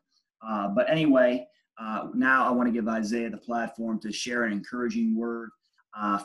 Uh, 0.48 0.70
but 0.70 0.90
anyway, 0.90 1.46
uh, 1.80 2.08
now 2.14 2.48
I 2.48 2.52
want 2.52 2.68
to 2.68 2.74
give 2.74 2.88
Isaiah 2.88 3.30
the 3.30 3.38
platform 3.38 4.00
to 4.02 4.12
share 4.12 4.44
an 4.44 4.54
encouraging 4.54 5.16
word 5.16 5.50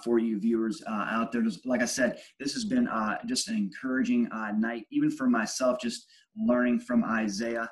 for 0.04 0.18
you 0.18 0.38
viewers 0.38 0.82
out 0.88 1.32
there. 1.32 1.42
Just, 1.42 1.66
like 1.66 1.82
I 1.82 1.86
said, 1.86 2.20
this 2.38 2.52
has 2.54 2.64
been 2.64 2.88
just 3.26 3.48
an 3.48 3.56
encouraging 3.56 4.28
night, 4.56 4.86
even 4.90 5.10
for 5.10 5.28
myself, 5.28 5.80
just 5.80 6.06
learning 6.36 6.80
from 6.80 7.02
Isaiah, 7.04 7.68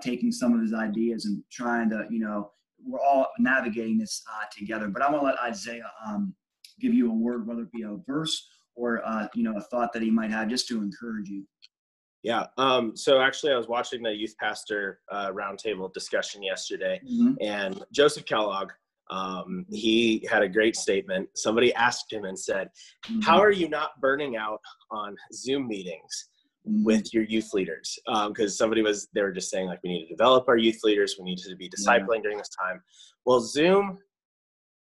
taking 0.00 0.32
some 0.32 0.54
of 0.54 0.60
his 0.60 0.74
ideas 0.74 1.26
and 1.26 1.42
trying 1.50 1.90
to, 1.90 2.06
you 2.10 2.18
know, 2.18 2.50
we're 2.88 3.00
all 3.00 3.28
navigating 3.38 3.98
this 3.98 4.22
uh, 4.32 4.44
together. 4.56 4.88
But 4.88 5.02
I 5.02 5.10
want 5.10 5.22
to 5.22 5.26
let 5.26 5.38
Isaiah 5.40 5.90
um, 6.06 6.34
give 6.80 6.94
you 6.94 7.10
a 7.10 7.14
word, 7.14 7.46
whether 7.46 7.62
it 7.62 7.72
be 7.72 7.82
a 7.82 7.96
verse 8.06 8.48
or 8.74 9.02
uh, 9.04 9.28
you 9.34 9.42
know 9.42 9.56
a 9.56 9.60
thought 9.60 9.92
that 9.92 10.02
he 10.02 10.10
might 10.10 10.30
have, 10.30 10.48
just 10.48 10.68
to 10.68 10.82
encourage 10.82 11.28
you. 11.28 11.44
Yeah. 12.22 12.46
Um, 12.56 12.96
so 12.96 13.20
actually, 13.20 13.52
I 13.52 13.56
was 13.56 13.68
watching 13.68 14.02
the 14.02 14.12
youth 14.12 14.34
pastor 14.40 15.00
uh, 15.10 15.30
roundtable 15.30 15.92
discussion 15.92 16.42
yesterday, 16.42 17.00
mm-hmm. 17.04 17.34
and 17.40 17.84
Joseph 17.92 18.24
Kellogg. 18.24 18.70
Um, 19.10 19.64
he 19.70 20.28
had 20.30 20.42
a 20.42 20.48
great 20.48 20.76
statement. 20.76 21.30
Somebody 21.34 21.72
asked 21.74 22.12
him 22.12 22.24
and 22.24 22.38
said, 22.38 22.68
mm-hmm. 23.06 23.20
"How 23.20 23.38
are 23.38 23.52
you 23.52 23.68
not 23.68 24.00
burning 24.00 24.36
out 24.36 24.60
on 24.90 25.16
Zoom 25.32 25.68
meetings?" 25.68 26.28
With 26.68 27.12
your 27.14 27.24
youth 27.24 27.52
leaders 27.54 27.98
because 28.06 28.52
um, 28.52 28.56
somebody 28.56 28.82
was 28.82 29.08
they 29.14 29.22
were 29.22 29.32
just 29.32 29.50
saying 29.50 29.66
like 29.66 29.80
we 29.82 29.90
need 29.90 30.06
to 30.06 30.14
develop 30.14 30.46
our 30.48 30.56
youth 30.56 30.80
leaders. 30.84 31.16
We 31.18 31.24
need 31.24 31.38
to 31.38 31.56
be 31.56 31.68
discipling 31.68 32.16
yeah. 32.16 32.22
during 32.22 32.38
this 32.38 32.50
time. 32.50 32.82
Well 33.24 33.40
zoom 33.40 33.98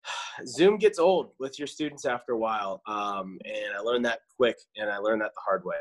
zoom 0.47 0.79
gets 0.79 0.99
old 0.99 1.31
with 1.39 1.59
your 1.59 1.69
students 1.69 2.05
after 2.05 2.33
a 2.33 2.39
while 2.39 2.83
um, 2.87 3.39
and 3.45 3.75
i 3.77 3.81
learned 3.81 4.05
that 4.05 4.21
quick 4.37 4.57
and 4.77 4.91
i 4.91 4.99
learned 4.99 5.23
that 5.23 5.33
the 5.35 5.41
hard 5.45 5.65
way. 5.65 5.77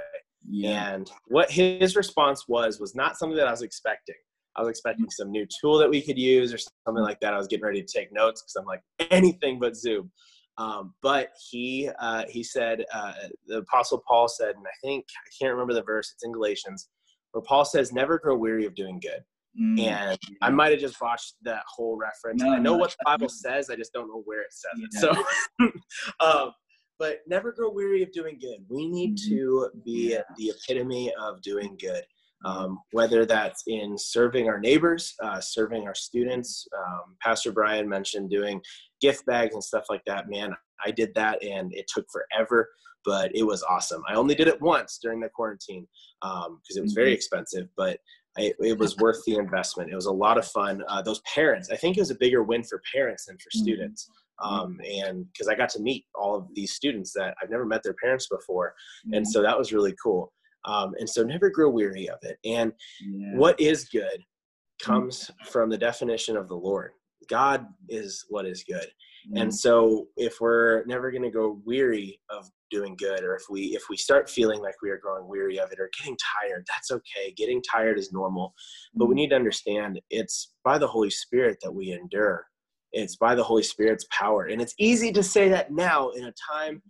Yeah. 0.48 0.94
and 0.94 1.12
what 1.28 1.52
his 1.52 1.96
response 1.96 2.48
was 2.48 2.80
was 2.80 2.96
not 2.96 3.18
something 3.18 3.38
that 3.38 3.48
i 3.48 3.52
was 3.52 3.62
expecting. 3.62 4.16
I 4.58 4.62
was 4.62 4.70
expecting 4.70 5.10
some 5.10 5.32
new 5.32 5.48
tool 5.62 5.78
that 5.78 5.90
we 5.90 6.02
could 6.02 6.18
use 6.18 6.54
or 6.54 6.58
something 6.58 7.02
like 7.02 7.22
that. 7.22 7.34
I 7.34 7.38
was 7.38 7.48
getting 7.48 7.64
ready 7.64 7.82
to 7.82 7.88
take 7.88 8.12
notes 8.12 8.42
because 8.42 8.56
i'm 8.56 8.66
like 8.66 8.82
anything 9.12 9.60
but 9.60 9.76
zoom 9.76 10.12
um, 10.58 10.94
but 11.02 11.30
he 11.50 11.90
uh, 12.00 12.26
he 12.30 12.44
said 12.44 12.86
uh, 12.94 13.14
the 13.48 13.58
apostle 13.58 14.04
Paul 14.08 14.28
said, 14.28 14.56
and 14.56 14.66
I 14.66 14.76
think 14.82 15.06
I 15.18 15.30
can't 15.40 15.54
remember 15.54 15.74
the 15.74 15.84
verse. 15.84 16.12
It's 16.14 16.24
in 16.24 16.32
Galatians, 16.32 16.90
where 17.32 17.42
Paul 17.42 17.66
says, 17.66 17.92
"Never 17.92 18.20
grow 18.20 18.36
weary 18.36 18.66
of 18.66 18.76
doing 18.76 19.00
good." 19.00 19.24
Mm. 19.60 19.80
And 19.82 20.20
I 20.42 20.50
might 20.50 20.72
have 20.72 20.80
just 20.80 21.02
watched 21.02 21.36
that 21.44 21.64
whole 21.68 21.98
reference. 21.98 22.42
No, 22.42 22.54
I 22.54 22.58
know 22.58 22.74
no, 22.74 22.78
what 22.78 22.92
the 22.92 23.04
Bible 23.06 23.30
says. 23.30 23.70
I 23.70 23.76
just 23.76 23.92
don't 23.94 24.08
know 24.08 24.22
where 24.26 24.42
it 24.42 24.54
says 24.54 24.72
yeah. 24.78 25.66
it. 25.66 25.74
So, 26.20 26.26
um, 26.26 26.52
but 27.00 27.20
never 27.28 27.52
grow 27.52 27.70
weary 27.70 28.04
of 28.04 28.12
doing 28.12 28.38
good. 28.40 28.60
We 28.70 28.88
need 28.88 29.18
mm-hmm. 29.18 29.30
to 29.30 29.70
be 29.84 30.12
yeah. 30.12 30.22
the 30.38 30.52
epitome 30.52 31.12
of 31.20 31.42
doing 31.42 31.78
good. 31.80 32.04
Um, 32.44 32.80
whether 32.92 33.26
that's 33.26 33.64
in 33.68 33.98
serving 33.98 34.50
our 34.50 34.60
neighbors, 34.60 35.14
uh, 35.24 35.40
serving 35.40 35.84
our 35.84 35.94
students. 35.94 36.68
Um, 36.76 37.16
Pastor 37.22 37.52
Brian 37.52 37.88
mentioned 37.88 38.32
doing 38.32 38.62
gift 39.00 39.26
bags 39.26 39.54
and 39.54 39.64
stuff 39.64 39.86
like 39.90 40.02
that. 40.08 40.30
Man, 40.30 40.56
I 40.86 40.92
did 40.92 41.14
that 41.16 41.44
and 41.44 41.72
it 41.74 41.86
took 41.94 42.06
forever, 42.12 42.68
but 43.06 43.32
it 43.36 43.44
was 43.44 43.64
awesome. 43.64 44.02
I 44.08 44.16
only 44.16 44.36
did 44.36 44.48
it 44.48 44.62
once 44.62 45.00
during 45.02 45.20
the 45.20 45.30
quarantine 45.30 45.88
because 46.22 46.48
um, 46.48 46.60
it 46.76 46.82
was 46.82 46.94
very 46.94 47.10
mm-hmm. 47.10 47.16
expensive, 47.16 47.68
but 47.78 48.00
I, 48.38 48.54
it 48.60 48.80
was 48.80 48.98
worth 48.98 49.22
the 49.26 49.36
investment. 49.36 49.92
It 49.92 49.96
was 49.96 50.06
a 50.06 50.12
lot 50.12 50.38
of 50.38 50.48
fun. 50.48 50.82
Uh, 50.88 51.02
those 51.02 51.22
parents, 51.34 51.70
I 51.70 51.76
think 51.76 51.98
it 51.98 52.02
was 52.02 52.12
a 52.12 52.16
bigger 52.16 52.44
win 52.44 52.64
for 52.64 52.82
parents 52.94 53.26
than 53.26 53.38
for 53.38 53.50
mm-hmm. 53.50 53.64
students. 53.64 54.10
Um, 54.42 54.80
and 54.90 55.26
because 55.32 55.48
I 55.48 55.56
got 55.56 55.70
to 55.70 55.82
meet 55.82 56.06
all 56.16 56.36
of 56.36 56.48
these 56.56 56.74
students 56.74 57.14
that 57.14 57.36
I've 57.42 57.50
never 57.50 57.66
met 57.66 57.84
their 57.84 57.96
parents 58.02 58.28
before. 58.28 58.74
And 59.06 59.14
mm-hmm. 59.14 59.26
so 59.26 59.42
that 59.42 59.58
was 59.58 59.74
really 59.74 59.94
cool. 60.02 60.32
Um, 60.66 60.94
and 61.00 61.10
so 61.10 61.24
never 61.24 61.50
grow 61.50 61.70
weary 61.70 62.10
of 62.10 62.20
it. 62.22 62.38
And 62.46 62.74
yeah. 63.04 63.36
what 63.36 63.60
is 63.60 63.86
good 63.86 64.24
comes 64.82 65.30
from 65.46 65.70
the 65.70 65.78
definition 65.78 66.38
of 66.38 66.48
the 66.48 66.56
Lord. 66.56 66.92
God 67.30 67.68
is 67.88 68.26
what 68.30 68.46
is 68.46 68.64
good. 68.64 68.88
Mm. 69.32 69.42
And 69.42 69.56
so 69.56 70.08
if 70.18 70.42
we're 70.42 70.84
never 70.86 71.12
going 71.12 71.24
to 71.24 71.30
go 71.30 71.62
weary 71.66 72.20
of 72.30 72.50
doing 72.72 72.96
good 72.96 73.22
or 73.24 73.36
if 73.36 73.44
we 73.50 73.76
if 73.76 73.84
we 73.90 73.98
start 73.98 74.30
feeling 74.30 74.62
like 74.62 74.76
we 74.82 74.90
are 74.90 74.98
growing 74.98 75.28
weary 75.28 75.60
of 75.60 75.72
it 75.72 75.80
or 75.80 75.90
getting 75.98 76.18
tired, 76.42 76.66
that's 76.68 76.92
okay. 76.92 77.34
Getting 77.36 77.62
tired 77.62 78.00
is 78.00 78.12
normal. 78.12 78.54
But 78.96 79.06
we 79.06 79.14
mm. 79.14 79.18
need 79.18 79.30
to 79.30 79.36
understand 79.36 80.00
it's 80.10 80.54
by 80.64 80.78
the 80.78 80.88
Holy 80.88 81.10
Spirit 81.10 81.58
that 81.62 81.72
we 81.72 81.92
endure. 81.92 82.46
It's 82.94 83.16
by 83.16 83.36
the 83.36 83.44
Holy 83.44 83.64
Spirit's 83.64 84.06
power. 84.12 84.46
And 84.46 84.62
it's 84.62 84.76
easy 84.78 85.12
to 85.14 85.24
say 85.24 85.48
that 85.50 85.72
now 85.72 86.10
in 86.10 86.26
a 86.26 86.34
time 86.52 86.82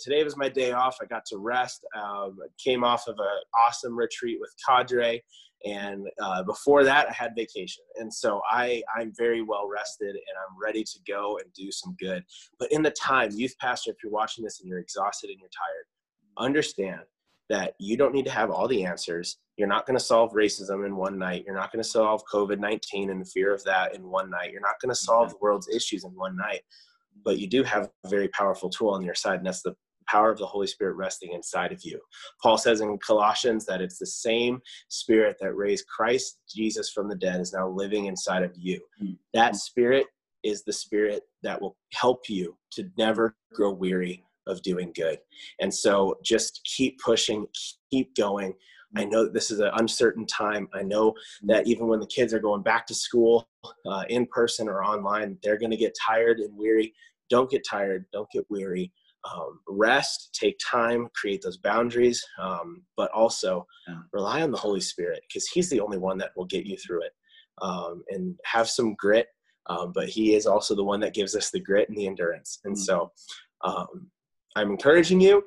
today 0.00 0.24
was 0.24 0.36
my 0.36 0.48
day 0.48 0.72
off. 0.72 0.98
I 1.00 1.06
got 1.06 1.24
to 1.26 1.38
rest. 1.38 1.86
Um, 1.96 2.38
came 2.62 2.84
off 2.84 3.06
of 3.08 3.16
an 3.18 3.40
awesome 3.66 3.96
retreat 3.96 4.38
with 4.40 4.52
Cadre. 4.66 5.22
And 5.64 6.06
uh, 6.22 6.44
before 6.44 6.84
that 6.84 7.08
i 7.08 7.12
had 7.12 7.32
vacation. 7.34 7.82
And 7.96 8.14
so 8.14 8.40
i 8.48 8.80
i'm 8.96 9.12
very 9.18 9.42
well 9.42 9.68
rested 9.68 10.10
and 10.10 10.36
i'm 10.38 10.56
ready 10.62 10.84
to 10.84 10.98
go 11.04 11.38
and 11.38 11.52
do 11.52 11.72
some 11.72 11.96
good. 11.98 12.22
But 12.60 12.70
in 12.70 12.80
the 12.80 12.92
time 12.92 13.30
youth 13.32 13.56
pastor 13.60 13.90
if 13.90 13.96
you're 14.00 14.12
watching 14.12 14.44
this 14.44 14.60
and 14.60 14.68
you're 14.68 14.78
exhausted 14.78 15.30
and 15.30 15.40
you're 15.40 15.48
tired 15.48 15.86
understand 16.38 17.00
that 17.48 17.74
you 17.78 17.96
don't 17.96 18.14
need 18.14 18.26
to 18.26 18.30
have 18.30 18.50
all 18.50 18.68
the 18.68 18.84
answers. 18.84 19.38
You're 19.56 19.68
not 19.68 19.86
going 19.86 19.98
to 19.98 20.04
solve 20.04 20.32
racism 20.32 20.86
in 20.86 20.94
one 20.94 21.18
night. 21.18 21.44
You're 21.46 21.54
not 21.54 21.72
going 21.72 21.82
to 21.82 21.88
solve 21.88 22.22
covid-19 22.32 23.10
and 23.10 23.20
the 23.22 23.30
fear 23.32 23.52
of 23.54 23.64
that 23.64 23.94
in 23.94 24.02
one 24.08 24.30
night. 24.30 24.52
You're 24.52 24.60
not 24.60 24.80
going 24.80 24.90
to 24.90 25.00
solve 25.00 25.30
the 25.30 25.38
world's 25.40 25.68
issues 25.68 26.04
in 26.04 26.10
one 26.10 26.36
night 26.36 26.60
but 27.24 27.38
you 27.38 27.46
do 27.46 27.62
have 27.62 27.90
a 28.04 28.08
very 28.08 28.28
powerful 28.28 28.70
tool 28.70 28.90
on 28.90 29.02
your 29.02 29.14
side 29.14 29.38
and 29.38 29.46
that's 29.46 29.62
the 29.62 29.74
power 30.08 30.30
of 30.30 30.38
the 30.38 30.46
Holy 30.46 30.66
Spirit 30.66 30.96
resting 30.96 31.32
inside 31.32 31.70
of 31.70 31.84
you. 31.84 32.00
Paul 32.42 32.58
says 32.58 32.80
in 32.80 32.98
Colossians 32.98 33.66
that 33.66 33.80
it's 33.80 33.98
the 33.98 34.06
same 34.06 34.60
spirit 34.88 35.36
that 35.40 35.54
raised 35.54 35.86
Christ 35.86 36.38
Jesus 36.48 36.90
from 36.90 37.08
the 37.08 37.14
dead 37.14 37.40
is 37.40 37.52
now 37.52 37.68
living 37.68 38.06
inside 38.06 38.42
of 38.42 38.52
you. 38.56 38.80
Mm-hmm. 39.02 39.12
That 39.34 39.56
spirit 39.56 40.06
is 40.42 40.64
the 40.64 40.72
spirit 40.72 41.24
that 41.42 41.60
will 41.60 41.76
help 41.92 42.28
you 42.28 42.56
to 42.72 42.88
never 42.96 43.36
grow 43.52 43.72
weary 43.72 44.24
of 44.46 44.62
doing 44.62 44.92
good. 44.94 45.18
And 45.60 45.72
so 45.72 46.18
just 46.24 46.60
keep 46.64 46.98
pushing, 47.00 47.46
keep 47.90 48.14
going. 48.16 48.54
I 48.96 49.04
know 49.04 49.24
that 49.24 49.34
this 49.34 49.50
is 49.50 49.60
an 49.60 49.70
uncertain 49.74 50.26
time. 50.26 50.68
I 50.72 50.82
know 50.82 51.12
that 51.42 51.66
even 51.66 51.88
when 51.88 52.00
the 52.00 52.06
kids 52.06 52.32
are 52.32 52.40
going 52.40 52.62
back 52.62 52.86
to 52.86 52.94
school 52.94 53.46
uh, 53.86 54.04
in 54.08 54.26
person 54.26 54.68
or 54.68 54.82
online, 54.82 55.36
they're 55.42 55.58
going 55.58 55.70
to 55.70 55.76
get 55.76 55.94
tired 56.00 56.38
and 56.38 56.56
weary. 56.56 56.94
Don't 57.30 57.50
get 57.50 57.62
tired. 57.68 58.06
Don't 58.12 58.30
get 58.30 58.44
weary 58.50 58.92
um, 59.32 59.60
rest, 59.68 60.30
take 60.32 60.56
time, 60.64 61.08
create 61.14 61.42
those 61.42 61.58
boundaries, 61.58 62.24
um, 62.40 62.82
but 62.96 63.10
also 63.12 63.66
yeah. 63.88 63.98
rely 64.12 64.42
on 64.42 64.50
the 64.50 64.58
Holy 64.58 64.80
Spirit 64.80 65.20
because 65.28 65.46
He's 65.48 65.68
the 65.70 65.80
only 65.80 65.98
one 65.98 66.18
that 66.18 66.30
will 66.36 66.46
get 66.46 66.66
you 66.66 66.76
through 66.76 67.02
it. 67.02 67.12
um, 67.60 68.04
and 68.08 68.36
have 68.44 68.68
some 68.68 68.94
grit. 68.94 69.26
Um, 69.66 69.92
but 69.92 70.08
He 70.08 70.34
is 70.34 70.46
also 70.46 70.74
the 70.74 70.84
one 70.84 71.00
that 71.00 71.14
gives 71.14 71.34
us 71.34 71.50
the 71.50 71.60
grit 71.60 71.88
and 71.88 71.98
the 71.98 72.06
endurance. 72.06 72.60
And 72.64 72.78
so 72.78 73.10
um, 73.64 74.10
I'm 74.56 74.70
encouraging 74.70 75.20
you 75.20 75.42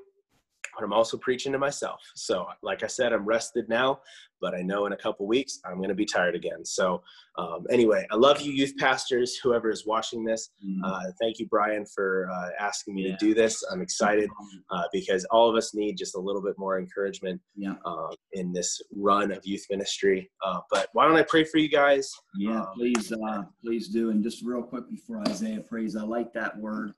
but 0.75 0.83
I'm 0.83 0.93
also 0.93 1.17
preaching 1.17 1.51
to 1.51 1.59
myself. 1.59 2.01
So, 2.15 2.45
like 2.61 2.83
I 2.83 2.87
said, 2.87 3.13
I'm 3.13 3.25
rested 3.25 3.67
now, 3.69 3.99
but 4.41 4.55
I 4.55 4.61
know 4.61 4.85
in 4.85 4.93
a 4.93 4.97
couple 4.97 5.27
weeks 5.27 5.59
I'm 5.65 5.77
going 5.77 5.89
to 5.89 5.95
be 5.95 6.05
tired 6.05 6.35
again. 6.35 6.65
So, 6.65 7.03
um, 7.37 7.65
anyway, 7.69 8.05
I 8.11 8.15
love 8.15 8.41
you, 8.41 8.51
youth 8.51 8.73
pastors, 8.77 9.37
whoever 9.37 9.69
is 9.69 9.85
watching 9.85 10.25
this. 10.25 10.49
Mm-hmm. 10.65 10.83
Uh, 10.83 11.11
thank 11.21 11.39
you, 11.39 11.47
Brian, 11.47 11.85
for 11.85 12.29
uh, 12.31 12.49
asking 12.59 12.95
me 12.95 13.07
yeah. 13.07 13.15
to 13.15 13.17
do 13.25 13.33
this. 13.33 13.63
I'm 13.71 13.81
excited 13.81 14.29
uh, 14.69 14.83
because 14.91 15.25
all 15.25 15.49
of 15.49 15.55
us 15.55 15.73
need 15.73 15.97
just 15.97 16.15
a 16.15 16.19
little 16.19 16.41
bit 16.41 16.55
more 16.57 16.79
encouragement 16.79 17.39
yeah. 17.55 17.75
Um, 17.85 18.15
in 18.33 18.51
this 18.51 18.81
run 18.95 19.31
of 19.31 19.39
youth 19.45 19.65
ministry. 19.69 20.29
Uh, 20.43 20.59
but 20.69 20.87
why 20.93 21.07
don't 21.07 21.17
I 21.17 21.23
pray 21.23 21.43
for 21.43 21.57
you 21.57 21.69
guys? 21.69 22.11
Yeah, 22.37 22.61
um, 22.61 22.67
please, 22.75 23.11
uh, 23.11 23.43
please 23.63 23.89
do. 23.89 24.09
And 24.09 24.23
just 24.23 24.43
real 24.43 24.63
quick 24.63 24.89
before 24.89 25.21
Isaiah 25.27 25.61
prays, 25.61 25.95
I 25.95 26.01
like 26.01 26.33
that 26.33 26.57
word 26.57 26.93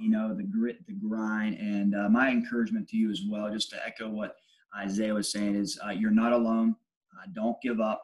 you 0.00 0.10
know, 0.10 0.34
the 0.34 0.42
grit, 0.42 0.84
the 0.86 0.94
grind. 0.94 1.56
And 1.58 1.94
uh, 1.94 2.08
my 2.08 2.30
encouragement 2.30 2.88
to 2.88 2.96
you 2.96 3.10
as 3.10 3.22
well, 3.28 3.50
just 3.52 3.70
to 3.70 3.86
echo 3.86 4.08
what 4.08 4.36
Isaiah 4.76 5.14
was 5.14 5.30
saying, 5.30 5.54
is 5.54 5.78
uh, 5.84 5.90
you're 5.90 6.10
not 6.10 6.32
alone. 6.32 6.74
Uh, 7.14 7.26
don't 7.34 7.60
give 7.62 7.80
up. 7.80 8.02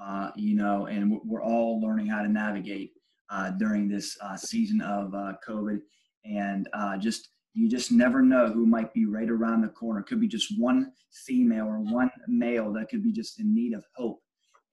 Uh, 0.00 0.30
you 0.34 0.56
know, 0.56 0.86
and 0.86 1.20
we're 1.24 1.42
all 1.42 1.80
learning 1.80 2.06
how 2.06 2.22
to 2.22 2.28
navigate 2.28 2.92
uh, 3.28 3.50
during 3.50 3.88
this 3.88 4.16
uh, 4.22 4.36
season 4.36 4.80
of 4.80 5.12
COVID. 5.46 5.80
And 6.24 6.68
just 7.00 7.28
you 7.54 7.68
just 7.68 7.92
never 7.92 8.22
know 8.22 8.48
who 8.48 8.64
might 8.66 8.94
be 8.94 9.04
right 9.06 9.28
around 9.28 9.60
the 9.60 9.68
corner. 9.68 10.00
It 10.00 10.06
could 10.06 10.20
be 10.20 10.28
just 10.28 10.58
one 10.58 10.92
female 11.26 11.66
or 11.66 11.80
one 11.80 12.10
male 12.28 12.72
that 12.72 12.88
could 12.88 13.02
be 13.02 13.12
just 13.12 13.40
in 13.40 13.54
need 13.54 13.74
of 13.74 13.84
hope, 13.96 14.22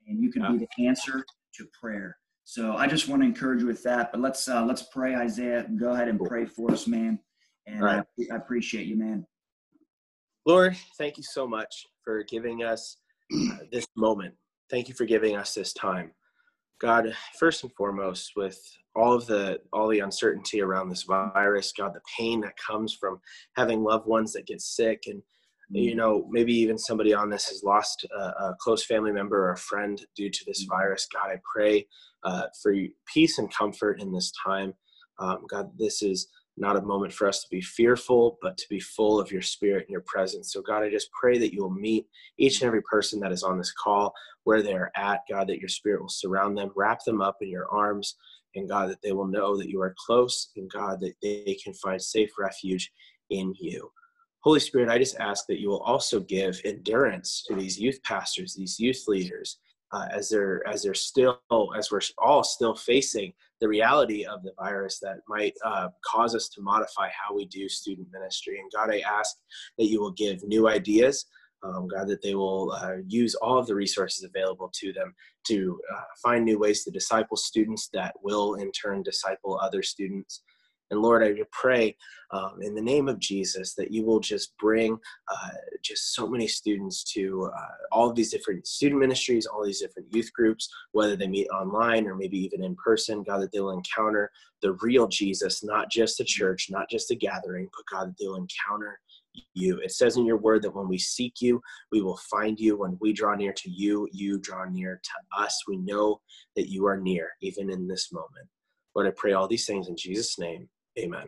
and 0.08 0.22
you 0.22 0.32
could 0.32 0.43
yeah. 0.43 0.52
be 0.52 0.58
the 0.60 0.88
answer 0.88 1.26
to 1.56 1.68
prayer. 1.80 2.18
So 2.50 2.78
I 2.78 2.88
just 2.88 3.10
want 3.10 3.22
to 3.22 3.28
encourage 3.28 3.60
you 3.60 3.68
with 3.68 3.84
that. 3.84 4.10
But 4.10 4.22
let's 4.22 4.48
uh, 4.48 4.64
let's 4.64 4.84
pray, 4.84 5.16
Isaiah. 5.16 5.66
Go 5.78 5.91
ahead 5.91 6.08
and 6.08 6.18
pray 6.18 6.45
for 6.45 6.72
us, 6.72 6.88
man. 6.88 7.20
And 7.66 7.82
right. 7.82 8.06
I, 8.18 8.34
I, 8.34 8.38
appreciate 8.38 8.88
you, 8.88 8.95
man. 8.95 9.28
Lord, 10.45 10.78
thank 10.98 11.18
you 11.18 11.24
so 11.24 11.45
much 11.45 11.86
for 12.06 12.24
giving 12.24 12.64
us 12.64 13.00
uh, 13.34 13.58
this 13.74 13.86
moment. 13.98 14.34
Thank 14.70 14.88
you 14.88 14.95
for 14.95 15.04
giving 15.04 15.36
us 15.36 15.54
this 15.54 15.74
time. 15.74 16.12
God, 16.80 17.14
first 17.38 17.64
and 17.64 17.74
foremost, 17.74 18.32
with 18.38 18.58
all 18.95 19.12
of 19.12 19.26
the 19.26 19.60
all 19.74 19.89
the 19.89 20.00
uncertainty 20.00 20.62
around 20.62 20.88
this 20.88 21.04
virus, 21.04 21.74
God, 21.78 21.93
the 21.93 22.02
pain 22.18 22.39
that 22.41 22.54
comes 22.56 22.93
from 22.93 23.20
having 23.58 23.84
loved 23.84 24.08
ones 24.08 24.32
that 24.32 24.48
get 24.48 24.62
sick 24.62 25.04
and 25.08 25.22
you 25.70 25.93
mm. 25.93 25.98
know 25.98 26.28
maybe 26.30 26.54
even 26.54 26.78
somebody 26.78 27.14
on 27.14 27.30
this 27.30 27.50
has 27.50 27.64
lost 27.64 28.06
a, 28.06 28.20
a, 28.20 28.56
close 28.60 28.86
family 28.86 29.12
member 29.12 29.48
or 29.48 29.52
a 29.52 29.58
friend 29.58 30.06
due 30.16 30.30
to 30.30 30.45
this 30.45 30.66
mm. 30.66 30.70
virus 30.70 31.08
god 31.12 31.30
i 31.30 31.38
pray 31.54 31.86
uh, 32.28 32.48
for 32.62 32.74
peace 33.12 33.38
and 33.40 33.54
comfort 33.54 34.02
in 34.02 34.12
this 34.12 34.32
time. 34.46 34.74
Um, 35.20 35.46
god 35.50 35.72
this 35.78 36.04
is 36.04 36.28
not 36.60 36.76
a 36.76 36.82
moment 36.82 37.14
for 37.14 37.28
us 37.28 37.42
to 37.42 37.48
be 37.50 37.62
fearful 37.62 38.38
but 38.42 38.58
to 38.58 38.66
be 38.70 38.80
full 38.80 39.20
of 39.20 39.32
your 39.32 39.42
spirit 39.42 39.86
and 39.86 39.92
your 39.92 40.06
presence. 40.14 40.52
So 40.52 40.62
god 40.62 40.84
i 40.84 40.90
just 40.90 41.10
pray 41.20 41.38
that 41.40 41.54
you 41.54 41.64
will 41.64 41.72
meet 41.88 42.06
each 42.38 42.62
and 42.62 42.68
every 42.68 42.84
person 42.84 43.20
that 43.22 43.32
is 43.32 43.44
on 43.44 43.58
this 43.58 43.74
call 43.84 44.14
where 44.44 44.62
they're 44.62 44.92
at 44.96 45.22
god 45.30 45.48
that 45.48 45.60
your 45.60 45.70
spirit 45.70 46.02
will 46.02 46.10
surround 46.24 46.58
them 46.58 46.72
wrap 46.76 47.04
them 47.04 47.22
up 47.22 47.38
in 47.42 47.50
your 47.50 47.68
arms 47.72 48.16
and 48.56 48.70
god 48.70 48.90
that 48.90 49.02
they 49.02 49.12
will 49.12 49.28
know 49.38 49.58
that 49.58 49.70
you 49.70 49.82
are 49.82 49.96
close 50.06 50.52
and 50.56 50.70
god 50.70 51.00
that 51.00 51.16
they 51.24 51.58
can 51.64 51.74
find 51.74 52.02
safe 52.02 52.32
refuge 52.38 52.92
in 53.30 53.54
you. 53.60 53.92
Holy 54.42 54.60
Spirit, 54.60 54.90
I 54.90 54.98
just 54.98 55.20
ask 55.20 55.46
that 55.48 55.60
you 55.60 55.70
will 55.70 55.82
also 55.82 56.20
give 56.20 56.62
endurance 56.64 57.44
to 57.48 57.56
these 57.56 57.80
youth 57.80 58.02
pastors, 58.04 58.56
these 58.56 58.80
youth 58.80 59.04
leaders, 59.08 59.58
uh, 59.92 60.08
as 60.12 60.30
they're 60.30 60.68
as 60.68 60.84
they're 60.84 60.94
still 60.94 61.40
as 61.78 61.92
we're 61.92 62.02
all 62.18 62.44
still 62.44 62.76
facing 62.76 63.34
the 63.62 63.68
reality 63.68 64.26
of 64.26 64.44
the 64.44 64.52
virus 64.60 65.00
that 65.00 65.20
might 65.28 65.54
uh, 65.66 65.90
cause 66.06 66.36
us 66.36 66.50
to 66.50 66.62
modify 66.62 67.10
how 67.10 67.34
we 67.34 67.46
do 67.46 67.68
student 67.68 68.08
ministry. 68.12 68.60
And 68.60 68.72
God, 68.72 68.94
I 68.94 69.00
ask 69.00 69.36
that 69.78 69.88
you 69.88 70.00
will 70.00 70.12
give 70.12 70.44
new 70.44 70.68
ideas. 70.68 71.26
Um, 71.64 71.88
God, 71.88 72.08
that 72.10 72.22
they 72.22 72.36
will 72.36 72.72
uh, 72.72 72.98
use 73.08 73.34
all 73.34 73.58
of 73.58 73.66
the 73.66 73.74
resources 73.74 74.24
available 74.24 74.72
to 74.76 74.94
them 74.94 75.16
to 75.48 75.80
uh, 75.92 76.04
find 76.22 76.46
new 76.46 76.60
ways 76.60 76.84
to 76.84 76.92
disciple 76.92 77.36
students 77.36 77.90
that 77.94 78.14
will 78.22 78.56
in 78.56 78.72
turn 78.72 79.02
disciple 79.02 79.60
other 79.60 79.82
students. 79.82 80.44
And 80.90 81.02
Lord, 81.02 81.24
I 81.24 81.34
pray 81.52 81.96
um, 82.32 82.60
in 82.62 82.76
the 82.76 82.82
name 82.82 83.08
of 83.08 83.20
Jesus 83.20 83.74
that 83.76 83.92
you 83.92 84.06
will 84.06 84.20
just 84.20 84.58
bring 84.58 84.98
uh, 85.32 85.50
just 85.84 86.14
so 86.14 86.28
many 86.28 86.48
students 86.48 87.04
to 87.14 87.50
uh, 87.56 87.72
all 87.92 88.10
of 88.10 88.16
these 88.16 88.32
different 88.32 88.68
student 88.68 89.00
ministries, 89.00 89.46
all 89.46 89.66
these 89.66 89.82
different 89.82 90.14
youth 90.14 90.32
groups, 90.34 90.70
whether 90.92 91.16
they 91.16 91.28
meet 91.28 91.48
online 91.50 92.08
or 92.08 92.16
maybe 92.16 92.38
even 92.38 92.64
in 92.64 92.76
person. 92.76 93.24
God, 93.24 93.42
that 93.42 93.52
they'll 93.52 93.72
encounter 93.72 94.32
the 94.62 94.74
real 94.82 95.08
Jesus, 95.08 95.64
not 95.64 95.90
just 95.90 96.20
a 96.20 96.24
church, 96.24 96.68
not 96.70 96.90
just 96.90 97.12
a 97.12 97.16
gathering, 97.16 97.70
but 97.76 97.98
God, 97.98 98.10
that 98.10 98.16
they'll 98.20 98.36
encounter 98.36 99.00
you. 99.54 99.80
It 99.80 99.92
says 99.92 100.18
in 100.18 100.26
your 100.26 100.38
word 100.38 100.64
that 100.64 100.76
when 100.76 100.88
we 100.88 100.98
seek 100.98 101.42
you, 101.42 101.62
we 101.92 102.02
will 102.02 102.20
find 102.30 102.60
you. 102.60 102.78
When 102.78 102.98
we 103.00 103.14
draw 103.14 103.36
near 103.36 103.54
to 103.54 103.70
you, 103.70 104.08
you 104.12 104.40
draw 104.40 104.66
near 104.66 105.00
to 105.04 105.42
us. 105.44 105.64
We 105.68 105.78
know 105.78 106.22
that 106.56 106.70
you 106.70 106.86
are 106.88 106.98
near, 106.98 107.30
even 107.42 107.70
in 107.70 107.88
this 107.88 108.12
moment. 108.12 108.48
Lord, 108.96 109.08
I 109.08 109.12
pray 109.16 109.34
all 109.34 109.48
these 109.48 109.66
things 109.66 109.90
in 109.90 109.96
Jesus' 109.96 110.40
name. 110.40 110.68
Amen. 110.98 111.28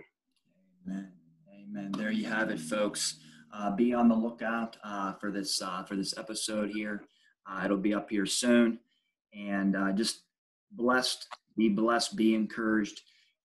Amen. 0.88 1.12
Amen. 1.54 1.92
There 1.96 2.12
you 2.12 2.26
have 2.26 2.50
it, 2.50 2.60
folks. 2.60 3.18
Uh, 3.54 3.76
be 3.76 3.94
on 3.94 4.10
the 4.10 4.16
lookout 4.16 4.78
uh, 4.84 5.14
for 5.14 5.32
this 5.32 5.62
uh, 5.62 5.84
for 5.84 5.96
this 5.96 6.18
episode 6.18 6.72
here. 6.72 7.04
Uh, 7.46 7.62
it'll 7.66 7.78
be 7.78 7.94
up 7.94 8.10
here 8.10 8.26
soon, 8.26 8.80
and 9.34 9.76
uh, 9.76 9.92
just 9.92 10.24
blessed. 10.72 11.28
Be 11.56 11.70
blessed. 11.70 12.16
Be 12.16 12.34
encouraged, 12.34 13.02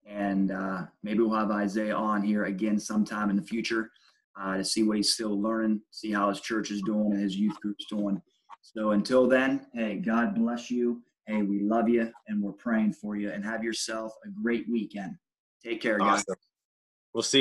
and 0.07 0.51
uh, 0.51 0.85
maybe 1.03 1.20
we'll 1.20 1.39
have 1.39 1.51
Isaiah 1.51 1.97
on 1.97 2.22
here 2.22 2.45
again 2.45 2.79
sometime 2.79 3.29
in 3.29 3.37
the 3.37 3.43
future 3.43 3.91
to 4.57 4.64
see 4.64 4.83
what 4.83 4.97
he's 4.97 5.12
still 5.12 5.41
learning, 5.41 5.81
see 5.91 6.11
how 6.11 6.29
his 6.29 6.41
church 6.41 6.70
is 6.70 6.83
doing 6.83 7.12
and 7.12 7.22
his 7.22 7.37
youth 7.37 7.61
group's 7.61 7.87
doing. 7.87 8.20
So 8.62 8.93
until 8.93 9.29
then, 9.29 9.66
hey, 9.75 9.97
God 9.97 10.35
bless 10.35 10.70
you. 10.70 11.03
Hey, 11.27 11.43
we 11.43 11.61
love 11.61 11.89
you, 11.89 12.11
and 12.29 12.43
we're 12.43 12.53
praying 12.53 12.95
for 12.95 13.14
you. 13.14 13.31
And 13.31 13.45
have 13.45 13.62
yourself 13.62 14.12
a 14.25 14.43
great 14.43 14.66
weekend. 14.70 15.16
Take 15.65 15.81
care, 15.81 15.99
guys. 15.99 16.21
Awesome. 16.21 16.37
We'll 17.15 17.23
see. 17.23 17.33